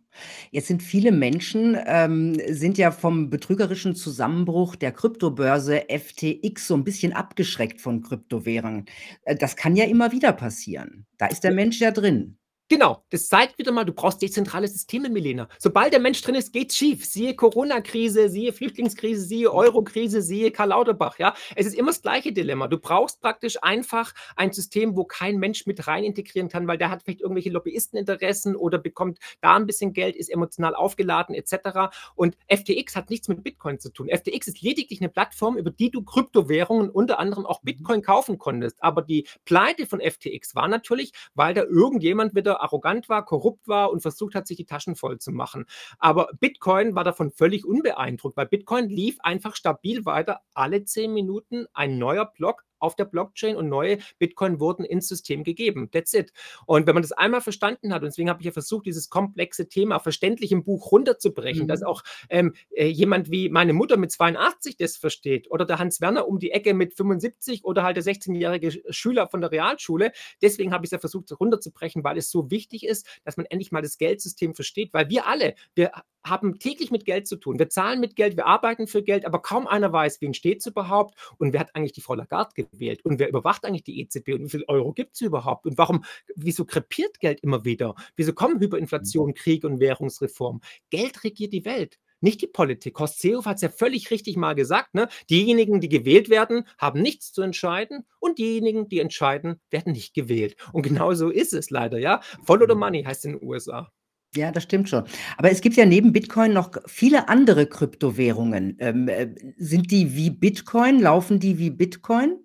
Jetzt 0.51 0.69
sind 0.69 0.83
viele 0.83 1.13
Menschen, 1.13 1.77
ähm, 1.87 2.37
sind 2.49 2.79
ja 2.79 2.91
vom 2.91 3.31
betrügerischen 3.31 3.95
Zusammenbruch 3.95 4.77
der 4.77 4.93
Kryptobörse 4.93 5.89
FTX 5.89 6.67
so 6.69 6.75
'n 6.75 6.85
bisschen 6.85 7.13
abgeschreckt 7.13 7.81
von 7.81 8.03
Kryptowährungen. 8.03 8.87
Äh, 9.25 9.37
das 9.37 9.57
kann 9.57 9.77
ja 9.77 9.85
immer 9.85 10.13
wieder 10.13 10.33
passieren. 10.33 11.07
Da 11.19 11.27
ist 11.27 11.45
der. 11.45 11.53
Mensch 11.53 11.81
ja 11.81 11.91
drin. 11.93 12.39
Genau, 12.71 13.03
das 13.09 13.29
zeigt 13.29 13.57
wieder 13.59 13.73
mal, 13.73 13.85
du 13.85 13.95
brauchst 13.95 14.21
dezentrale 14.21 14.69
Systeme, 14.69 15.09
Milena. 15.09 15.49
Sobald 15.59 15.91
der 15.95 16.01
Mensch 16.01 16.21
drin 16.21 16.35
ist, 16.35 16.53
geht's 16.53 16.77
schief. 16.77 17.07
Siehe 17.07 17.35
Corona-Krise, 17.35 18.29
siehe 18.29 18.53
Flüchtlingskrise, 18.53 19.23
siehe 19.23 19.51
Euro-Krise, 19.51 20.21
siehe 20.21 20.51
Karl 20.51 20.69
Lauterbach, 20.69 21.19
ja. 21.19 21.35
Es 21.57 21.65
ist 21.65 21.73
immer 21.75 21.93
das 21.93 22.03
gleiche 22.03 22.31
Dilemma. 22.31 22.69
Du 22.69 22.77
brauchst 22.77 23.23
praktisch 23.23 23.57
einfach 23.63 24.13
ein 24.37 24.53
System, 24.53 24.99
wo 24.99 25.05
kein 25.05 25.39
Mensch 25.39 25.65
mit 25.65 25.87
rein 25.87 26.05
integrieren 26.05 26.51
kann, 26.51 26.69
weil 26.69 26.77
der 26.77 26.91
hat 26.91 27.05
vielleicht 27.05 27.23
irgendwelche 27.23 27.49
Lobbyisteninteressen 27.49 28.55
oder 28.55 28.77
bekommt 28.77 29.19
da 29.41 29.57
ein 29.57 29.65
bisschen 29.65 29.95
Geld, 29.95 30.15
ist 30.15 30.29
emotional 30.29 30.75
aufgeladen 30.75 31.35
etc. 31.35 31.89
Und 32.17 32.37
FTX 32.49 32.97
hat 32.97 33.09
nichts 33.09 33.29
mit 33.29 33.43
Bitcoin 33.43 33.79
zu 33.79 33.91
tun. 33.91 34.11
FTX 34.11 34.47
ist 34.47 34.61
lediglich 34.61 35.01
eine 35.01 35.09
Plattform, 35.09 35.57
über 35.57 35.71
die 35.71 35.91
du 35.91 36.03
Kryptowährungen, 36.03 36.91
unter 36.91 37.19
anderem 37.19 37.47
auch. 37.47 37.63
Bitcoin 37.63 38.03
kaufen 38.03 38.37
konntest. 38.37 38.83
Aber 38.83 39.01
die 39.01 39.27
Pleite 39.47 39.87
von 39.87 40.01
FTX 40.03 40.55
war 40.55 40.69
natürlich, 40.69 41.13
weil 41.35 41.55
da 41.55 41.63
irgendjemand 41.63 42.35
wieder 42.35 42.58
arrogant 42.63 43.09
war, 43.09 43.25
korrupt 43.25 43.69
war 43.69 43.91
und 43.91 44.01
versucht 44.01 44.35
hat, 44.35 44.47
sich 44.47 44.57
die 44.57 44.67
Taschen 44.67 44.97
voll 44.97 45.19
zu 45.19 45.33
machen. 45.33 45.67
Aber 45.99 46.29
Bitcoin 46.39 46.95
war 46.95 47.05
davon 47.05 47.31
völlig 47.31 47.65
unbeeindruckt, 47.65 48.37
weil 48.37 48.47
Bitcoin 48.47 48.89
lief 48.89 49.19
einfach 49.21 49.57
stabil 49.57 50.05
weiter. 50.05 50.41
Alle 50.55 50.85
zehn 50.85 51.13
Minuten 51.13 51.67
ein 51.73 51.99
neuer 51.99 52.27
Block 52.27 52.65
auf 52.79 52.97
der 52.97 53.05
Blockchain 53.05 53.57
und 53.57 53.69
neue 53.69 53.99
Bitcoin 54.19 54.61
wurden 54.61 54.85
ins 54.85 55.09
System 55.09 55.45
gegeben. 55.45 55.91
That's 55.91 56.13
it. 56.15 56.33
Und 56.67 56.87
wenn 56.87 56.95
man 56.95 57.03
das 57.03 57.13
einmal 57.13 57.41
verstanden 57.41 57.93
hat, 57.93 58.03
und 58.03 58.07
deswegen 58.07 58.29
habe 58.29 58.41
ich 58.41 58.47
ja 58.47 58.53
versucht, 58.53 58.87
dieses 58.87 59.11
komplexe 59.11 59.69
Thema 59.69 59.99
verständlich 59.99 60.53
im 60.53 60.65
Buch 60.65 60.93
runterzubrechen, 60.93 61.65
mhm. 61.65 61.69
dass 61.69 61.83
auch 61.83 62.03
ähm, 62.31 62.55
äh, 62.71 62.87
jemand 62.87 63.31
wie 63.31 63.49
meine 63.49 63.73
Mutter 63.73 63.97
mit 63.97 64.13
82 64.13 64.77
das 64.77 64.97
versteht 64.97 65.51
oder 65.51 65.65
der 65.65 65.79
Hans 65.79 66.01
Werner 66.01 66.29
um 66.29 66.39
die 66.39 66.51
Ecke 66.51 66.75
mit 66.75 66.95
75 66.95 67.65
oder 67.65 67.83
halt 67.83 67.97
der 67.97 68.05
16-jährige 68.05 68.83
Schüler 68.91 69.29
von 69.29 69.41
der 69.41 69.51
Realschule. 69.51 70.13
Deswegen 70.43 70.73
habe 70.73 70.85
ich 70.85 70.89
es 70.89 70.93
ja 70.93 70.99
versucht 70.99 71.33
runterzubrechen, 71.39 72.05
weil 72.05 72.19
es 72.19 72.31
so 72.31 72.51
wichtig 72.51 72.87
ist, 72.87 73.07
dass 73.25 73.37
man 73.37 73.47
endlich 73.47 73.73
mal 73.73 73.83
das 73.83 73.99
Geldsystem 73.99 74.55
versteht, 74.55 74.93
weil 74.93 75.09
wir 75.09 75.27
alle, 75.27 75.55
wir 75.75 75.93
haben 76.25 76.59
täglich 76.59 76.91
mit 76.91 77.05
Geld 77.05 77.27
zu 77.27 77.37
tun. 77.37 77.59
Wir 77.59 77.69
zahlen 77.69 78.01
mit 78.01 78.17
Geld, 78.17 78.37
wir 78.37 78.47
arbeiten 78.47 78.87
für 78.87 79.03
Geld, 79.03 79.25
aber 79.25 79.41
kaum 79.41 79.67
einer 79.67 79.93
weiß, 79.93 80.21
wie 80.21 80.27
entsteht 80.27 80.61
es 80.61 80.67
überhaupt 80.67 81.15
und 81.39 81.53
wer 81.53 81.61
hat 81.61 81.75
eigentlich 81.75 81.93
die 81.93 82.01
Frau 82.01 82.15
Lagarde 82.15 82.68
gewählt 82.69 83.05
und 83.05 83.19
wer 83.19 83.29
überwacht 83.29 83.65
eigentlich 83.65 83.85
die 83.85 84.01
EZB 84.01 84.35
und 84.35 84.45
wie 84.45 84.51
viel 84.51 84.65
Euro 84.69 84.93
gibt 84.93 85.15
es 85.15 85.21
überhaupt 85.21 85.67
und 85.67 85.79
warum, 85.79 86.05
wieso 86.37 86.65
krepiert 86.65 87.21
Geld 87.21 87.41
immer 87.41 87.65
wieder? 87.65 87.95
Wieso 88.17 88.33
kommen 88.33 88.61
Hyperinflation, 88.61 89.35
Krieg 89.35 89.65
und 89.65 89.81
Währungsreform? 89.81 90.61
Geld 90.91 91.25
regiert 91.25 91.53
die 91.53 91.65
Welt 91.65 91.99
nicht 92.21 92.43
die 92.43 92.47
Politik. 92.47 92.99
Horst 92.99 93.21
Seehofer 93.21 93.51
hat 93.51 93.57
es 93.57 93.63
ja 93.63 93.69
völlig 93.69 94.11
richtig 94.11 94.37
mal 94.37 94.55
gesagt. 94.55 94.95
Ne? 94.95 95.09
Diejenigen, 95.31 95.81
die 95.81 95.89
gewählt 95.89 96.31
werden, 96.31 96.65
haben 96.79 97.01
nichts 97.01 97.33
zu 97.33 97.43
entscheiden 97.43 98.05
und 98.19 98.39
diejenigen, 98.39 98.89
die 98.89 99.01
entscheiden, 99.01 99.61
werden 99.71 99.93
nicht 99.93 100.15
gewählt. 100.15 100.57
Und 100.73 100.83
genau 100.83 101.15
so 101.15 101.31
ist 101.31 101.53
es 101.53 101.71
leider, 101.71 101.99
ja. 101.99 102.21
Follow 102.45 102.67
the 102.69 102.75
money 102.75 103.05
heißt 103.05 103.25
in 103.25 103.33
den 103.33 103.49
USA. 103.49 103.93
Ja, 104.35 104.53
das 104.53 104.65
stimmt 104.65 104.91
schon. 104.91 105.05
Aber 105.39 105.51
es 105.51 105.63
gibt 105.63 105.77
ja 105.77 105.87
neben 105.87 106.13
Bitcoin 106.13 106.53
noch 106.53 106.73
viele 106.87 107.29
andere 107.29 107.67
Kryptowährungen. 107.67 108.77
Ähm, 108.79 109.09
äh, 109.09 109.35
sind 109.57 109.91
die 109.91 110.15
wie 110.15 110.31
Bitcoin? 110.31 111.01
Laufen 111.01 111.41
die 111.41 111.59
wie 111.59 111.71
Bitcoin? 111.71 112.39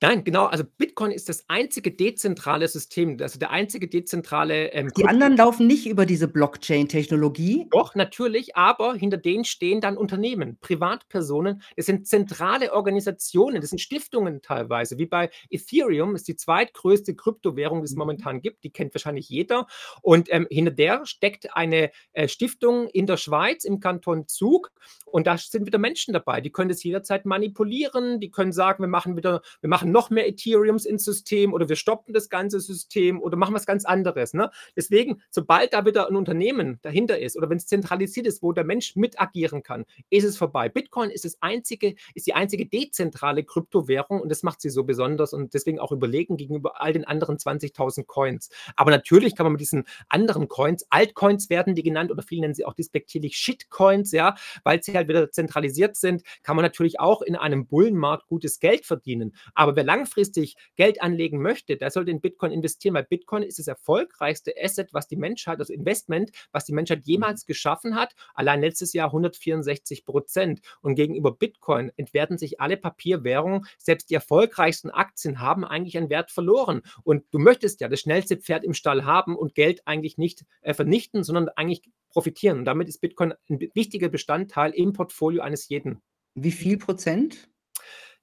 Nein, 0.00 0.22
genau. 0.22 0.46
Also 0.46 0.62
Bitcoin 0.64 1.10
ist 1.10 1.28
das 1.28 1.44
einzige 1.48 1.90
dezentrale 1.90 2.68
System, 2.68 3.16
also 3.20 3.36
der 3.38 3.50
einzige 3.50 3.88
dezentrale 3.88 4.72
ähm, 4.72 4.90
Die 4.96 5.06
anderen 5.06 5.36
laufen 5.36 5.66
nicht 5.66 5.86
über 5.88 6.06
diese 6.06 6.28
Blockchain-Technologie? 6.28 7.66
Doch, 7.72 7.96
natürlich, 7.96 8.54
aber 8.54 8.94
hinter 8.94 9.16
denen 9.16 9.44
stehen 9.44 9.80
dann 9.80 9.96
Unternehmen, 9.96 10.56
Privatpersonen. 10.60 11.62
Das 11.76 11.86
sind 11.86 12.06
zentrale 12.06 12.72
Organisationen, 12.72 13.60
das 13.60 13.70
sind 13.70 13.80
Stiftungen 13.80 14.40
teilweise, 14.40 14.98
wie 14.98 15.06
bei 15.06 15.30
Ethereum, 15.50 16.14
ist 16.14 16.28
die 16.28 16.36
zweitgrößte 16.36 17.16
Kryptowährung, 17.16 17.80
die 17.80 17.86
es 17.86 17.92
mhm. 17.92 17.98
momentan 17.98 18.40
gibt. 18.40 18.62
Die 18.62 18.70
kennt 18.70 18.94
wahrscheinlich 18.94 19.28
jeder. 19.28 19.66
Und 20.02 20.32
ähm, 20.32 20.46
hinter 20.48 20.70
der 20.70 21.06
steckt 21.06 21.56
eine 21.56 21.90
äh, 22.12 22.28
Stiftung 22.28 22.86
in 22.88 23.06
der 23.06 23.16
Schweiz 23.16 23.64
im 23.64 23.80
Kanton 23.80 24.28
Zug. 24.28 24.70
Und 25.06 25.26
da 25.26 25.36
sind 25.38 25.66
wieder 25.66 25.78
Menschen 25.78 26.12
dabei. 26.14 26.40
Die 26.40 26.52
können 26.52 26.68
das 26.68 26.84
jederzeit 26.84 27.24
manipulieren. 27.24 28.20
Die 28.20 28.30
können 28.30 28.52
sagen, 28.52 28.82
wir 28.82 28.88
machen 28.88 29.16
wieder, 29.16 29.42
wir 29.60 29.68
machen 29.68 29.87
noch 29.90 30.10
mehr 30.10 30.28
Ethereums 30.28 30.84
ins 30.84 31.04
System 31.04 31.52
oder 31.52 31.68
wir 31.68 31.76
stoppen 31.76 32.14
das 32.14 32.28
ganze 32.28 32.60
System 32.60 33.20
oder 33.20 33.36
machen 33.36 33.54
was 33.54 33.66
ganz 33.66 33.84
anderes. 33.84 34.34
Ne? 34.34 34.50
Deswegen, 34.76 35.22
sobald 35.30 35.72
da 35.72 35.84
wieder 35.86 36.08
ein 36.08 36.16
Unternehmen 36.16 36.78
dahinter 36.82 37.18
ist 37.18 37.36
oder 37.36 37.50
wenn 37.50 37.58
es 37.58 37.66
zentralisiert 37.66 38.26
ist, 38.26 38.42
wo 38.42 38.52
der 38.52 38.64
Mensch 38.64 38.96
mit 38.96 39.20
agieren 39.20 39.62
kann, 39.62 39.84
ist 40.10 40.24
es 40.24 40.36
vorbei. 40.36 40.68
Bitcoin 40.68 41.10
ist 41.10 41.24
das 41.24 41.38
einzige, 41.40 41.94
ist 42.14 42.26
die 42.26 42.34
einzige 42.34 42.66
dezentrale 42.66 43.44
Kryptowährung 43.44 44.20
und 44.20 44.28
das 44.30 44.42
macht 44.42 44.60
sie 44.60 44.70
so 44.70 44.84
besonders 44.84 45.32
und 45.32 45.54
deswegen 45.54 45.78
auch 45.78 45.92
überlegen 45.92 46.36
gegenüber 46.36 46.80
all 46.80 46.92
den 46.92 47.04
anderen 47.04 47.36
20.000 47.36 48.06
Coins. 48.06 48.50
Aber 48.76 48.90
natürlich 48.90 49.36
kann 49.36 49.44
man 49.44 49.52
mit 49.52 49.60
diesen 49.60 49.84
anderen 50.08 50.48
Coins, 50.48 50.86
Altcoins 50.90 51.50
werden 51.50 51.74
die 51.74 51.82
genannt 51.82 52.10
oder 52.10 52.22
viele 52.22 52.42
nennen 52.42 52.54
sie 52.54 52.64
auch 52.64 52.74
despektierlich 52.74 53.36
Shitcoins, 53.36 54.12
ja, 54.12 54.34
weil 54.64 54.82
sie 54.82 54.94
halt 54.94 55.08
wieder 55.08 55.30
zentralisiert 55.30 55.96
sind, 55.96 56.22
kann 56.42 56.56
man 56.56 56.64
natürlich 56.64 57.00
auch 57.00 57.22
in 57.22 57.36
einem 57.36 57.66
Bullenmarkt 57.66 58.26
gutes 58.26 58.60
Geld 58.60 58.86
verdienen. 58.86 59.34
Aber 59.54 59.76
wer 59.78 59.84
langfristig 59.84 60.56
Geld 60.74 61.00
anlegen 61.00 61.40
möchte, 61.40 61.76
der 61.76 61.92
sollte 61.92 62.10
in 62.10 62.20
Bitcoin 62.20 62.50
investieren, 62.50 62.94
weil 62.94 63.04
Bitcoin 63.04 63.44
ist 63.44 63.60
das 63.60 63.68
erfolgreichste 63.68 64.52
Asset, 64.60 64.92
was 64.92 65.06
die 65.06 65.14
Menschheit, 65.14 65.60
also 65.60 65.72
Investment, 65.72 66.32
was 66.50 66.64
die 66.64 66.72
Menschheit 66.72 67.06
jemals 67.06 67.44
mhm. 67.44 67.46
geschaffen 67.46 67.94
hat. 67.94 68.14
Allein 68.34 68.60
letztes 68.60 68.92
Jahr 68.92 69.06
164 69.06 70.04
Prozent. 70.04 70.60
Und 70.82 70.96
gegenüber 70.96 71.30
Bitcoin 71.30 71.92
entwerten 71.96 72.38
sich 72.38 72.60
alle 72.60 72.76
Papierwährungen. 72.76 73.66
Selbst 73.78 74.10
die 74.10 74.14
erfolgreichsten 74.14 74.90
Aktien 74.90 75.40
haben 75.40 75.64
eigentlich 75.64 75.96
einen 75.96 76.10
Wert 76.10 76.32
verloren. 76.32 76.82
Und 77.04 77.24
du 77.30 77.38
möchtest 77.38 77.80
ja 77.80 77.88
das 77.88 78.00
schnellste 78.00 78.36
Pferd 78.36 78.64
im 78.64 78.74
Stall 78.74 79.04
haben 79.04 79.36
und 79.36 79.54
Geld 79.54 79.86
eigentlich 79.86 80.18
nicht 80.18 80.44
äh, 80.62 80.74
vernichten, 80.74 81.22
sondern 81.22 81.50
eigentlich 81.50 81.82
profitieren. 82.10 82.58
Und 82.58 82.64
damit 82.64 82.88
ist 82.88 83.00
Bitcoin 83.00 83.32
ein 83.48 83.60
wichtiger 83.74 84.08
Bestandteil 84.08 84.72
im 84.72 84.92
Portfolio 84.92 85.42
eines 85.42 85.68
jeden. 85.68 86.02
Wie 86.34 86.50
viel 86.50 86.78
Prozent? 86.78 87.48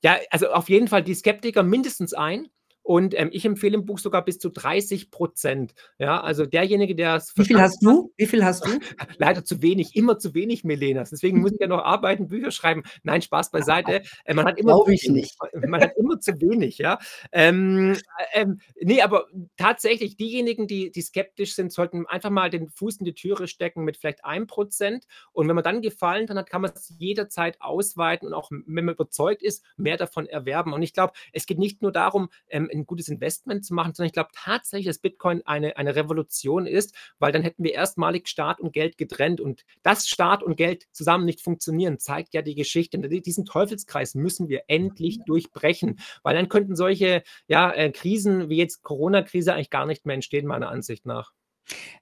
Ja, 0.03 0.17
also 0.29 0.49
auf 0.51 0.69
jeden 0.69 0.87
Fall 0.87 1.03
die 1.03 1.13
Skeptiker 1.15 1.63
mindestens 1.63 2.13
ein. 2.13 2.47
Und 2.85 3.19
ähm, 3.19 3.29
ich 3.31 3.45
empfehle 3.45 3.73
im 3.73 3.83
Buch 3.83 3.97
sogar 3.97 4.23
bis 4.23 4.37
zu 4.37 4.49
30 4.49 5.09
Prozent. 5.09 5.73
Ja, 5.97 6.21
also 6.21 6.45
derjenige, 6.45 6.93
der 6.93 7.15
es. 7.15 7.33
Wie 7.35 7.43
viel 7.43 7.59
hast 7.59 7.83
du? 7.83 8.13
Wie 8.15 8.27
viel 8.27 8.45
hast 8.45 8.63
du? 8.63 8.69
Leider 9.17 9.43
zu 9.43 9.63
wenig, 9.63 9.95
immer 9.95 10.19
zu 10.19 10.35
wenig, 10.35 10.63
Melenas. 10.63 11.09
Deswegen 11.09 11.41
muss 11.41 11.53
ich 11.53 11.59
ja 11.59 11.65
noch 11.65 11.83
arbeiten, 11.83 12.27
Bücher 12.27 12.51
schreiben. 12.51 12.83
Nein, 13.01 13.23
Spaß 13.23 13.49
beiseite. 13.49 14.03
Äh, 14.23 14.35
man 14.35 14.45
hat 14.45 14.59
immer 14.59 14.77
zu 14.85 14.91
ich 14.91 15.09
nicht. 15.09 15.35
Man 15.67 15.81
hat 15.81 15.97
immer 15.97 16.19
zu 16.19 16.39
wenig, 16.39 16.77
ja. 16.77 16.99
Ähm, 17.31 17.97
ähm, 18.33 18.59
nee, 18.79 19.01
aber 19.01 19.25
tatsächlich, 19.57 20.15
diejenigen, 20.15 20.67
die, 20.67 20.91
die 20.91 21.01
skeptisch 21.01 21.55
sind, 21.55 21.73
sollten 21.73 22.05
einfach 22.05 22.29
mal 22.29 22.51
den 22.51 22.69
Fuß 22.69 22.97
in 22.97 23.05
die 23.05 23.15
Türe 23.15 23.47
stecken 23.47 23.83
mit 23.83 23.97
vielleicht 23.97 24.23
1 24.23 24.45
Prozent. 24.45 25.05
Und 25.31 25.47
wenn 25.47 25.55
man 25.55 25.63
dann 25.63 25.81
Gefallen 25.81 26.27
dran 26.27 26.37
hat, 26.37 26.51
kann 26.51 26.61
man 26.61 26.71
es 26.75 26.93
jederzeit 26.99 27.59
ausweiten 27.61 28.27
und 28.27 28.35
auch, 28.35 28.51
wenn 28.51 28.85
man 28.85 28.93
überzeugt 28.93 29.41
ist, 29.41 29.63
mehr 29.75 29.97
davon 29.97 30.27
erwerben. 30.27 30.71
Und 30.71 30.83
ich 30.83 30.93
glaube, 30.93 31.13
es 31.33 31.47
geht 31.47 31.57
nicht 31.57 31.81
nur 31.81 31.91
darum, 31.91 32.29
ähm, 32.49 32.69
ein 32.75 32.85
gutes 32.85 33.07
Investment 33.09 33.65
zu 33.65 33.73
machen, 33.73 33.93
sondern 33.93 34.07
ich 34.07 34.13
glaube 34.13 34.31
tatsächlich, 34.33 34.87
dass 34.87 34.99
Bitcoin 34.99 35.41
eine, 35.45 35.77
eine 35.77 35.95
Revolution 35.95 36.65
ist, 36.65 36.95
weil 37.19 37.31
dann 37.31 37.41
hätten 37.41 37.63
wir 37.63 37.73
erstmalig 37.73 38.27
Staat 38.27 38.59
und 38.59 38.73
Geld 38.73 38.97
getrennt. 38.97 39.41
Und 39.41 39.65
dass 39.83 40.07
Staat 40.07 40.43
und 40.43 40.55
Geld 40.57 40.87
zusammen 40.91 41.25
nicht 41.25 41.41
funktionieren, 41.41 41.99
zeigt 41.99 42.33
ja 42.33 42.41
die 42.41 42.55
Geschichte. 42.55 42.97
Diesen 42.99 43.45
Teufelskreis 43.45 44.15
müssen 44.15 44.49
wir 44.49 44.63
endlich 44.67 45.19
durchbrechen, 45.25 45.99
weil 46.23 46.35
dann 46.35 46.49
könnten 46.49 46.75
solche 46.75 47.23
ja, 47.47 47.71
äh, 47.71 47.91
Krisen 47.91 48.49
wie 48.49 48.57
jetzt 48.57 48.83
Corona-Krise 48.83 49.53
eigentlich 49.53 49.69
gar 49.69 49.85
nicht 49.85 50.05
mehr 50.05 50.15
entstehen, 50.15 50.45
meiner 50.45 50.69
Ansicht 50.69 51.05
nach. 51.05 51.31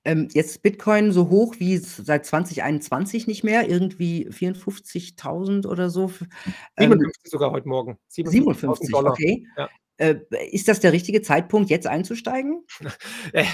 Ähm, 0.04 0.28
jetzt 0.34 0.62
Bitcoin 0.62 1.12
so 1.12 1.30
hoch 1.30 1.56
wie 1.60 1.78
seit 1.78 2.26
2021 2.26 3.28
nicht 3.28 3.44
mehr, 3.44 3.70
irgendwie 3.70 4.28
54.000 4.30 5.68
oder 5.68 5.90
so. 5.90 6.08
57 6.08 6.36
ähm, 6.78 7.12
sogar 7.24 7.52
heute 7.52 7.68
Morgen. 7.68 7.98
57, 8.10 8.94
okay. 8.94 9.48
Ja. 9.58 9.70
Äh, 9.98 10.16
ist 10.52 10.68
das 10.68 10.80
der 10.80 10.92
richtige 10.92 11.22
Zeitpunkt, 11.22 11.70
jetzt 11.70 11.88
einzusteigen? 11.88 12.66
Äh, 13.32 13.46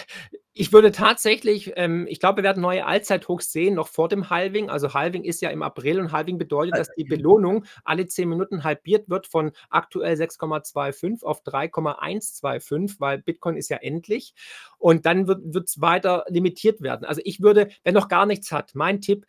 ich 0.53 0.73
würde 0.73 0.91
tatsächlich, 0.91 1.71
ähm, 1.77 2.05
ich 2.09 2.19
glaube, 2.19 2.37
wir 2.37 2.43
werden 2.43 2.61
neue 2.61 2.85
Allzeithochs 2.85 3.51
sehen, 3.51 3.75
noch 3.75 3.87
vor 3.87 4.09
dem 4.09 4.29
Halving. 4.29 4.69
Also 4.69 4.93
Halving 4.93 5.23
ist 5.23 5.41
ja 5.41 5.51
im 5.51 5.61
April 5.61 6.01
und 6.01 6.11
Halving 6.11 6.37
bedeutet, 6.37 6.75
dass 6.75 6.89
die 6.97 7.05
Belohnung 7.05 7.63
alle 7.85 8.07
10 8.07 8.27
Minuten 8.27 8.63
halbiert 8.65 9.09
wird 9.09 9.27
von 9.27 9.51
aktuell 9.69 10.15
6,25 10.15 11.23
auf 11.23 11.43
3,125, 11.43 12.99
weil 12.99 13.19
Bitcoin 13.19 13.55
ist 13.55 13.69
ja 13.69 13.77
endlich. 13.77 14.33
Und 14.77 15.05
dann 15.05 15.27
wird 15.27 15.69
es 15.69 15.79
weiter 15.79 16.25
limitiert 16.27 16.81
werden. 16.81 17.05
Also 17.05 17.21
ich 17.23 17.41
würde, 17.41 17.69
wer 17.83 17.93
noch 17.93 18.09
gar 18.09 18.25
nichts 18.25 18.51
hat, 18.51 18.75
mein 18.75 18.99
Tipp, 18.99 19.25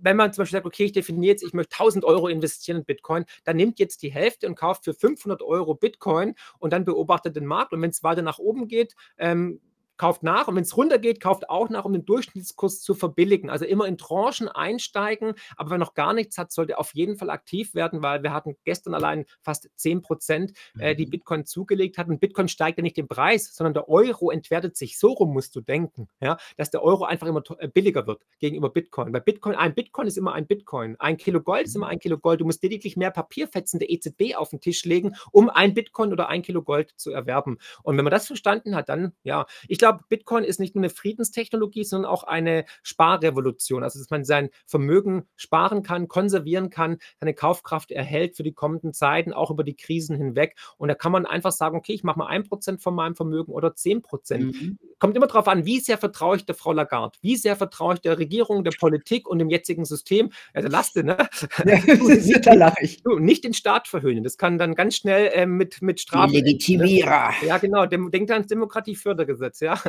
wenn 0.00 0.16
man 0.16 0.32
zum 0.32 0.42
Beispiel 0.42 0.58
sagt, 0.58 0.66
okay, 0.66 0.84
ich 0.84 0.92
definiere 0.92 1.32
jetzt, 1.32 1.42
ich 1.42 1.52
möchte 1.52 1.74
1000 1.74 2.04
Euro 2.04 2.28
investieren 2.28 2.78
in 2.78 2.84
Bitcoin, 2.84 3.24
dann 3.44 3.56
nimmt 3.56 3.78
jetzt 3.78 4.02
die 4.02 4.12
Hälfte 4.12 4.46
und 4.46 4.54
kauft 4.54 4.84
für 4.84 4.94
500 4.94 5.42
Euro 5.42 5.74
Bitcoin 5.74 6.34
und 6.58 6.72
dann 6.72 6.84
beobachtet 6.84 7.36
den 7.36 7.46
Markt. 7.46 7.72
Und 7.72 7.82
wenn 7.82 7.90
es 7.90 8.02
weiter 8.02 8.22
nach 8.22 8.38
oben 8.38 8.68
geht, 8.68 8.94
ähm, 9.18 9.60
kauft 10.00 10.22
nach 10.22 10.48
und 10.48 10.56
wenn 10.56 10.62
es 10.62 10.78
runtergeht, 10.78 11.20
kauft 11.20 11.50
auch 11.50 11.68
nach, 11.68 11.84
um 11.84 11.92
den 11.92 12.06
Durchschnittskurs 12.06 12.80
zu 12.80 12.94
verbilligen. 12.94 13.50
Also 13.50 13.66
immer 13.66 13.86
in 13.86 13.98
Tranchen 13.98 14.48
einsteigen, 14.48 15.34
aber 15.58 15.72
wer 15.72 15.78
noch 15.78 15.92
gar 15.92 16.14
nichts 16.14 16.38
hat, 16.38 16.52
sollte 16.52 16.78
auf 16.78 16.94
jeden 16.94 17.18
Fall 17.18 17.28
aktiv 17.28 17.74
werden, 17.74 18.02
weil 18.02 18.22
wir 18.22 18.32
hatten 18.32 18.56
gestern 18.64 18.94
allein 18.94 19.26
fast 19.42 19.68
10 19.76 20.00
Prozent, 20.00 20.52
äh, 20.78 20.96
die 20.96 21.04
mhm. 21.04 21.10
Bitcoin 21.10 21.44
zugelegt 21.44 21.98
hatten. 21.98 22.18
Bitcoin 22.18 22.48
steigt 22.48 22.78
ja 22.78 22.82
nicht 22.82 22.96
im 22.96 23.08
Preis, 23.08 23.54
sondern 23.54 23.74
der 23.74 23.90
Euro 23.90 24.30
entwertet 24.30 24.74
sich. 24.74 24.98
So 24.98 25.12
rum 25.12 25.34
musst 25.34 25.54
du 25.54 25.60
denken, 25.60 26.08
ja, 26.22 26.38
dass 26.56 26.70
der 26.70 26.82
Euro 26.82 27.04
einfach 27.04 27.26
immer 27.26 27.42
äh, 27.58 27.68
billiger 27.68 28.06
wird 28.06 28.22
gegenüber 28.38 28.70
Bitcoin. 28.70 29.12
Weil 29.12 29.20
Bitcoin, 29.20 29.54
ein 29.54 29.74
Bitcoin 29.74 30.06
ist 30.06 30.16
immer 30.16 30.32
ein 30.32 30.46
Bitcoin. 30.46 30.96
Ein 30.98 31.18
Kilo 31.18 31.42
Gold 31.42 31.66
ist 31.66 31.76
immer 31.76 31.88
mhm. 31.88 31.92
ein 31.92 31.98
Kilo 31.98 32.16
Gold. 32.16 32.40
Du 32.40 32.46
musst 32.46 32.62
lediglich 32.62 32.96
mehr 32.96 33.10
Papierfetzen 33.10 33.78
der 33.78 33.90
EZB 33.90 34.34
auf 34.34 34.48
den 34.48 34.62
Tisch 34.62 34.86
legen, 34.86 35.14
um 35.30 35.50
ein 35.50 35.74
Bitcoin 35.74 36.10
oder 36.10 36.30
ein 36.30 36.40
Kilo 36.40 36.62
Gold 36.62 36.94
zu 36.96 37.10
erwerben. 37.10 37.58
Und 37.82 37.98
wenn 37.98 38.04
man 38.04 38.12
das 38.12 38.26
verstanden 38.26 38.74
hat, 38.74 38.88
dann, 38.88 39.12
ja, 39.24 39.44
ich 39.68 39.76
glaube, 39.76 39.89
Bitcoin 39.92 40.44
ist 40.44 40.60
nicht 40.60 40.74
nur 40.74 40.84
eine 40.84 40.90
Friedenstechnologie, 40.90 41.84
sondern 41.84 42.10
auch 42.10 42.24
eine 42.24 42.64
Sparrevolution. 42.82 43.82
Also, 43.82 43.98
dass 43.98 44.10
man 44.10 44.24
sein 44.24 44.50
Vermögen 44.66 45.24
sparen 45.36 45.82
kann, 45.82 46.08
konservieren 46.08 46.70
kann, 46.70 46.98
seine 47.18 47.34
Kaufkraft 47.34 47.90
erhält 47.90 48.36
für 48.36 48.42
die 48.42 48.52
kommenden 48.52 48.92
Zeiten, 48.92 49.32
auch 49.32 49.50
über 49.50 49.64
die 49.64 49.76
Krisen 49.76 50.16
hinweg. 50.16 50.56
Und 50.76 50.88
da 50.88 50.94
kann 50.94 51.12
man 51.12 51.26
einfach 51.26 51.52
sagen, 51.52 51.76
okay, 51.76 51.92
ich 51.92 52.04
mache 52.04 52.18
mal 52.18 52.26
ein 52.26 52.44
Prozent 52.44 52.82
von 52.82 52.94
meinem 52.94 53.14
Vermögen 53.14 53.52
oder 53.52 53.74
zehn 53.74 54.02
Prozent. 54.02 54.54
Mhm. 54.60 54.78
Kommt 55.00 55.16
immer 55.16 55.26
darauf 55.26 55.48
an, 55.48 55.64
wie 55.64 55.80
sehr 55.80 55.98
vertraue 55.98 56.36
ich 56.36 56.44
der 56.44 56.54
Frau 56.54 56.72
Lagarde, 56.72 57.18
wie 57.22 57.36
sehr 57.36 57.56
vertraue 57.56 57.94
ich 57.94 58.00
der 58.00 58.18
Regierung, 58.18 58.64
der 58.64 58.72
Politik 58.78 59.26
und 59.26 59.38
dem 59.38 59.48
jetzigen 59.48 59.86
System. 59.86 60.30
Also 60.52 60.68
lass 60.68 60.94
ne? 60.94 61.16
Ja, 61.64 62.38
da 62.38 62.52
lache 62.54 62.76
ich. 62.82 63.02
Du, 63.02 63.18
nicht 63.18 63.42
den 63.42 63.54
Staat 63.54 63.88
verhöhnen. 63.88 64.22
Das 64.22 64.36
kann 64.36 64.58
dann 64.58 64.74
ganz 64.74 64.96
schnell 64.96 65.30
äh, 65.32 65.46
mit, 65.46 65.80
mit 65.80 66.00
Strafen. 66.00 66.34
Legitimierer. 66.34 67.32
Ja, 67.44 67.58
genau. 67.58 67.86
Dem, 67.86 68.10
denkt 68.10 68.30
ans 68.30 68.46
Demokratiefördergesetz, 68.46 69.60
ja. 69.60 69.80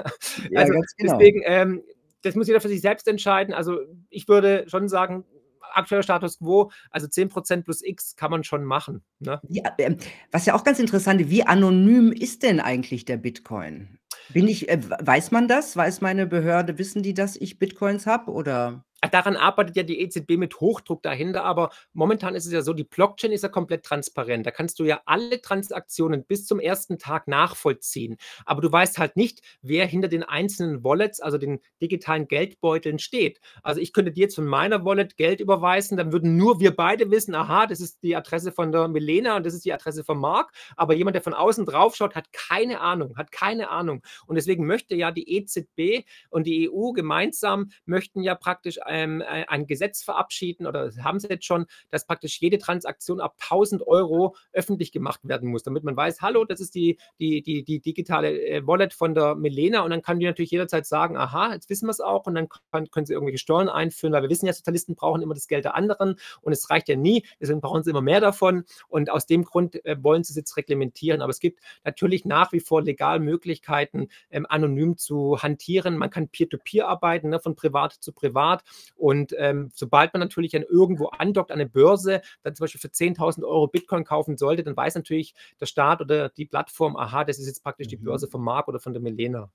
ja 0.49 0.59
also 0.61 0.73
genau. 0.97 1.17
deswegen, 1.17 1.41
ähm, 1.45 1.83
das 2.21 2.35
muss 2.35 2.47
jeder 2.47 2.61
für 2.61 2.69
sich 2.69 2.81
selbst 2.81 3.07
entscheiden. 3.07 3.53
Also 3.53 3.79
ich 4.09 4.27
würde 4.29 4.65
schon 4.69 4.87
sagen, 4.87 5.25
aktueller 5.73 6.03
Status 6.03 6.39
quo, 6.39 6.71
also 6.89 7.07
10% 7.07 7.63
plus 7.63 7.83
X 7.83 8.15
kann 8.15 8.31
man 8.31 8.43
schon 8.43 8.63
machen. 8.63 9.03
Ne? 9.19 9.41
Ja, 9.49 9.73
äh, 9.77 9.95
was 10.31 10.45
ja 10.45 10.53
auch 10.53 10.63
ganz 10.63 10.79
interessant 10.79 11.19
ist, 11.19 11.29
wie 11.29 11.43
anonym 11.43 12.13
ist 12.13 12.43
denn 12.43 12.59
eigentlich 12.59 13.05
der 13.05 13.17
Bitcoin? 13.17 13.97
Bin 14.33 14.47
ich, 14.47 14.69
äh, 14.69 14.79
weiß 14.81 15.31
man 15.31 15.47
das? 15.47 15.75
Weiß 15.75 16.01
meine 16.01 16.25
Behörde, 16.27 16.77
wissen 16.77 17.03
die, 17.03 17.13
dass 17.13 17.35
ich 17.35 17.59
Bitcoins 17.59 18.05
habe 18.07 18.31
oder? 18.31 18.83
Daran 19.09 19.35
arbeitet 19.35 19.75
ja 19.75 19.83
die 19.83 19.99
EZB 19.99 20.37
mit 20.37 20.59
Hochdruck 20.59 21.01
dahinter, 21.01 21.43
aber 21.43 21.71
momentan 21.93 22.35
ist 22.35 22.45
es 22.45 22.51
ja 22.51 22.61
so, 22.61 22.73
die 22.73 22.83
Blockchain 22.83 23.31
ist 23.31 23.41
ja 23.41 23.49
komplett 23.49 23.83
transparent. 23.83 24.45
Da 24.45 24.51
kannst 24.51 24.79
du 24.79 24.83
ja 24.83 25.01
alle 25.05 25.41
Transaktionen 25.41 26.23
bis 26.23 26.45
zum 26.45 26.59
ersten 26.59 26.99
Tag 26.99 27.27
nachvollziehen. 27.27 28.17
Aber 28.45 28.61
du 28.61 28.71
weißt 28.71 28.99
halt 28.99 29.17
nicht, 29.17 29.41
wer 29.63 29.87
hinter 29.87 30.07
den 30.07 30.21
einzelnen 30.21 30.83
Wallets, 30.83 31.19
also 31.19 31.39
den 31.39 31.61
digitalen 31.81 32.27
Geldbeuteln 32.27 32.99
steht. 32.99 33.41
Also 33.63 33.81
ich 33.81 33.91
könnte 33.91 34.11
dir 34.11 34.21
jetzt 34.21 34.35
von 34.35 34.45
meiner 34.45 34.85
Wallet 34.85 35.17
Geld 35.17 35.39
überweisen, 35.39 35.97
dann 35.97 36.11
würden 36.11 36.37
nur 36.37 36.59
wir 36.59 36.75
beide 36.75 37.09
wissen, 37.09 37.33
aha, 37.33 37.65
das 37.65 37.79
ist 37.79 38.03
die 38.03 38.15
Adresse 38.15 38.51
von 38.51 38.71
der 38.71 38.87
Milena 38.87 39.35
und 39.35 39.47
das 39.47 39.55
ist 39.55 39.65
die 39.65 39.73
Adresse 39.73 40.03
von 40.03 40.19
Marc. 40.19 40.51
Aber 40.75 40.93
jemand, 40.93 41.15
der 41.15 41.23
von 41.23 41.33
außen 41.33 41.65
drauf 41.65 41.95
schaut, 41.95 42.13
hat 42.13 42.31
keine 42.33 42.81
Ahnung, 42.81 43.17
hat 43.17 43.31
keine 43.31 43.71
Ahnung. 43.71 44.03
Und 44.27 44.35
deswegen 44.35 44.67
möchte 44.67 44.93
ja 44.93 45.09
die 45.09 45.37
EZB 45.37 46.05
und 46.29 46.45
die 46.45 46.69
EU 46.69 46.91
gemeinsam 46.91 47.71
möchten 47.85 48.21
ja 48.21 48.35
praktisch 48.35 48.77
ähm, 48.91 49.21
äh, 49.21 49.45
ein 49.47 49.65
Gesetz 49.65 50.03
verabschieden 50.03 50.67
oder 50.67 50.91
haben 51.03 51.19
sie 51.19 51.27
jetzt 51.29 51.45
schon, 51.45 51.65
dass 51.89 52.05
praktisch 52.05 52.39
jede 52.41 52.57
Transaktion 52.57 53.19
ab 53.19 53.35
1000 53.41 53.87
Euro 53.87 54.35
öffentlich 54.51 54.91
gemacht 54.91 55.21
werden 55.23 55.49
muss, 55.49 55.63
damit 55.63 55.83
man 55.83 55.95
weiß, 55.95 56.21
hallo, 56.21 56.45
das 56.45 56.59
ist 56.59 56.75
die, 56.75 56.97
die, 57.19 57.41
die, 57.41 57.63
die 57.63 57.79
digitale 57.79 58.39
äh, 58.41 58.67
Wallet 58.67 58.93
von 58.93 59.15
der 59.15 59.35
Milena. 59.35 59.81
Und 59.81 59.91
dann 59.91 60.01
kann 60.01 60.19
die 60.19 60.25
natürlich 60.25 60.51
jederzeit 60.51 60.85
sagen, 60.85 61.17
aha, 61.17 61.53
jetzt 61.53 61.69
wissen 61.69 61.87
wir 61.87 61.91
es 61.91 62.01
auch. 62.01 62.27
Und 62.27 62.35
dann 62.35 62.47
kann, 62.71 62.89
können 62.91 63.05
sie 63.05 63.13
irgendwelche 63.13 63.39
Steuern 63.39 63.69
einführen, 63.69 64.13
weil 64.13 64.23
wir 64.23 64.29
wissen 64.29 64.45
ja, 64.45 64.53
Sozialisten 64.53 64.95
brauchen 64.95 65.21
immer 65.21 65.33
das 65.33 65.47
Geld 65.47 65.65
der 65.65 65.75
anderen. 65.75 66.15
Und 66.41 66.53
es 66.53 66.69
reicht 66.69 66.89
ja 66.89 66.95
nie, 66.95 67.25
deswegen 67.39 67.61
brauchen 67.61 67.83
sie 67.83 67.89
immer 67.89 68.01
mehr 68.01 68.19
davon. 68.19 68.65
Und 68.87 69.09
aus 69.09 69.25
dem 69.25 69.43
Grund 69.43 69.83
äh, 69.85 69.95
wollen 70.01 70.23
sie 70.23 70.31
es 70.31 70.37
jetzt 70.37 70.57
reglementieren, 70.57 71.21
aber 71.21 71.31
es 71.31 71.39
gibt 71.39 71.59
natürlich 71.83 72.25
nach 72.25 72.51
wie 72.51 72.59
vor 72.59 72.81
legal 72.81 73.19
Möglichkeiten, 73.19 74.07
ähm, 74.29 74.45
anonym 74.49 74.97
zu 74.97 75.41
hantieren. 75.41 75.97
Man 75.97 76.09
kann 76.09 76.27
peer-to-peer 76.27 76.85
-peer 76.85 76.87
arbeiten, 76.87 77.29
ne, 77.29 77.39
von 77.39 77.55
privat 77.55 77.93
zu 77.93 78.11
privat 78.11 78.63
und 78.95 79.33
ähm, 79.37 79.69
sobald 79.73 80.13
man 80.13 80.19
natürlich 80.19 80.51
dann 80.51 80.63
irgendwo 80.63 81.07
andockt 81.07 81.51
an 81.51 81.59
eine 81.59 81.69
Börse, 81.69 82.21
dann 82.43 82.55
zum 82.55 82.65
Beispiel 82.65 82.81
für 82.81 82.87
10.000 82.87 83.43
Euro 83.43 83.67
Bitcoin 83.67 84.03
kaufen 84.03 84.37
sollte, 84.37 84.63
dann 84.63 84.77
weiß 84.77 84.95
natürlich 84.95 85.33
der 85.59 85.65
Staat 85.65 86.01
oder 86.01 86.29
die 86.29 86.45
Plattform, 86.45 86.95
aha, 86.95 87.23
das 87.23 87.39
ist 87.39 87.47
jetzt 87.47 87.63
praktisch 87.63 87.87
die 87.87 87.97
Börse 87.97 88.27
mhm. 88.27 88.31
von 88.31 88.43
Mark 88.43 88.67
oder 88.67 88.79
von 88.79 88.93
der 88.93 89.01
Milena. 89.01 89.51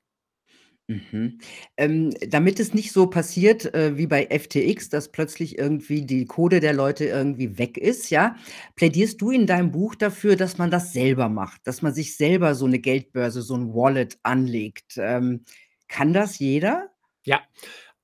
Mhm. 0.88 1.40
Ähm, 1.76 2.14
damit 2.28 2.60
es 2.60 2.72
nicht 2.72 2.92
so 2.92 3.08
passiert, 3.08 3.74
äh, 3.74 3.96
wie 3.96 4.06
bei 4.06 4.26
FTX, 4.26 4.88
dass 4.88 5.10
plötzlich 5.10 5.58
irgendwie 5.58 6.02
die 6.02 6.26
Kohle 6.26 6.60
der 6.60 6.74
Leute 6.74 7.06
irgendwie 7.06 7.58
weg 7.58 7.76
ist, 7.76 8.08
ja, 8.10 8.36
plädierst 8.76 9.20
du 9.20 9.32
in 9.32 9.48
deinem 9.48 9.72
Buch 9.72 9.96
dafür, 9.96 10.36
dass 10.36 10.58
man 10.58 10.70
das 10.70 10.92
selber 10.92 11.28
macht, 11.28 11.66
dass 11.66 11.82
man 11.82 11.92
sich 11.92 12.16
selber 12.16 12.54
so 12.54 12.66
eine 12.66 12.78
Geldbörse, 12.78 13.42
so 13.42 13.54
ein 13.56 13.74
Wallet 13.74 14.18
anlegt. 14.22 14.96
Ähm, 14.96 15.44
kann 15.88 16.12
das 16.12 16.38
jeder? 16.38 16.90
Ja, 17.24 17.40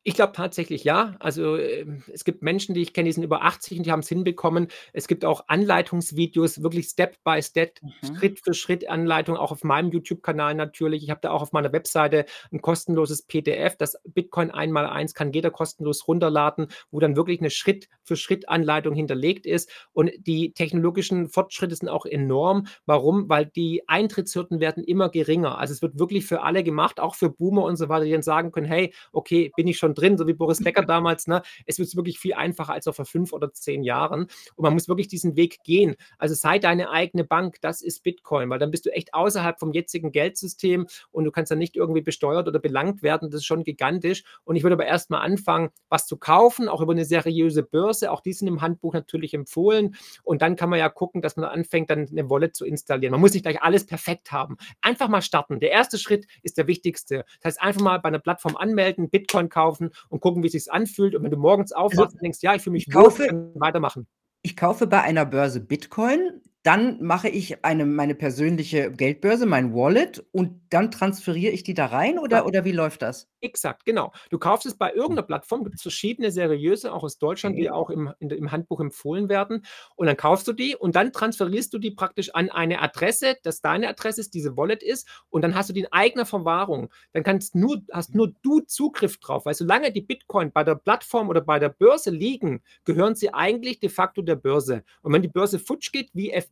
ich 0.05 0.15
glaube 0.15 0.33
tatsächlich 0.33 0.83
ja. 0.85 1.15
Also, 1.21 1.57
ähm, 1.57 2.03
es 2.13 2.25
gibt 2.25 2.43
Menschen, 2.43 2.75
die 2.75 2.83
ich 2.83 2.93
kenne, 2.93 3.09
die 3.09 3.13
sind 3.13 3.23
über 3.23 3.43
80 3.45 3.79
und 3.79 3.87
die 3.87 3.93
haben 3.93 4.01
es 4.01 4.09
hinbekommen. 4.09 4.67
Es 4.93 5.07
gibt 5.07 5.25
auch 5.25 5.45
Anleitungsvideos, 5.47 6.63
wirklich 6.63 6.89
Step 6.89 7.17
by 7.25 7.41
Step, 7.41 7.79
Mhm. 7.83 7.99
Schritt 8.19 8.41
für 8.43 8.53
Schritt 8.55 8.89
Anleitung, 8.89 9.37
auch 9.37 9.53
auf 9.53 9.63
meinem 9.63 9.91
YouTube-Kanal 9.93 10.55
natürlich. 10.55 11.05
Ich 11.05 11.11
habe 11.11 11.21
da 11.23 11.31
auch 11.31 11.43
auf 11.43 11.53
meiner 11.53 11.73
Webseite 11.73 12.27
ein 12.53 12.61
kostenloses 12.61 13.23
PDF, 13.23 13.77
das 13.77 13.97
Bitcoin 14.05 14.51
einmal 14.51 14.87
eins 14.87 15.15
kann 15.15 15.33
jeder 15.33 15.51
kostenlos 15.53 16.09
runterladen, 16.09 16.67
wo 16.91 16.99
dann 16.99 17.15
wirklich 17.17 17.39
eine 17.41 17.51
Schritt 17.51 17.89
für 18.03 18.17
Schritt 18.17 18.49
Anleitung 18.49 18.95
hinterlegt 18.95 19.47
ist. 19.47 19.71
Und 19.93 20.11
die 20.19 20.53
technologischen 20.53 21.29
Fortschritte 21.29 21.77
sind 21.77 21.89
auch 21.89 22.07
enorm. 22.07 22.67
Warum? 22.87 23.29
Weil 23.29 23.47
die 23.47 23.83
Eintrittshürden 23.89 24.61
werden 24.61 24.85
immer 24.85 25.09
geringer. 25.11 25.59
Also, 25.59 25.73
es 25.75 25.83
wird 25.83 25.99
wirklich 25.99 26.27
für 26.27 26.43
alle 26.43 26.65
gemacht, 26.65 27.01
auch 27.01 27.15
für 27.15 27.31
Boomer 27.31 27.63
und 27.65 27.77
so 27.77 27.89
weiter, 27.89 28.05
die 28.05 28.11
dann 28.13 28.23
sagen 28.23 28.53
können: 28.53 28.67
„Hey, 28.67 28.93
okay, 29.13 29.53
bin 29.57 29.67
ich 29.69 29.79
schon 29.79 29.92
schon 29.93 29.95
drin, 29.95 30.19
so 30.19 30.27
wie 30.27 30.33
Boris 30.33 30.63
Becker 30.63 30.83
damals. 30.83 31.27
Ne? 31.27 31.43
Es 31.67 31.79
wird 31.79 31.95
wirklich 31.97 32.19
viel 32.19 32.35
einfacher 32.35 32.73
als 32.73 32.87
noch 32.87 32.95
vor 32.95 33.05
fünf 33.05 33.33
oder 33.33 33.53
zehn 33.53 33.83
Jahren. 33.83 34.23
Und 34.57 34.63
man 34.63 34.73
muss 34.73 34.89
wirklich 34.89 35.09
diesen 35.09 35.37
Weg 35.37 35.63
gehen. 35.65 35.97
Also 36.19 36.35
sei 36.35 36.59
deine 36.59 36.91
eigene 36.91 37.25
Bank, 37.25 37.57
das 37.61 37.83
ist 37.83 38.03
Bitcoin, 38.03 38.51
weil 38.51 38.59
dann 38.59 38.71
bist 38.71 38.87
du 38.87 38.93
echt 38.93 39.15
außerhalb 39.15 39.59
vom 39.59 39.73
jetzigen 39.73 40.13
Geldsystem 40.13 40.87
und 41.11 41.25
du 41.25 41.31
kannst 41.31 41.51
dann 41.51 41.59
nicht 41.59 41.77
irgendwie 41.77 42.01
besteuert 42.01 42.49
oder 42.49 42.59
belangt 42.59 43.03
werden. 43.03 43.31
Das 43.31 43.41
ist 43.41 43.47
schon 43.47 43.65
gigantisch. 43.65 44.25
Und 44.45 44.57
ich 44.57 44.63
würde 44.63 44.75
aber 44.75 44.87
erstmal 44.87 45.23
anfangen, 45.23 45.71
was 45.89 46.07
zu 46.07 46.17
kaufen, 46.17 46.69
auch 46.69 46.81
über 46.81 46.93
eine 46.93 47.05
seriöse 47.05 47.63
Börse. 47.63 48.11
Auch 48.11 48.21
die 48.21 48.33
sind 48.33 48.49
im 48.49 48.61
Handbuch 48.61 48.95
natürlich 48.95 49.35
empfohlen. 49.35 49.97
Und 50.23 50.43
dann 50.43 50.57
kann 50.57 50.71
man 50.71 50.79
ja 50.79 50.89
gucken, 50.89 51.23
dass 51.23 51.37
man 51.37 51.45
anfängt, 51.45 51.91
dann 51.91 52.09
eine 52.09 52.31
Wallet 52.31 52.57
zu 52.57 52.65
installieren. 52.65 53.13
Man 53.13 53.21
muss 53.21 53.33
nicht 53.33 53.43
gleich 53.43 53.63
alles 53.63 53.87
perfekt 53.87 54.33
haben. 54.33 54.57
Einfach 54.81 55.09
mal 55.09 55.23
starten. 55.23 55.61
Der 55.61 55.71
erste 55.71 55.99
Schritt 55.99 56.27
ist 56.43 56.59
der 56.59 56.67
wichtigste. 56.67 57.25
Das 57.41 57.57
heißt, 57.57 57.63
einfach 57.63 57.81
mal 57.81 57.99
bei 57.99 58.09
einer 58.09 58.19
Plattform 58.19 58.57
anmelden, 58.57 59.11
Bitcoin 59.11 59.49
kaufen 59.49 59.82
kaufen 59.91 60.07
und 60.09 60.21
gucken, 60.21 60.43
wie 60.43 60.47
es 60.47 60.53
sich 60.53 60.73
anfühlt. 60.73 61.15
Und 61.15 61.23
wenn 61.23 61.31
du 61.31 61.37
morgens 61.37 61.73
aufwachst 61.73 62.01
also, 62.01 62.15
und 62.15 62.23
denkst, 62.23 62.39
ja, 62.43 62.55
ich 62.55 62.63
fühle 62.63 62.73
mich 62.73 62.87
wohl, 62.93 63.27
dann 63.27 63.53
weitermachen. 63.55 64.07
Ich 64.43 64.57
kaufe 64.57 64.87
bei 64.87 65.03
einer 65.03 65.25
Börse 65.25 65.61
Bitcoin, 65.61 66.41
dann 66.63 67.03
mache 67.03 67.29
ich 67.29 67.65
eine 67.65 67.85
meine 67.87 68.15
persönliche 68.15 68.93
Geldbörse, 68.93 69.47
mein 69.47 69.75
Wallet 69.75 70.25
und 70.33 70.61
dann 70.71 70.91
transferiere 70.91 71.53
ich 71.53 71.63
die 71.65 71.75
da 71.75 71.87
rein 71.87 72.19
oder 72.19 72.39
Ja. 72.39 72.45
oder 72.45 72.65
wie 72.65 72.73
läuft 72.73 73.03
das? 73.03 73.29
Exakt, 73.45 73.85
genau. 73.85 74.13
Du 74.31 74.39
kaufst 74.39 74.67
es 74.67 74.77
bei 74.79 74.93
irgendeiner 74.93 75.23
Plattform, 75.27 75.65
gibt 75.65 75.75
es 75.75 75.83
verschiedene 75.83 76.31
seriöse, 76.31 76.93
auch 76.93 77.03
aus 77.03 77.19
Deutschland, 77.19 77.59
die 77.59 77.69
auch 77.73 77.91
im 77.91 78.13
in 78.21 78.31
im 78.31 78.53
Handbuch 78.53 78.79
empfohlen 78.81 79.29
werden. 79.29 79.65
Und 79.97 80.07
dann 80.07 80.17
kaufst 80.17 80.47
du 80.47 80.53
die 80.53 80.77
und 80.77 80.95
dann 80.95 81.13
transferierst 81.13 81.73
du 81.75 81.79
die 81.79 81.91
praktisch 81.91 82.33
an 82.35 82.51
eine 82.51 82.81
Adresse, 82.81 83.35
dass 83.43 83.61
deine 83.61 83.89
Adresse 83.89 84.21
ist, 84.21 84.35
diese 84.35 84.57
Wallet 84.57 84.85
ist 84.85 85.09
und 85.29 85.43
dann 85.43 85.57
hast 85.57 85.69
du 85.71 85.73
die 85.73 85.81
in 85.81 85.93
eigener 85.93 86.25
Verwahrung. 86.25 86.89
Dann 87.13 87.25
kannst 87.25 87.57
nur 87.57 87.83
hast 87.93 88.15
nur 88.15 88.33
du 88.43 88.61
Zugriff 88.61 89.19
drauf, 89.19 89.45
weil 89.45 89.55
solange 89.55 89.91
die 89.91 90.03
Bitcoin 90.03 90.53
bei 90.53 90.63
der 90.63 90.77
Plattform 90.77 91.29
oder 91.29 91.41
bei 91.41 91.59
der 91.59 91.71
Börse 91.71 92.11
liegen, 92.11 92.63
gehören 92.85 93.17
sie 93.17 93.35
eigentlich 93.35 93.81
de 93.81 93.89
facto 93.91 94.23
der 94.23 94.37
Börse. 94.37 94.85
Und 95.03 95.13
wenn 95.13 95.23
die 95.23 95.29
Börse 95.29 95.59
futsch 95.59 95.91
geht, 95.91 96.11
wie 96.15 96.31
FTX, 96.31 96.52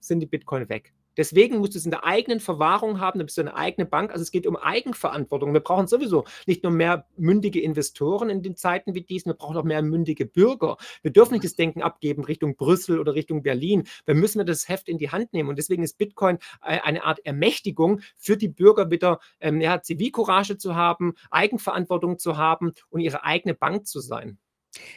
sind 0.00 0.20
die 0.20 0.26
Bitcoin 0.26 0.68
weg. 0.68 0.92
Deswegen 1.16 1.58
musst 1.58 1.74
du 1.74 1.78
es 1.78 1.84
in 1.84 1.90
der 1.90 2.04
eigenen 2.04 2.40
Verwahrung 2.40 3.00
haben, 3.00 3.18
dann 3.18 3.26
bist 3.26 3.38
du 3.38 3.42
eine 3.42 3.56
eigene 3.56 3.86
Bank. 3.86 4.10
Also 4.12 4.22
es 4.22 4.30
geht 4.30 4.46
um 4.46 4.56
Eigenverantwortung. 4.56 5.52
Wir 5.52 5.60
brauchen 5.60 5.86
sowieso 5.86 6.24
nicht 6.46 6.62
nur 6.62 6.72
mehr 6.72 7.06
mündige 7.16 7.60
Investoren 7.60 8.28
in 8.28 8.42
den 8.42 8.56
Zeiten 8.56 8.94
wie 8.94 9.00
diesen, 9.00 9.30
wir 9.30 9.34
brauchen 9.34 9.56
auch 9.56 9.64
mehr 9.64 9.82
mündige 9.82 10.26
Bürger. 10.26 10.76
Wir 11.02 11.12
dürfen 11.12 11.32
nicht 11.32 11.44
das 11.44 11.54
Denken 11.54 11.82
abgeben 11.82 12.24
Richtung 12.24 12.56
Brüssel 12.56 13.00
oder 13.00 13.14
Richtung 13.14 13.42
Berlin. 13.42 13.84
Wir 14.04 14.14
müssen 14.14 14.44
das 14.44 14.68
Heft 14.68 14.88
in 14.88 14.98
die 14.98 15.10
Hand 15.10 15.32
nehmen. 15.32 15.48
Und 15.48 15.56
deswegen 15.58 15.82
ist 15.82 15.96
Bitcoin 15.96 16.38
äh, 16.62 16.80
eine 16.80 17.04
Art 17.04 17.24
Ermächtigung 17.24 18.00
für 18.16 18.36
die 18.36 18.48
Bürger 18.48 18.90
wieder, 18.90 19.20
ähm, 19.40 19.60
ja, 19.60 19.80
Zivilcourage 19.80 20.58
zu 20.58 20.74
haben, 20.74 21.14
Eigenverantwortung 21.30 22.18
zu 22.18 22.36
haben 22.36 22.72
und 22.90 23.00
ihre 23.00 23.24
eigene 23.24 23.54
Bank 23.54 23.86
zu 23.86 24.00
sein. 24.00 24.38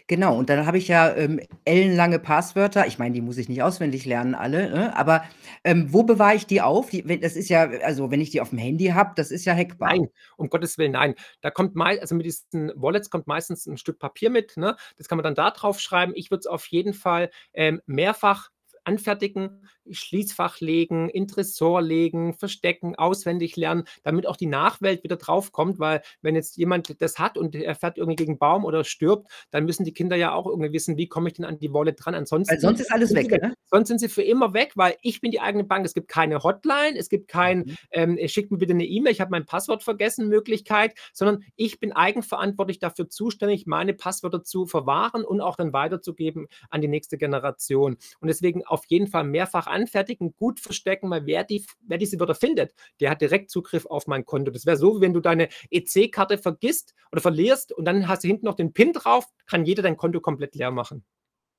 Genau, 0.09 0.35
und 0.39 0.49
dann 0.49 0.65
habe 0.65 0.79
ich 0.79 0.87
ja, 0.87 1.15
ähm, 1.15 1.39
ellenlange 1.65 2.17
Passwörter. 2.17 2.87
Ich 2.87 2.97
meine, 2.97 3.13
die 3.13 3.21
muss 3.21 3.37
ich 3.37 3.47
nicht 3.47 3.61
auswendig 3.61 4.05
lernen 4.05 4.33
alle, 4.33 4.71
ne? 4.71 4.97
Aber, 4.97 5.23
ähm, 5.63 5.93
wo 5.93 6.01
bewahre 6.01 6.33
ich 6.35 6.47
die 6.47 6.61
auf? 6.61 6.89
Die 6.89 7.07
we 7.07 7.19
das 7.19 7.35
ist 7.35 7.47
ja 7.47 7.69
also, 7.83 8.09
wenn 8.09 8.19
ich 8.19 8.31
die 8.31 8.41
auf'm 8.41 8.57
Handy 8.57 8.85
habe, 8.87 9.11
das 9.15 9.29
ist 9.29 9.45
ja 9.45 9.53
hackbar. 9.55 9.89
Nein, 9.91 10.07
um 10.35 10.49
Gottes 10.49 10.79
Willen, 10.79 10.93
nein. 10.93 11.13
Da 11.41 11.51
kommt 11.51 11.75
mei 11.75 12.01
also, 12.01 12.15
mit 12.15 12.25
diesen 12.25 12.71
Wallets 12.75 13.11
kommt 13.11 13.27
meistens 13.27 13.67
'n 13.67 13.77
Stück 13.77 13.99
Papier 13.99 14.31
mit, 14.31 14.57
ne? 14.57 14.75
Das 14.97 15.07
kann 15.07 15.17
man 15.17 15.23
dann 15.23 15.35
da 15.35 15.51
drauf 15.51 15.79
schreiben. 15.79 16.13
Ich 16.15 16.31
würde 16.31 16.39
es 16.39 16.47
auf 16.47 16.65
jeden 16.65 16.93
Fall, 16.95 17.29
ähm, 17.53 17.79
mehrfach 17.85 18.49
anfertigen, 18.89 19.67
Schließfach 19.89 20.59
legen, 20.61 21.09
in 21.09 21.27
Tresor 21.27 21.81
legen, 21.81 22.33
verstecken, 22.33 22.95
auswendig 22.95 23.55
lernen, 23.57 23.83
damit 24.03 24.27
auch 24.27 24.37
die 24.37 24.47
Nachwelt 24.47 25.03
wieder 25.03 25.17
draufkommt, 25.17 25.79
weil 25.79 26.01
wenn 26.21 26.35
jetzt 26.35 26.57
jemand 26.57 27.01
das 27.01 27.19
hat 27.19 27.37
und 27.37 27.55
er 27.55 27.75
fährt 27.75 27.97
irgendwie 27.97 28.15
gegen 28.17 28.33
'n 28.35 28.39
Baum 28.39 28.65
oder 28.65 28.83
stirbt, 28.83 29.29
dann 29.51 29.65
müssen 29.65 29.85
die 29.85 29.93
Kinder 29.93 30.15
ja 30.17 30.33
auch 30.33 30.47
irgendwie 30.47 30.73
wissen: 30.73 30.97
„Wie 30.97 31.07
komme 31.07 31.29
ich 31.29 31.33
denn 31.35 31.45
an 31.45 31.59
die 31.59 31.73
Wallet 31.73 31.97
dran?“ 32.03 32.15
Weil 32.47 32.59
Ansonsten 32.59 32.59
sonst 32.59 32.79
ist 32.81 32.91
alles 32.91 33.13
weg, 33.13 33.31
ne? 33.31 33.53
sonst 33.71 33.87
sind 33.89 33.99
sie 33.99 34.09
für 34.09 34.23
immer 34.23 34.53
weg, 34.53 34.71
weil 34.75 34.95
ich 35.01 35.21
bin 35.21 35.31
die 35.31 35.41
eigene 35.41 35.63
Bank. 35.63 35.85
Es 35.85 35.93
gibt 35.93 36.07
keine 36.09 36.43
Hotline, 36.43 36.97
es 36.97 37.09
gibt 37.09 37.27
kein, 37.27 37.65
Mhm. 37.65 37.77
ähm, 37.91 38.17
äh: 38.17 38.27
„Schickt 38.27 38.51
mir 38.51 38.57
bitte 38.57 38.73
'ne 38.75 38.85
E-Mail, 38.85 39.13
ich 39.13 39.21
habe 39.21 39.31
mein 39.31 39.45
Passwort 39.45 39.83
vergessen“, 39.83 40.27
Möglichkeit, 40.29 40.95
sondern 41.13 41.43
ich 41.55 41.79
bin 41.79 41.93
eigenverantwortlich 41.93 42.79
dafür 42.79 43.09
zuständig, 43.09 43.65
meine 43.67 43.93
Passwörter 43.93 44.43
zu 44.43 44.65
verwahren 44.65 45.23
und 45.25 45.41
auch 45.41 45.55
dann 45.57 45.73
weiterzugeben 45.73 46.47
an 46.69 46.81
die 46.81 46.87
nächste 46.87 47.17
Generation. 47.17 47.97
Und 48.21 48.27
deswegen 48.27 48.65
auf 48.65 48.78
jeden 48.87 49.07
Fall 49.07 49.23
mehrfach 49.23 49.67
anfertigen, 49.67 50.33
gut 50.35 50.59
verstecken, 50.59 51.09
weil 51.09 51.25
wer 51.25 51.43
die 51.43 51.65
wer 51.81 51.97
diese 51.97 52.19
Wörter 52.19 52.35
findet, 52.35 52.73
der 52.99 53.09
hat 53.11 53.21
direkt 53.21 53.49
Zugriff 53.49 53.85
auf 53.85 54.07
mein 54.07 54.25
Konto. 54.25 54.51
Das 54.51 54.65
wäre 54.65 54.77
so, 54.77 54.97
wie 54.97 55.01
wenn 55.01 55.13
du 55.13 55.19
deine 55.19 55.49
EC-Karte 55.69 56.37
vergisst 56.37 56.93
oder 57.11 57.21
verlierst 57.21 57.71
und 57.71 57.85
dann 57.85 58.07
hast 58.07 58.23
du 58.23 58.27
hinten 58.27 58.45
noch 58.45 58.55
den 58.55 58.73
PIN 58.73 58.93
drauf, 58.93 59.25
kann 59.45 59.65
jeder 59.65 59.83
dein 59.83 59.97
Konto 59.97 60.21
komplett 60.21 60.55
leer 60.55 60.71
machen. 60.71 61.03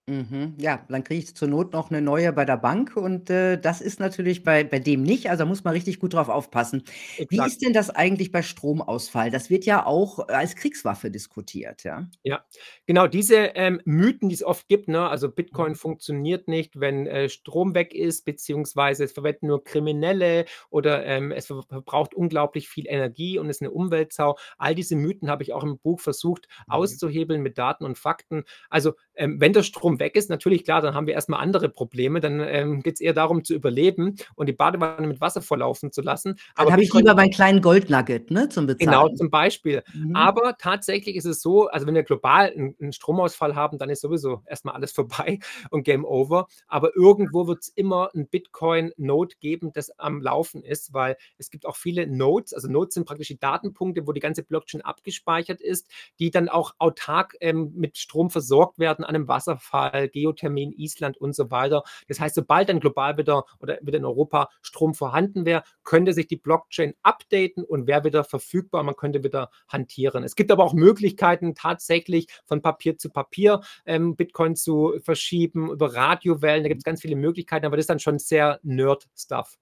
Mhm, 0.08 0.54
ja, 0.58 0.84
dann 0.88 1.04
kriege 1.04 1.20
ich 1.22 1.36
zur 1.36 1.46
Not 1.48 1.72
noch 1.72 1.90
'ne 1.90 2.00
neue 2.00 2.32
bei 2.32 2.44
der 2.44 2.56
Bank 2.56 2.96
und, 2.96 3.28
äh, 3.30 3.60
das 3.60 3.80
ist 3.80 4.00
natürlich 4.00 4.42
bei 4.42 4.64
bei 4.64 4.78
dem 4.78 5.02
nicht, 5.02 5.28
also, 5.30 5.44
da 5.44 5.48
muss 5.48 5.62
man 5.62 5.72
richtig 5.74 6.00
gut 6.00 6.14
drauf 6.14 6.28
aufpassen. 6.28 6.82
Wie 7.28 7.38
Exakt. 7.38 7.44
ist 7.44 7.62
denn 7.62 7.72
das 7.72 7.90
eigentlich 7.90 8.32
bei 8.32 8.42
Stromausfall? 8.42 9.30
Das 9.30 9.50
wird 9.50 9.64
ja 9.66 9.84
auch 9.86 10.18
als 10.28 10.56
Kriegswaffe 10.56 11.10
diskutiert, 11.10 11.84
ja? 11.84 12.10
Ja, 12.26 12.44
genau 12.86 13.06
diese, 13.06 13.36
ähm, 13.54 13.80
Mythen, 13.86 14.28
die 14.28 14.34
es 14.34 14.42
oft 14.44 14.68
gibt, 14.68 14.88
ne? 14.88 15.08
Also, 15.08 15.30
Bitcoin 15.30 15.74
Mhm. 15.74 15.74
funktioniert 15.74 16.48
nicht, 16.48 16.78
wenn, 16.78 17.06
äh, 17.06 17.30
Strom 17.30 17.74
weg 17.74 17.94
ist, 17.94 18.26
beziehungsweise 18.26 19.04
es 19.04 19.12
verwenden 19.12 19.46
nur 19.46 19.64
Kriminelle 19.64 20.44
oder, 20.68 21.06
ähm, 21.06 21.32
es 21.32 21.46
ver 21.46 21.62
verbraucht 21.66 22.14
unglaublich 22.14 22.68
viel 22.68 22.86
Energie 22.86 23.38
und 23.38 23.48
ist 23.48 23.62
'ne 23.62 23.70
Umweltsau. 23.70 24.36
All 24.58 24.74
diese 24.74 24.96
Mythen 24.96 25.30
habe 25.30 25.42
ich 25.42 25.54
auch 25.54 25.64
im 25.64 25.78
Buch 25.78 26.00
versucht 26.00 26.46
Mhm. 26.68 27.00
auszuhebeln 27.00 27.40
mit 27.40 27.56
Daten 27.56 27.84
und 27.86 27.96
Fakten. 27.96 28.44
Also, 28.68 28.92
ähm, 29.20 29.40
wenn 29.40 29.52
der 29.52 29.62
Strom 29.62 30.00
weg 30.00 30.16
ist, 30.16 30.30
natürlich 30.30 30.64
klar, 30.64 30.80
dann 30.82 30.94
haben 30.94 31.06
wir 31.06 31.14
erst 31.14 31.28
mal 31.28 31.38
andere 31.38 31.68
Probleme. 31.68 32.20
Dann, 32.20 32.40
ähm, 32.40 32.82
geht's 32.82 33.00
eher 33.00 33.12
darum 33.14 33.44
zu 33.44 33.54
überleben 33.54 34.16
und 34.36 34.48
die 34.48 34.52
Badewanne 34.54 35.06
mit 35.06 35.20
Wasser 35.20 35.42
volllaufen 35.42 35.92
zu 35.92 36.02
lassen. 36.02 36.36
Dann 36.58 36.68
Aber 36.68 36.72
habe 36.72 36.82
ich 36.84 36.92
lieber 36.92 37.14
meinen 37.14 37.30
kleinen 37.30 37.60
Goldnugget, 37.62 38.30
ne, 38.30 38.48
zum 38.48 38.66
Genau, 38.80 39.08
Bezahlen. 39.08 39.14
zum 39.14 39.28
Beispiel. 39.28 39.82
Mhm. 39.92 40.12
Aber 40.14 40.56
tatsächlich 40.56 41.14
ist 41.16 41.26
es 41.26 41.42
so, 41.42 41.66
also, 41.68 41.86
wenn 41.86 41.94
wir 41.94 42.02
global 42.02 42.50
'n 42.56 42.74
'n 42.80 42.92
Stromausfall 42.94 43.54
haben, 43.54 43.76
dann 43.76 43.90
ist 43.90 44.00
sowieso 44.00 44.40
erst 44.46 44.64
mal 44.64 44.72
alles 44.72 44.92
vorbei 45.28 45.38
und 45.70 45.82
Game 45.84 46.06
over. 46.06 46.46
Aber 46.66 46.96
irgendwo 46.96 47.46
wird's 47.46 47.68
immer 47.68 48.08
'n 48.14 48.26
Bitcoin-Node 48.28 49.34
geben, 49.40 49.70
das 49.74 49.90
am 49.98 50.22
Laufen 50.22 50.62
ist, 50.64 50.94
weil 50.94 51.16
es 51.36 51.50
gibt 51.50 51.66
auch 51.66 51.76
viele 51.76 52.06
Nodes. 52.06 52.54
Also, 52.54 52.68
Nodes 52.68 52.94
sind 52.94 53.04
praktisch 53.06 53.28
die 53.28 53.38
Datenpunkte, 53.38 54.06
wo 54.06 54.12
die 54.12 54.20
ganze 54.20 54.42
Blockchain 54.44 54.80
abgespeichert 54.80 55.60
ist, 55.60 55.90
die 56.18 56.30
dann 56.30 56.48
auch 56.48 56.74
autark, 56.78 57.36
ähm, 57.40 57.72
mit 57.76 57.98
Strom 57.98 58.30
versorgt 58.30 58.78
werden 58.78 59.04
an 59.10 59.14
'nem 59.14 59.28
Wasserfall, 59.28 60.08
Geothermie 60.08 60.62
in 60.64 60.72
Island 60.72 61.16
und 61.18 61.34
so 61.34 61.50
weiter. 61.50 61.82
Das 62.08 62.20
heißt, 62.20 62.34
sobald 62.34 62.68
dann 62.68 62.80
global 62.80 63.18
wieder 63.18 63.44
oder 63.60 63.78
wieder 63.82 63.98
in 63.98 64.04
Europa 64.04 64.48
Strom 64.62 64.94
vorhanden 64.94 65.44
wäre, 65.44 65.62
könnte 65.84 66.12
sich 66.12 66.26
die 66.28 66.36
Blockchain 66.36 66.94
updaten 67.02 67.64
und 67.64 67.86
wäre 67.86 68.04
wieder 68.04 68.24
verfügbar. 68.24 68.82
Man 68.82 68.96
könnte 68.96 69.22
wieder 69.24 69.50
hantieren. 69.68 70.24
Es 70.24 70.36
gibt 70.36 70.50
aber 70.50 70.64
auch 70.64 70.74
Möglichkeiten, 70.74 71.54
tatsächlich 71.54 72.28
von 72.46 72.62
Papier 72.62 72.96
zu 72.98 73.10
Papier, 73.10 73.60
ähm, 73.86 74.16
Bitcoin 74.16 74.56
zu 74.56 74.94
verschieben, 75.02 75.70
über 75.70 75.94
Radiowellen. 75.94 76.62
Da 76.62 76.68
gibt's 76.68 76.84
ganz 76.84 77.02
viele 77.02 77.16
Möglichkeiten, 77.16 77.66
aber 77.66 77.76
das 77.76 77.84
ist 77.84 77.90
dann 77.90 77.98
schon 78.00 78.18
sehr 78.18 78.60
Nerd-Stuff. 78.62 79.56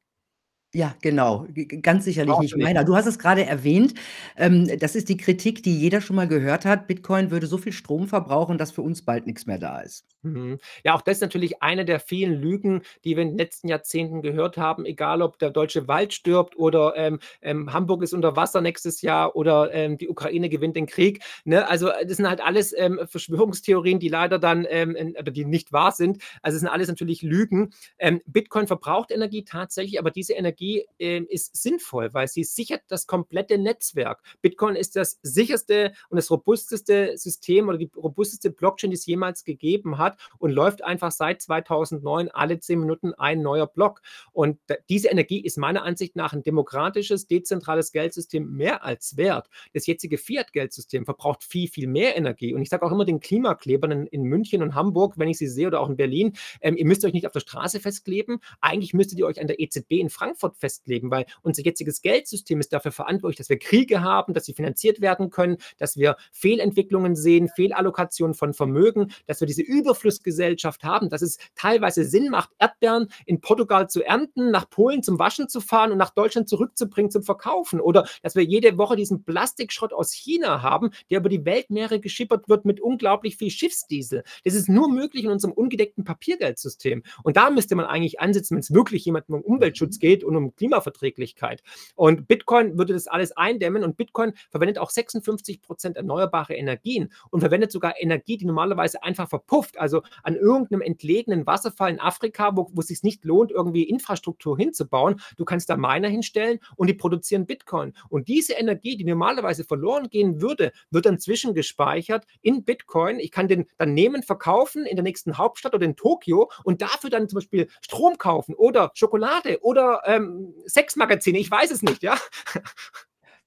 Ja, 0.75 0.95
genau, 1.01 1.47
g 1.49 1.65
g 1.65 1.81
ganz 1.81 2.05
sicherlich 2.05 2.39
nicht 2.39 2.55
meiner. 2.59 2.85
Du 2.85 2.95
hast 2.95 3.07
es 3.07 3.19
grade 3.19 3.43
erwähnt, 3.47 3.95
ähm, 4.37 4.69
das 4.79 4.95
ist 4.97 5.09
die 5.09 5.17
Kritik, 5.17 5.63
die 5.63 5.75
jeder 5.79 6.03
schon 6.03 6.17
mal 6.17 6.29
gehört 6.29 6.67
hat. 6.67 6.87
Bitcoin 6.87 7.31
würde 7.31 7.47
so 7.47 7.57
viel 7.57 7.73
Strom 7.73 8.07
verbrauchen, 8.07 8.59
dass 8.59 8.71
für 8.73 8.83
uns 8.83 9.01
bald 9.03 9.27
nix 9.27 9.47
mehr 9.47 9.59
da 9.59 9.81
ist. 9.81 10.05
Mhm. 10.23 10.59
Ja, 10.85 10.95
auch 10.95 11.01
das 11.03 11.19
ist 11.19 11.21
natürlich 11.21 11.63
eine 11.63 11.85
der 11.85 12.01
vielen 12.01 12.35
Lügen, 12.35 12.83
die 13.05 13.15
wir 13.17 13.23
in 13.23 13.29
den 13.31 13.39
letzten 13.39 13.69
Jahrzehnten 13.69 14.21
gehört 14.21 14.57
haben, 14.57 14.85
egal 14.85 15.23
ob 15.23 15.39
der 15.39 15.51
deutsche 15.51 15.87
Wald 15.87 16.13
stirbt 16.13 16.57
oder, 16.57 16.95
ähm, 16.97 17.21
ähm, 17.41 17.73
Hamburg 17.73 18.03
ist 18.03 18.13
unter 18.13 18.35
Wasser 18.35 18.61
nächstes 18.61 19.01
Jahr 19.01 19.37
oder, 19.37 19.73
ähm, 19.73 19.97
die 19.97 20.09
Ukraine 20.09 20.49
gewinnt 20.49 20.75
den 20.77 20.87
Krieg, 20.87 21.23
ne? 21.45 21.69
Also, 21.69 21.89
das 22.07 22.17
sind 22.17 22.29
halt 22.29 22.41
alles, 22.41 22.75
ähm, 22.77 23.01
Verschwörungstheorien, 23.07 24.01
die 24.01 24.09
leider 24.09 24.39
dann, 24.41 24.67
ähm, 24.69 24.97
in 24.97 25.11
oder 25.17 25.31
die 25.31 25.45
nicht 25.45 25.73
wahr 25.73 25.93
sind. 25.93 26.21
Also, 26.43 26.57
es 26.57 26.61
sind 26.63 26.69
alles 26.69 26.89
natürlich 26.89 27.23
Lügen. 27.23 27.71
Ähm, 27.99 28.21
Bitcoin 28.27 28.67
verbraucht 28.67 29.13
Energie 29.13 29.45
tatsächlich, 29.45 29.99
aber 30.01 30.11
diese 30.11 30.33
Energie, 30.35 30.58
ähm, 30.99 31.27
ist 31.29 31.57
sinnvoll, 31.57 32.13
weil 32.13 32.29
sie 32.29 32.45
sichert 32.45 32.83
das 32.89 33.07
komplette 33.07 33.59
Netzwerk. 33.59 34.23
Bitcoin 34.43 34.77
ist 34.77 34.97
das 34.97 35.19
sicherste 35.23 35.93
und 36.11 36.17
das 36.17 36.31
robusteste 36.31 37.17
System 37.17 37.69
oder 37.69 37.79
die 37.79 37.91
robusteste 37.97 38.51
Blockchain, 38.51 38.91
die 38.91 38.97
es 38.97 39.07
jemals 39.07 39.45
gegeben 39.45 39.99
hat 39.99 40.19
und 40.39 40.51
läuft 40.51 40.85
einfach 40.85 41.11
seit 41.11 41.41
2009 41.41 42.29
alle 42.29 42.61
10 42.61 42.79
Minuten 42.79 43.15
ein 43.15 43.43
neuer 43.43 43.67
Block. 43.67 44.03
Und 44.33 44.59
diese 44.89 45.09
Energie 45.09 45.41
ist 45.41 45.57
meiner 45.57 45.85
Ansicht 45.85 46.17
nach 46.17 46.33
'n 46.33 46.43
demokratisches, 46.43 47.27
dezentrales 47.27 47.93
Geldsystem 47.93 48.51
mehr 48.53 48.85
als 48.85 49.17
wert. 49.17 49.49
Das 49.73 49.87
jetzige 49.87 50.19
Fiat-Geldsystem 50.19 51.05
verbraucht 51.07 51.45
viel, 51.45 51.69
viel 51.69 51.87
mehr 51.87 52.17
Energie. 52.17 52.55
Und 52.55 52.63
ich 52.63 52.69
sage 52.69 52.85
auch 52.85 52.93
immer 52.93 53.05
den 53.05 53.21
Klimaklebern 53.21 54.07
in 54.07 54.19
in 54.19 54.25
München 54.25 54.63
und 54.63 54.75
Hamburg, 54.75 55.15
wenn 55.17 55.29
ich 55.29 55.39
sie 55.39 55.47
sehe 55.47 55.67
oder 55.67 55.81
auch 55.81 55.89
in 55.89 55.97
Berlin, 55.97 56.35
ähm, 56.61 56.77
ihr 56.77 56.85
müsst 56.85 57.05
euch 57.05 57.13
nicht 57.13 57.27
auf 57.27 57.33
der 57.33 57.41
Straße 57.41 57.81
festkleben. 57.81 58.41
Eigentlich 58.61 58.95
müsstet 58.95 59.19
ihr 59.19 59.27
euch 59.27 59.41
an 59.41 59.47
der 59.47 59.61
EZB 59.61 59.93
in 59.93 60.11
Frankfurt 60.11 60.48
festkleben, 60.57 61.11
weil 61.11 61.27
unser 61.43 61.63
jetziges 61.63 62.03
Geldsystem 62.03 62.61
ist 62.61 62.73
dafür 62.73 62.93
verantwortlich, 62.93 63.39
dass 63.39 63.49
wir 63.49 63.59
Kriege 63.59 64.03
haben, 64.03 64.35
dass 64.35 64.47
sie 64.47 64.55
finanziert 64.55 65.01
werden 65.01 65.31
können, 65.31 65.59
dass 65.79 65.97
wir 65.97 66.17
Fehlentwicklungen 66.33 67.17
sehen, 67.17 67.49
Fehlallokation 67.49 68.35
von 68.35 68.55
Vermögen, 68.55 69.13
dass 69.27 69.41
wir 69.41 69.47
diese 69.47 69.63
Überflussgesellschaft 69.63 70.85
haben, 70.85 71.09
dass 71.09 71.23
es 71.23 71.39
teilweise 71.55 72.05
Sinn 72.05 72.31
macht, 72.31 72.51
Erdbeeren 72.59 73.09
in 73.27 73.41
Portugal 73.41 73.89
zu 73.89 74.03
ernten, 74.03 74.51
nach 74.51 74.71
Polen 74.71 75.03
zum 75.03 75.19
Waschen 75.19 75.49
zu 75.49 75.61
fahren 75.61 75.93
und 75.93 75.99
nach 75.99 76.11
Deutschland 76.11 76.49
zurückzubringen 76.49 77.11
zum 77.11 77.23
Verkaufen. 77.23 77.81
Oder 77.81 78.07
dass 78.23 78.35
wir 78.35 78.45
jede 78.45 78.79
Woche 78.79 78.97
diesen 78.97 79.25
Plastikschrott 79.25 79.93
aus 79.93 80.13
China 80.13 80.63
haben, 80.63 80.91
der 81.11 81.19
über 81.19 81.29
die 81.29 81.45
Weltmeere 81.45 82.01
geschippert 82.01 82.49
wird 82.49 82.65
mit 82.65 82.81
unglaublich 82.81 83.37
viel 83.37 83.51
Schiffsdiesel. 83.51 84.25
Das 84.45 84.55
ist 84.55 84.69
nur 84.69 84.89
möglich 84.89 85.25
in 85.25 85.31
unserem 85.31 85.53
ungedeckten 85.53 86.05
Papiergeldsystem. 86.05 87.03
Und 87.23 87.37
da 87.37 87.51
müsste 87.51 87.75
man 87.75 87.87
eigentlich 87.87 88.21
ansetzen, 88.21 88.57
wenn's 88.57 88.73
wirklich 88.73 89.05
jemandem 89.05 89.35
um 89.37 89.43
Umweltschutz 89.43 89.97
Mhm. 89.97 90.01
geht 90.01 90.25
und 90.25 90.37
um 90.39 90.55
Klimaverträglichkeit. 90.57 91.63
Und 91.95 92.29
Bitcoin 92.29 92.79
würde 92.79 92.93
das 92.95 93.07
alles 93.07 93.37
eindämmen 93.37 93.85
und 93.85 93.97
Bitcoin 93.97 94.33
verwendet 94.51 94.79
auch 94.79 94.91
56 94.91 95.61
% 95.63 95.97
erneuerbare 95.97 96.55
Energien 96.55 97.13
und 97.31 97.41
verwendet 97.41 97.73
sogar 97.73 98.01
Energie, 98.01 98.37
die 98.37 98.47
normalerweise 98.47 99.03
einfach 99.03 99.29
verpufft. 99.29 99.79
Also, 99.79 100.03
an 100.23 100.37
irgend 100.37 100.71
'nem 100.71 100.81
entlegenen 100.81 101.47
Wasserfall 101.47 101.91
in 101.91 102.01
Afrika, 102.01 102.57
wo 102.57 102.69
wo 102.73 102.81
es 102.81 102.89
sich 102.89 103.03
nicht 103.03 103.25
lohnt, 103.25 103.51
irgendwie 103.51 103.83
Infrastruktur 103.85 104.57
hinzubauen. 104.57 105.21
Du 105.37 105.45
kannst 105.45 105.69
da 105.71 105.77
Miner 105.77 106.09
hinstellen 106.09 106.59
und 106.77 106.89
die 106.89 106.95
produzieren 106.95 107.47
Bitcoin. 107.47 107.93
Und 108.09 108.29
diese 108.29 108.55
Energie, 108.55 108.97
die 108.97 109.05
normalerweise 109.05 109.65
verloren 109.65 110.09
gehen 110.11 110.41
würde, 110.41 110.73
wird 110.91 111.07
dann 111.07 111.19
zwischengespeichert 111.19 112.27
in 112.43 112.65
Bitcoin. 112.65 113.19
Ich 113.21 113.31
kann 113.31 113.49
den 113.49 113.67
dann 113.79 113.95
nehmen, 113.95 114.23
verkaufen 114.23 114.87
in 114.87 114.97
der 114.97 115.03
nächsten 115.03 115.39
Hauptstadt 115.39 115.75
oder 115.75 115.85
in 115.85 115.97
Tokio 115.97 116.51
und 116.65 116.83
dafür 116.83 117.11
dann 117.11 117.29
zum 117.29 117.39
Beispiel 117.39 117.69
Strom 117.81 118.19
kaufen 118.19 118.55
oder 118.55 118.91
Schokolade 118.95 119.59
oder, 119.63 120.03
ähm, 120.07 120.28
Sexmagazine. 120.67 121.39
Ich 121.39 121.51
weiß 121.51 121.71
es 121.71 121.83
nicht, 121.83 122.03
ja? 122.03 122.19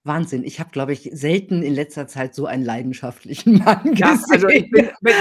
Wahnsinn. 0.04 0.44
Ich 0.44 0.60
habe, 0.60 0.72
glaube 0.72 0.94
ich, 0.94 1.12
selten 1.14 1.62
in 1.62 1.76
letzter 1.76 2.08
Zeit 2.08 2.34
so 2.34 2.48
einen 2.48 2.66
leidenschaftlichen 2.66 3.60
Mann 3.64 3.94
Ja, 3.96 4.20
also, 4.32 4.48
ich 4.48 4.70
gesehen. 4.72 4.72
bin 4.72 4.90
wenn 5.02 5.14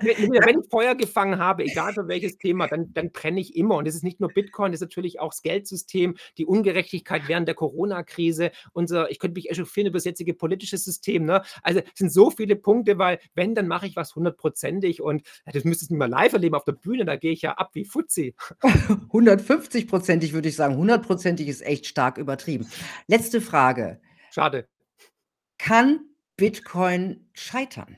wenn 0.00 0.32
wenn 0.32 0.60
ich 0.60 0.70
Feuer 0.70 0.94
gefangen 0.94 1.38
habe, 1.38 1.64
egal 1.64 1.92
für 1.92 2.06
welches 2.06 2.38
Thema, 2.38 2.68
dann 2.68 2.92
dann 2.92 3.10
brenne 3.10 3.40
ich 3.40 3.56
immer. 3.56 3.76
Und 3.76 3.88
es 3.88 3.96
ist 3.96 4.04
nicht 4.04 4.20
nur 4.20 4.30
Bitcoin, 4.30 4.70
das 4.70 4.80
ist 4.80 4.88
natürlich 4.88 5.18
auch 5.18 5.30
das 5.30 5.42
Geldsystem, 5.42 6.16
die 6.38 6.46
Ungerechtigkeit 6.46 7.22
während 7.26 7.48
der 7.48 7.56
Coronakrise, 7.56 8.52
unser 8.72 9.10
ich 9.10 9.18
könnte 9.18 9.34
mich 9.34 9.50
echauffieren 9.50 9.88
über 9.88 9.98
das 9.98 10.04
jetzige 10.04 10.34
politische 10.34 10.78
System, 10.78 11.24
ne? 11.24 11.42
Also, 11.62 11.80
es 11.80 11.98
sind 11.98 12.12
so 12.12 12.30
viele 12.30 12.54
Punkte, 12.54 12.98
weil 12.98 13.18
wenn, 13.34 13.56
dann 13.56 13.66
mache 13.66 13.88
ich 13.88 13.96
was 13.96 14.14
hundertprozentig 14.14 15.02
und 15.02 15.22
das 15.52 15.64
müsstest 15.64 15.90
du 15.90 15.96
mal 15.96 16.08
live 16.08 16.32
erleben 16.32 16.54
auf 16.54 16.64
der 16.64 16.72
Bühne, 16.72 17.04
da 17.04 17.16
gehe 17.16 17.32
ich 17.32 17.42
ja 17.42 17.54
ab 17.54 17.70
wie 17.74 17.84
Fuzzi. 17.84 18.36
150 18.62 19.86
%ig 19.86 20.32
würde 20.32 20.48
ich 20.48 20.56
sagen. 20.56 20.76
Hundertprozentig 20.76 21.48
ist 21.48 21.62
echt 21.62 21.86
stark 21.86 22.18
übertrieben. 22.18 22.68
Letzte 23.08 23.40
Frage 23.40 24.00
Schade. 24.32 24.66
Kann 25.58 26.00
Bitcoin 26.36 27.28
scheitern? 27.34 27.96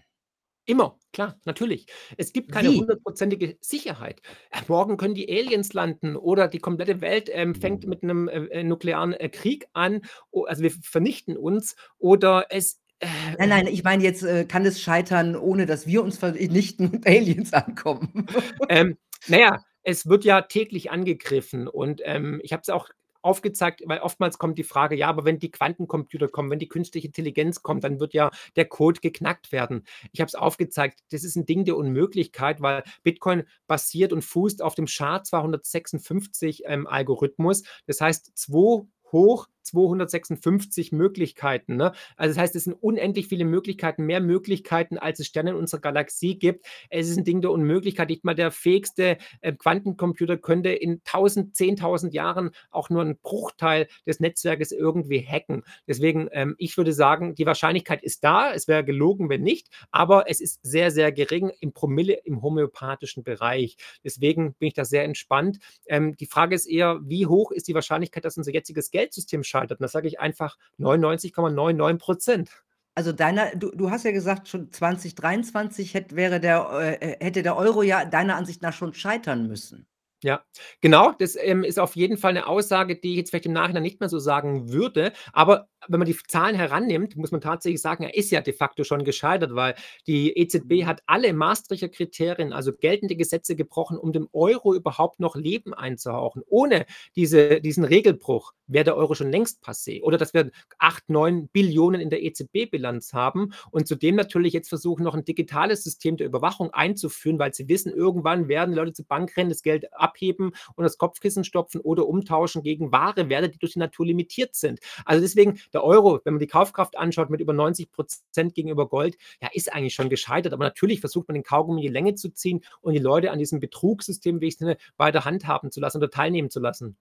Immer, 0.67 0.99
klar, 1.13 1.41
natürlich. 1.45 1.87
Es 2.19 2.33
gibt 2.33 2.53
keine 2.53 2.71
Wie? 2.71 2.79
hundertprozentige 2.81 3.59
Sicherheit. 3.61 4.23
Äh, 4.51 4.61
morgen 4.69 4.97
können 4.97 5.15
die 5.15 5.29
Aliens 5.31 5.73
landen 5.75 6.17
oder 6.17 6.49
die 6.49 6.59
komplette 6.61 7.01
Welt, 7.03 7.31
ähm, 7.33 7.55
fängt 7.55 7.87
mit 7.87 8.03
'nem, 8.03 8.29
äh, 8.29 8.47
äh, 8.47 8.65
nuklearen, 8.65 9.13
äh, 9.15 9.29
Krieg 9.31 9.67
an. 9.75 10.03
Also, 10.33 10.63
wir 10.63 10.71
vernichten 10.73 11.37
uns 11.37 11.77
oder 11.99 12.47
es, 12.51 12.81
äh, 13.01 13.07
Nein, 13.39 13.51
nein, 13.51 13.67
ich 13.69 13.85
meine 13.85 14.05
jetzt, 14.05 14.27
kann 14.49 14.67
es 14.67 14.81
scheitern, 14.81 15.37
ohne 15.37 15.67
dass 15.67 15.87
wir 15.87 16.03
uns 16.05 16.19
vernichten 16.19 16.91
und 16.91 17.07
Aliens 17.07 17.53
ankommen? 17.53 18.27
Ähm, 18.69 18.99
na 19.29 19.39
ja, 19.41 19.65
es 19.83 20.07
wird 20.09 20.25
ja 20.25 20.43
täglich 20.43 20.91
angegriffen 20.91 21.69
und, 21.69 22.03
ähm, 22.05 22.41
ich 22.45 22.53
habe 22.53 22.63
es 22.63 22.71
auch 22.71 22.89
aufgezeigt, 23.25 23.83
weil 23.87 24.01
oftmals 24.01 24.39
kommt 24.39 24.59
die 24.59 24.65
Frage: 24.65 24.95
„Ja, 24.97 25.09
aber 25.09 25.25
wenn 25.25 25.39
die 25.39 25.51
Quantencomputer 25.51 26.29
kommen, 26.29 26.51
wenn 26.51 26.59
die 26.59 26.69
künstliche 26.69 27.07
Intelligenz 27.09 27.63
kommt, 27.63 27.85
dann 27.85 28.01
wird 28.01 28.15
ja 28.15 28.31
der 28.57 28.67
Code 28.67 29.01
geknackt 29.01 29.53
werden.“ 29.53 29.85
Ich 30.13 30.21
habe 30.21 30.29
es 30.29 30.35
aufgezeigt, 30.35 31.01
das 31.11 31.25
ist 31.25 31.37
'n 31.37 31.47
Ding 31.47 31.65
der 31.65 31.77
Unmöglichkeit, 31.77 32.61
weil 32.61 32.83
Bitcoin 33.03 33.45
basiert 33.67 34.13
und 34.13 34.23
fußt 34.25 34.63
auf 34.63 34.75
dem 34.75 34.87
SHA-256, 34.87 36.63
ähm, 36.67 36.87
Algorithmus. 36.87 37.63
Das 37.87 38.01
heißt 38.01 38.33
2 38.37 38.87
hoch 39.13 39.47
256 39.65 40.93
Möglichkeiten, 40.93 41.77
ne? 41.77 41.93
Also, 42.17 42.35
das 42.35 42.39
heißt, 42.43 42.57
es 42.57 42.65
sind 42.65 42.75
unendlich 42.75 43.27
viele 43.29 43.45
Möglichkeiten, 43.45 44.05
mehr 44.07 44.21
Möglichkeiten, 44.21 44.99
als 44.99 45.21
es 45.21 45.27
Sterne 45.27 45.51
in 45.51 45.57
unserer 45.57 45.81
Galaxie 45.81 46.39
gibt. 46.39 46.67
Es 46.91 47.09
ist 47.09 47.19
'n 47.19 47.25
Ding 47.25 47.41
der 47.41 47.51
Unmöglichkeit. 47.51 48.09
Nicht 48.11 48.25
mal 48.25 48.35
der 48.35 48.51
fähigste, 48.51 49.19
äh, 49.41 49.53
Quantencomputer 49.53 50.37
könnte 50.39 50.71
in 50.71 51.03
1.000, 51.05 51.57
10.000 51.57 52.15
Jahren 52.15 52.51
auch 52.71 52.91
nur 52.91 53.03
'n 53.03 53.17
Bruchteil 53.23 53.89
des 54.07 54.21
Netzwerkes 54.21 54.73
irgendwie 54.73 55.21
hacken. 55.27 55.63
Deswegen, 55.89 56.29
ähm, 56.33 56.55
ich 56.59 56.77
würde 56.77 56.93
sagen, 56.93 57.35
die 57.35 57.47
Wahrscheinlichkeit 57.47 58.03
ist 58.03 58.25
da. 58.25 58.53
Es 58.53 58.69
wäre 58.69 58.85
gelogen, 58.85 59.29
wenn 59.29 59.43
nicht, 59.43 59.69
aber 59.91 60.29
es 60.31 60.41
ist 60.41 60.61
sehr, 60.63 60.91
sehr 60.91 61.13
gering 61.13 61.51
im 61.61 61.73
Promille 61.73 62.15
im 62.25 62.43
homöopathischen 62.43 63.25
Bereich. 63.25 63.77
Deswegen 64.05 64.55
bin 64.55 64.69
ich 64.69 64.75
da 64.75 64.85
sehr 64.85 65.05
entspannt. 65.05 65.59
Ähm, 65.87 66.17
die 66.17 66.27
Frage 66.27 66.55
ist 66.55 66.67
eher: 66.67 67.01
Wie 67.05 67.27
hoch 67.27 67.51
ist 67.51 67.69
die 67.69 67.75
Wahrscheinlichkeit, 67.75 68.25
dass 68.25 68.37
unser 68.37 68.53
jetziges 68.53 68.91
Geldsystem 68.91 69.43
scheitert? 69.55 69.81
Und 69.81 69.85
da 69.85 69.89
sage 69.89 70.09
ich 70.09 70.21
einfach 70.21 70.57
99,99 70.79 71.99
%. 71.99 72.63
Also, 72.97 73.11
deiner 73.13 73.51
du 73.57 73.73
du 73.75 73.91
hast 73.91 74.05
ja 74.05 74.13
gesagt, 74.13 74.47
schon 74.49 74.71
2023 74.73 75.95
hätt 75.95 76.15
wäre 76.15 76.39
der 76.39 76.69
äh, 76.73 76.95
äh, 77.15 77.25
hätte 77.25 77.43
der 77.43 77.57
Euro 77.57 77.83
ja 77.83 78.05
deiner 78.05 78.37
Ansicht 78.37 78.63
nach 78.63 78.73
schon 78.73 78.95
scheitern 78.95 79.49
müssen. 79.49 79.87
Ja, 80.23 80.43
genau, 80.81 81.13
das, 81.19 81.37
ähm, 81.39 81.65
ist 81.65 81.79
auf 81.79 81.97
jeden 81.97 82.17
Fall 82.17 82.33
'ne 82.33 82.47
Aussage, 82.47 82.97
die 82.97 83.11
ich 83.13 83.17
jetzt 83.19 83.31
vielleicht 83.31 83.47
im 83.47 83.53
Nachhinein 83.53 83.83
nicht 83.83 84.01
mehr 84.01 84.09
so 84.09 84.19
sagen 84.19 84.73
würde. 84.73 85.13
Aber 85.33 85.69
wenn 85.89 85.99
man 86.01 86.07
die 86.07 86.17
Zahlen 86.29 86.55
herannimmt, 86.57 87.17
muss 87.17 87.31
man 87.33 87.41
tatsächlich 87.41 87.81
sagen, 87.81 88.05
er 88.05 88.15
ist 88.15 88.31
ja 88.31 88.41
de 88.41 88.53
facto 88.55 88.85
schon 88.85 89.05
gescheitert, 89.05 89.55
weil 89.55 89.75
die 90.07 90.33
EZB 90.37 90.83
Mhm. 90.83 90.87
hat 90.87 91.03
alle 91.07 91.33
Maastrichter 91.33 91.89
Kriterien, 91.89 92.53
also 92.53 92.73
geltende 92.73 93.17
Gesetze 93.17 93.57
gebrochen, 93.57 93.99
um 93.99 94.13
dem 94.13 94.29
Euro 94.33 94.75
überhaupt 94.75 95.21
noch 95.21 95.37
Leben 95.37 95.75
einzuhauchen. 95.75 96.43
Ohne 96.47 96.87
diese 97.17 97.61
diesen 97.61 97.85
Regelbruch 97.85 98.53
wäre 98.67 98.85
der 98.85 98.97
Euro 98.97 99.15
schon 99.15 99.31
längst 99.31 99.63
passé 99.65 100.03
oder 100.03 100.17
dass 100.19 100.33
wir 100.35 100.51
8, 100.79 101.09
9.000.000.000 101.11 102.01
in 102.01 102.11
der 102.11 102.23
EZB-Bilanz 102.23 103.13
haben 103.13 103.53
und 103.71 103.87
zudem 103.87 104.15
natürlich 104.17 104.53
jetzt 104.53 104.69
versuchen, 104.69 105.03
noch 105.05 105.15
'n 105.15 105.25
digitales 105.25 105.85
System 105.85 106.17
der 106.17 106.27
Überwachung 106.27 106.71
einzuführen, 106.71 107.39
weil 107.39 107.53
sie 107.55 107.69
wissen, 107.69 107.93
irgendwann 107.93 108.49
werden 108.49 108.75
Leute 108.75 108.93
zur 108.93 109.07
Bank 109.07 109.37
rennen, 109.37 109.51
das 109.51 109.63
Geld 109.63 109.93
abheben 109.95 110.53
und 110.77 110.85
das 110.85 110.99
Kopfkissen 110.99 111.45
stopfen 111.45 111.81
oder 111.81 112.07
umtauschen 112.07 112.63
gegen 112.63 112.93
wahre 112.93 113.29
Werte, 113.29 113.49
die 113.51 113.59
durch 113.59 113.75
die 113.75 113.79
Natur 113.79 114.07
limitiert 114.07 114.55
sind. 114.55 114.81
Also, 115.05 115.21
deswegen 115.23 115.59
der 115.75 115.85
Euro, 115.85 116.21
wenn 116.25 116.35
man 116.35 116.41
die 116.41 116.47
Kaufkraft 116.47 116.97
anschaut 116.97 117.31
mit 117.31 117.41
über 117.41 117.53
90 117.53 117.89
% 118.17 118.55
gegenüber 118.55 118.89
Gold, 118.89 119.17
ja, 119.43 119.49
ist 119.53 119.73
eigentlich 119.73 119.95
schon 119.95 120.09
gescheitert. 120.09 120.53
Aber 120.53 120.65
natürlich 120.65 121.01
versucht 121.01 121.29
man 121.29 121.35
den 121.35 121.43
Kaugummi 121.43 121.83
in 121.83 121.89
die 121.89 121.93
Länge 121.93 122.15
zu 122.15 122.31
ziehen 122.31 122.65
und 122.81 122.95
die 122.95 123.01
Leute 123.01 123.31
an 123.31 123.39
diesem 123.39 123.61
Betrugssystem, 123.61 124.41
wie 124.41 124.49
ich's 124.49 124.61
nenne, 124.61 124.77
weiter 124.97 125.25
handhaben 125.25 125.71
zu 125.71 125.81
lassen 125.81 125.99
oder 125.99 126.11
teilnehmen 126.11 126.51
zu 126.51 126.61
lassen. 126.61 126.97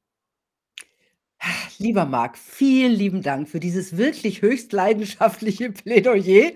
Lieber 1.80 2.06
Marc, 2.06 2.38
vielen 2.38 2.92
lieben 2.92 3.22
Dank 3.24 3.50
für 3.50 3.60
dieses 3.60 3.98
wirklich 3.98 4.42
höchst 4.42 4.74
leidenschaftliche 4.74 5.72
Plädoyer 5.72 6.52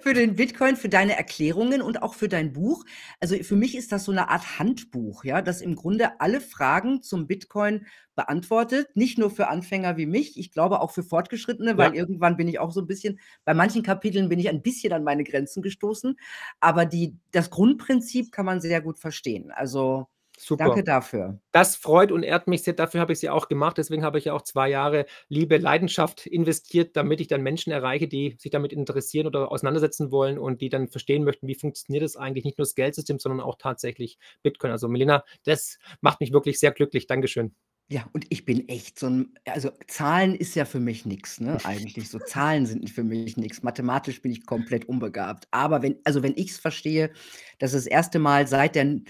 für 0.00 0.14
den 0.14 0.36
Bitcoin, 0.36 0.76
für 0.76 0.88
deine 0.88 1.16
Erklärungen 1.16 1.82
und 1.82 2.02
auch 2.02 2.14
für 2.14 2.28
dein 2.28 2.52
Buch. 2.52 2.84
Also, 3.20 3.36
für 3.42 3.56
mich 3.56 3.76
ist 3.76 3.92
das 3.92 4.04
so 4.04 4.12
'ne 4.12 4.28
Art 4.30 4.58
Handbuch, 4.58 5.24
ja, 5.24 5.42
das 5.42 5.60
im 5.60 5.74
Grunde 5.74 6.20
alle 6.20 6.40
Fragen 6.40 7.02
zum 7.02 7.26
Bitcoin 7.26 7.86
beantwortet, 8.16 8.88
nicht 8.96 9.18
nur 9.18 9.30
für 9.30 9.48
Anfänger 9.48 9.96
wie 9.96 10.06
mich, 10.06 10.38
ich 10.38 10.50
glaube 10.52 10.80
auch 10.80 10.92
für 10.92 11.02
Fortgeschrittene, 11.02 11.76
weil 11.76 11.92
Ja. 11.92 11.94
irgendwann 11.94 12.36
bin 12.36 12.48
ich 12.48 12.58
auch 12.58 12.70
so 12.72 12.80
'n 12.80 12.86
bisschen 12.86 13.18
bei 13.44 13.52
manchen 13.54 13.82
Kapiteln 13.82 14.28
bin 14.28 14.38
ich 14.38 14.48
ein 14.48 14.62
bisschen 14.62 14.92
an 14.92 15.04
meine 15.04 15.24
Grenzen 15.24 15.62
gestoßen, 15.62 16.16
aber 16.60 16.86
die 16.86 17.16
das 17.32 17.50
Grundprinzip 17.50 18.30
kann 18.32 18.46
man 18.46 18.60
sehr 18.60 18.80
gut 18.80 18.98
verstehen. 18.98 19.50
Also, 19.50 20.06
Super. 20.38 20.74
danke 20.74 20.82
dafür. 20.84 21.40
Das 21.52 21.76
freut 21.76 22.12
und 22.12 22.24
ehrt 22.24 22.48
mich 22.48 22.62
sehr. 22.64 22.74
Dafür 22.74 23.00
habe 23.00 23.12
ich's 23.12 23.22
ja 23.22 23.32
auch 23.32 23.48
gemacht. 23.48 23.78
Deswegen 23.78 24.04
habe 24.04 24.18
ich 24.18 24.26
ja 24.26 24.34
auch 24.34 24.42
2 24.42 24.68
Jahre 24.70 25.06
Liebe, 25.28 25.58
Leidenschaft 25.58 26.26
investiert, 26.26 26.96
damit 26.96 27.20
ich 27.20 27.28
dann 27.28 27.42
Menschen 27.42 27.72
erreiche, 27.72 28.08
die 28.08 28.36
sich 28.40 28.50
damit 28.52 28.72
interessieren 28.72 29.26
oder 29.28 29.52
auseinandersetzen 29.52 30.10
wollen 30.12 30.38
und 30.38 30.60
die 30.62 30.68
dann 30.70 30.88
verstehen 30.88 31.24
möchten, 31.24 31.48
wie 31.48 31.54
funktioniert 31.54 32.04
das 32.04 32.16
eigentlich, 32.16 32.44
nicht 32.44 32.58
nur 32.58 32.64
das 32.66 32.74
Geldsystem, 32.74 33.18
sondern 33.20 33.40
auch 33.40 33.56
tatsächlich 33.58 34.18
Bitcoin. 34.42 34.72
Also, 34.72 34.88
Milena, 34.88 35.24
das 35.44 35.78
macht 36.00 36.20
mich 36.20 36.32
wirklich 36.32 36.58
sehr 36.60 36.72
glücklich. 36.72 37.06
Dankeschön. 37.06 37.54
Ja, 37.90 38.08
und 38.14 38.24
ich 38.30 38.46
bin 38.46 38.66
echt 38.68 38.98
so 38.98 39.06
'n 39.08 39.34
also, 39.44 39.70
Zahlen 39.88 40.34
ist 40.34 40.54
ja 40.54 40.64
für 40.64 40.80
mich 40.80 41.04
nix, 41.04 41.38
ne, 41.40 41.62
eigentlich 41.64 42.08
so. 42.08 42.18
Zahlen 42.18 42.64
sind 42.64 42.88
für 42.88 43.04
mich 43.04 43.36
nix. 43.36 43.62
Mathematisch 43.62 44.22
bin 44.22 44.32
ich 44.32 44.46
komplett 44.46 44.86
unbegabt. 44.88 45.46
Aber 45.50 45.82
wenn 45.82 45.98
also, 46.04 46.22
wenn 46.22 46.32
ich's 46.34 46.58
verstehe, 46.58 47.10
dass 47.58 47.72
das 47.72 47.86
1. 47.86 48.18
Mal 48.18 48.46
seit 48.48 48.74
der 48.74 49.00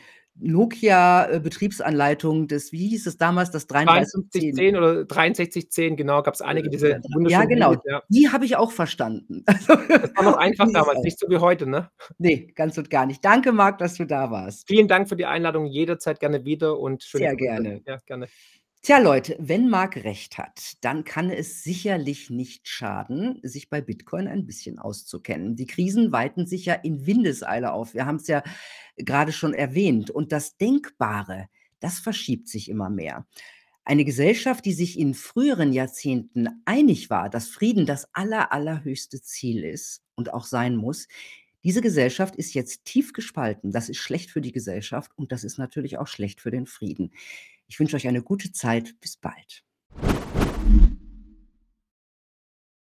N 0.40 0.52
Nokia, 0.52 1.26
äh, 1.30 1.40
Betriebsanleitung 1.40 2.48
des 2.48 2.72
wie 2.72 2.88
hieß 2.88 3.06
es 3.06 3.16
damals, 3.16 3.50
das 3.50 3.66
3310? 3.66 4.54
5310 4.56 4.76
oder 4.76 4.94
6310, 5.06 5.96
genau, 5.96 6.22
gab's 6.22 6.40
einige, 6.40 6.68
diese 6.70 6.88
Ja, 6.90 6.98
wunderschönen 7.14 7.48
genau, 7.48 7.70
Handys, 7.72 7.82
ja. 7.90 8.02
die 8.08 8.28
habe 8.30 8.44
ich 8.44 8.56
auch 8.56 8.72
verstanden. 8.72 9.44
Also, 9.54 9.74
Das 9.88 10.16
war 10.16 10.24
noch 10.24 10.36
einfach 10.36 10.66
damals, 10.72 11.00
nicht 11.02 11.18
so 11.18 11.28
wie 11.28 11.38
heute, 11.38 11.66
ne? 11.66 11.90
Ne, 12.18 12.48
ganz 12.54 12.76
und 12.78 12.90
gar 12.90 13.06
nicht. 13.06 13.24
Danke, 13.24 13.52
Marc, 13.52 13.78
dass 13.78 13.94
du 13.94 14.06
da 14.06 14.30
warst. 14.30 14.66
Vielen 14.66 14.88
Dank 14.88 15.08
für 15.08 15.16
die 15.16 15.26
Einladung, 15.26 15.66
jederzeit 15.66 16.20
gerne 16.20 16.44
wieder 16.44 16.78
und 16.78 17.02
schöne 17.02 17.24
Sehr 17.24 17.36
Grüße. 17.36 17.44
gerne. 17.44 17.80
Ja, 17.86 17.98
gerne. 18.06 18.26
Tja, 18.84 18.98
Leute, 18.98 19.34
wenn 19.38 19.70
Marc 19.70 19.96
recht 20.04 20.36
hat, 20.36 20.74
dann 20.82 21.04
kann 21.04 21.30
es 21.30 21.62
sicherlich 21.62 22.28
nicht 22.28 22.68
schaden, 22.68 23.40
sich 23.42 23.70
bei 23.70 23.80
Bitcoin 23.80 24.28
ein 24.28 24.44
bisschen 24.44 24.78
auszukennen. 24.78 25.56
Die 25.56 25.64
Krisen 25.64 26.12
weiten 26.12 26.44
sich 26.44 26.66
ja 26.66 26.74
in 26.74 27.06
Windeseile 27.06 27.72
auf. 27.72 27.94
Wir 27.94 28.04
haben's 28.04 28.26
ja 28.26 28.42
grade 29.02 29.32
schon 29.32 29.54
erwähnt. 29.54 30.10
Und 30.10 30.32
das 30.32 30.58
Denkbare, 30.58 31.48
das 31.80 31.98
verschiebt 31.98 32.46
sich 32.46 32.68
immer 32.68 32.90
mehr. 32.90 33.26
Eine 33.86 34.04
Gesellschaft, 34.04 34.66
die 34.66 34.74
sich 34.74 34.98
in 34.98 35.14
früheren 35.14 35.72
Jahrzehnten 35.72 36.50
einig 36.66 37.08
war, 37.08 37.30
dass 37.30 37.48
Frieden 37.48 37.86
das 37.86 38.10
aller 38.12 38.52
allerhöchste 38.52 39.22
Ziel 39.22 39.64
ist 39.64 40.02
und 40.14 40.34
auch 40.34 40.44
sein 40.44 40.76
muss, 40.76 41.08
diese 41.64 41.80
Gesellschaft 41.80 42.36
ist 42.36 42.52
jetzt 42.52 42.84
tief 42.84 43.14
gespalten. 43.14 43.72
Das 43.72 43.88
ist 43.88 43.96
schlecht 43.96 44.30
für 44.30 44.42
die 44.42 44.52
Gesellschaft 44.52 45.10
und 45.16 45.32
das 45.32 45.44
ist 45.44 45.56
natürlich 45.56 45.96
auch 45.96 46.06
schlecht 46.06 46.42
für 46.42 46.50
den 46.50 46.66
Frieden. 46.66 47.12
Ich 47.74 47.80
wünsche 47.80 47.96
euch 47.96 48.06
eine 48.06 48.22
gute 48.22 48.52
Zeit. 48.52 48.94
Bis 49.00 49.16
bald. 49.16 49.64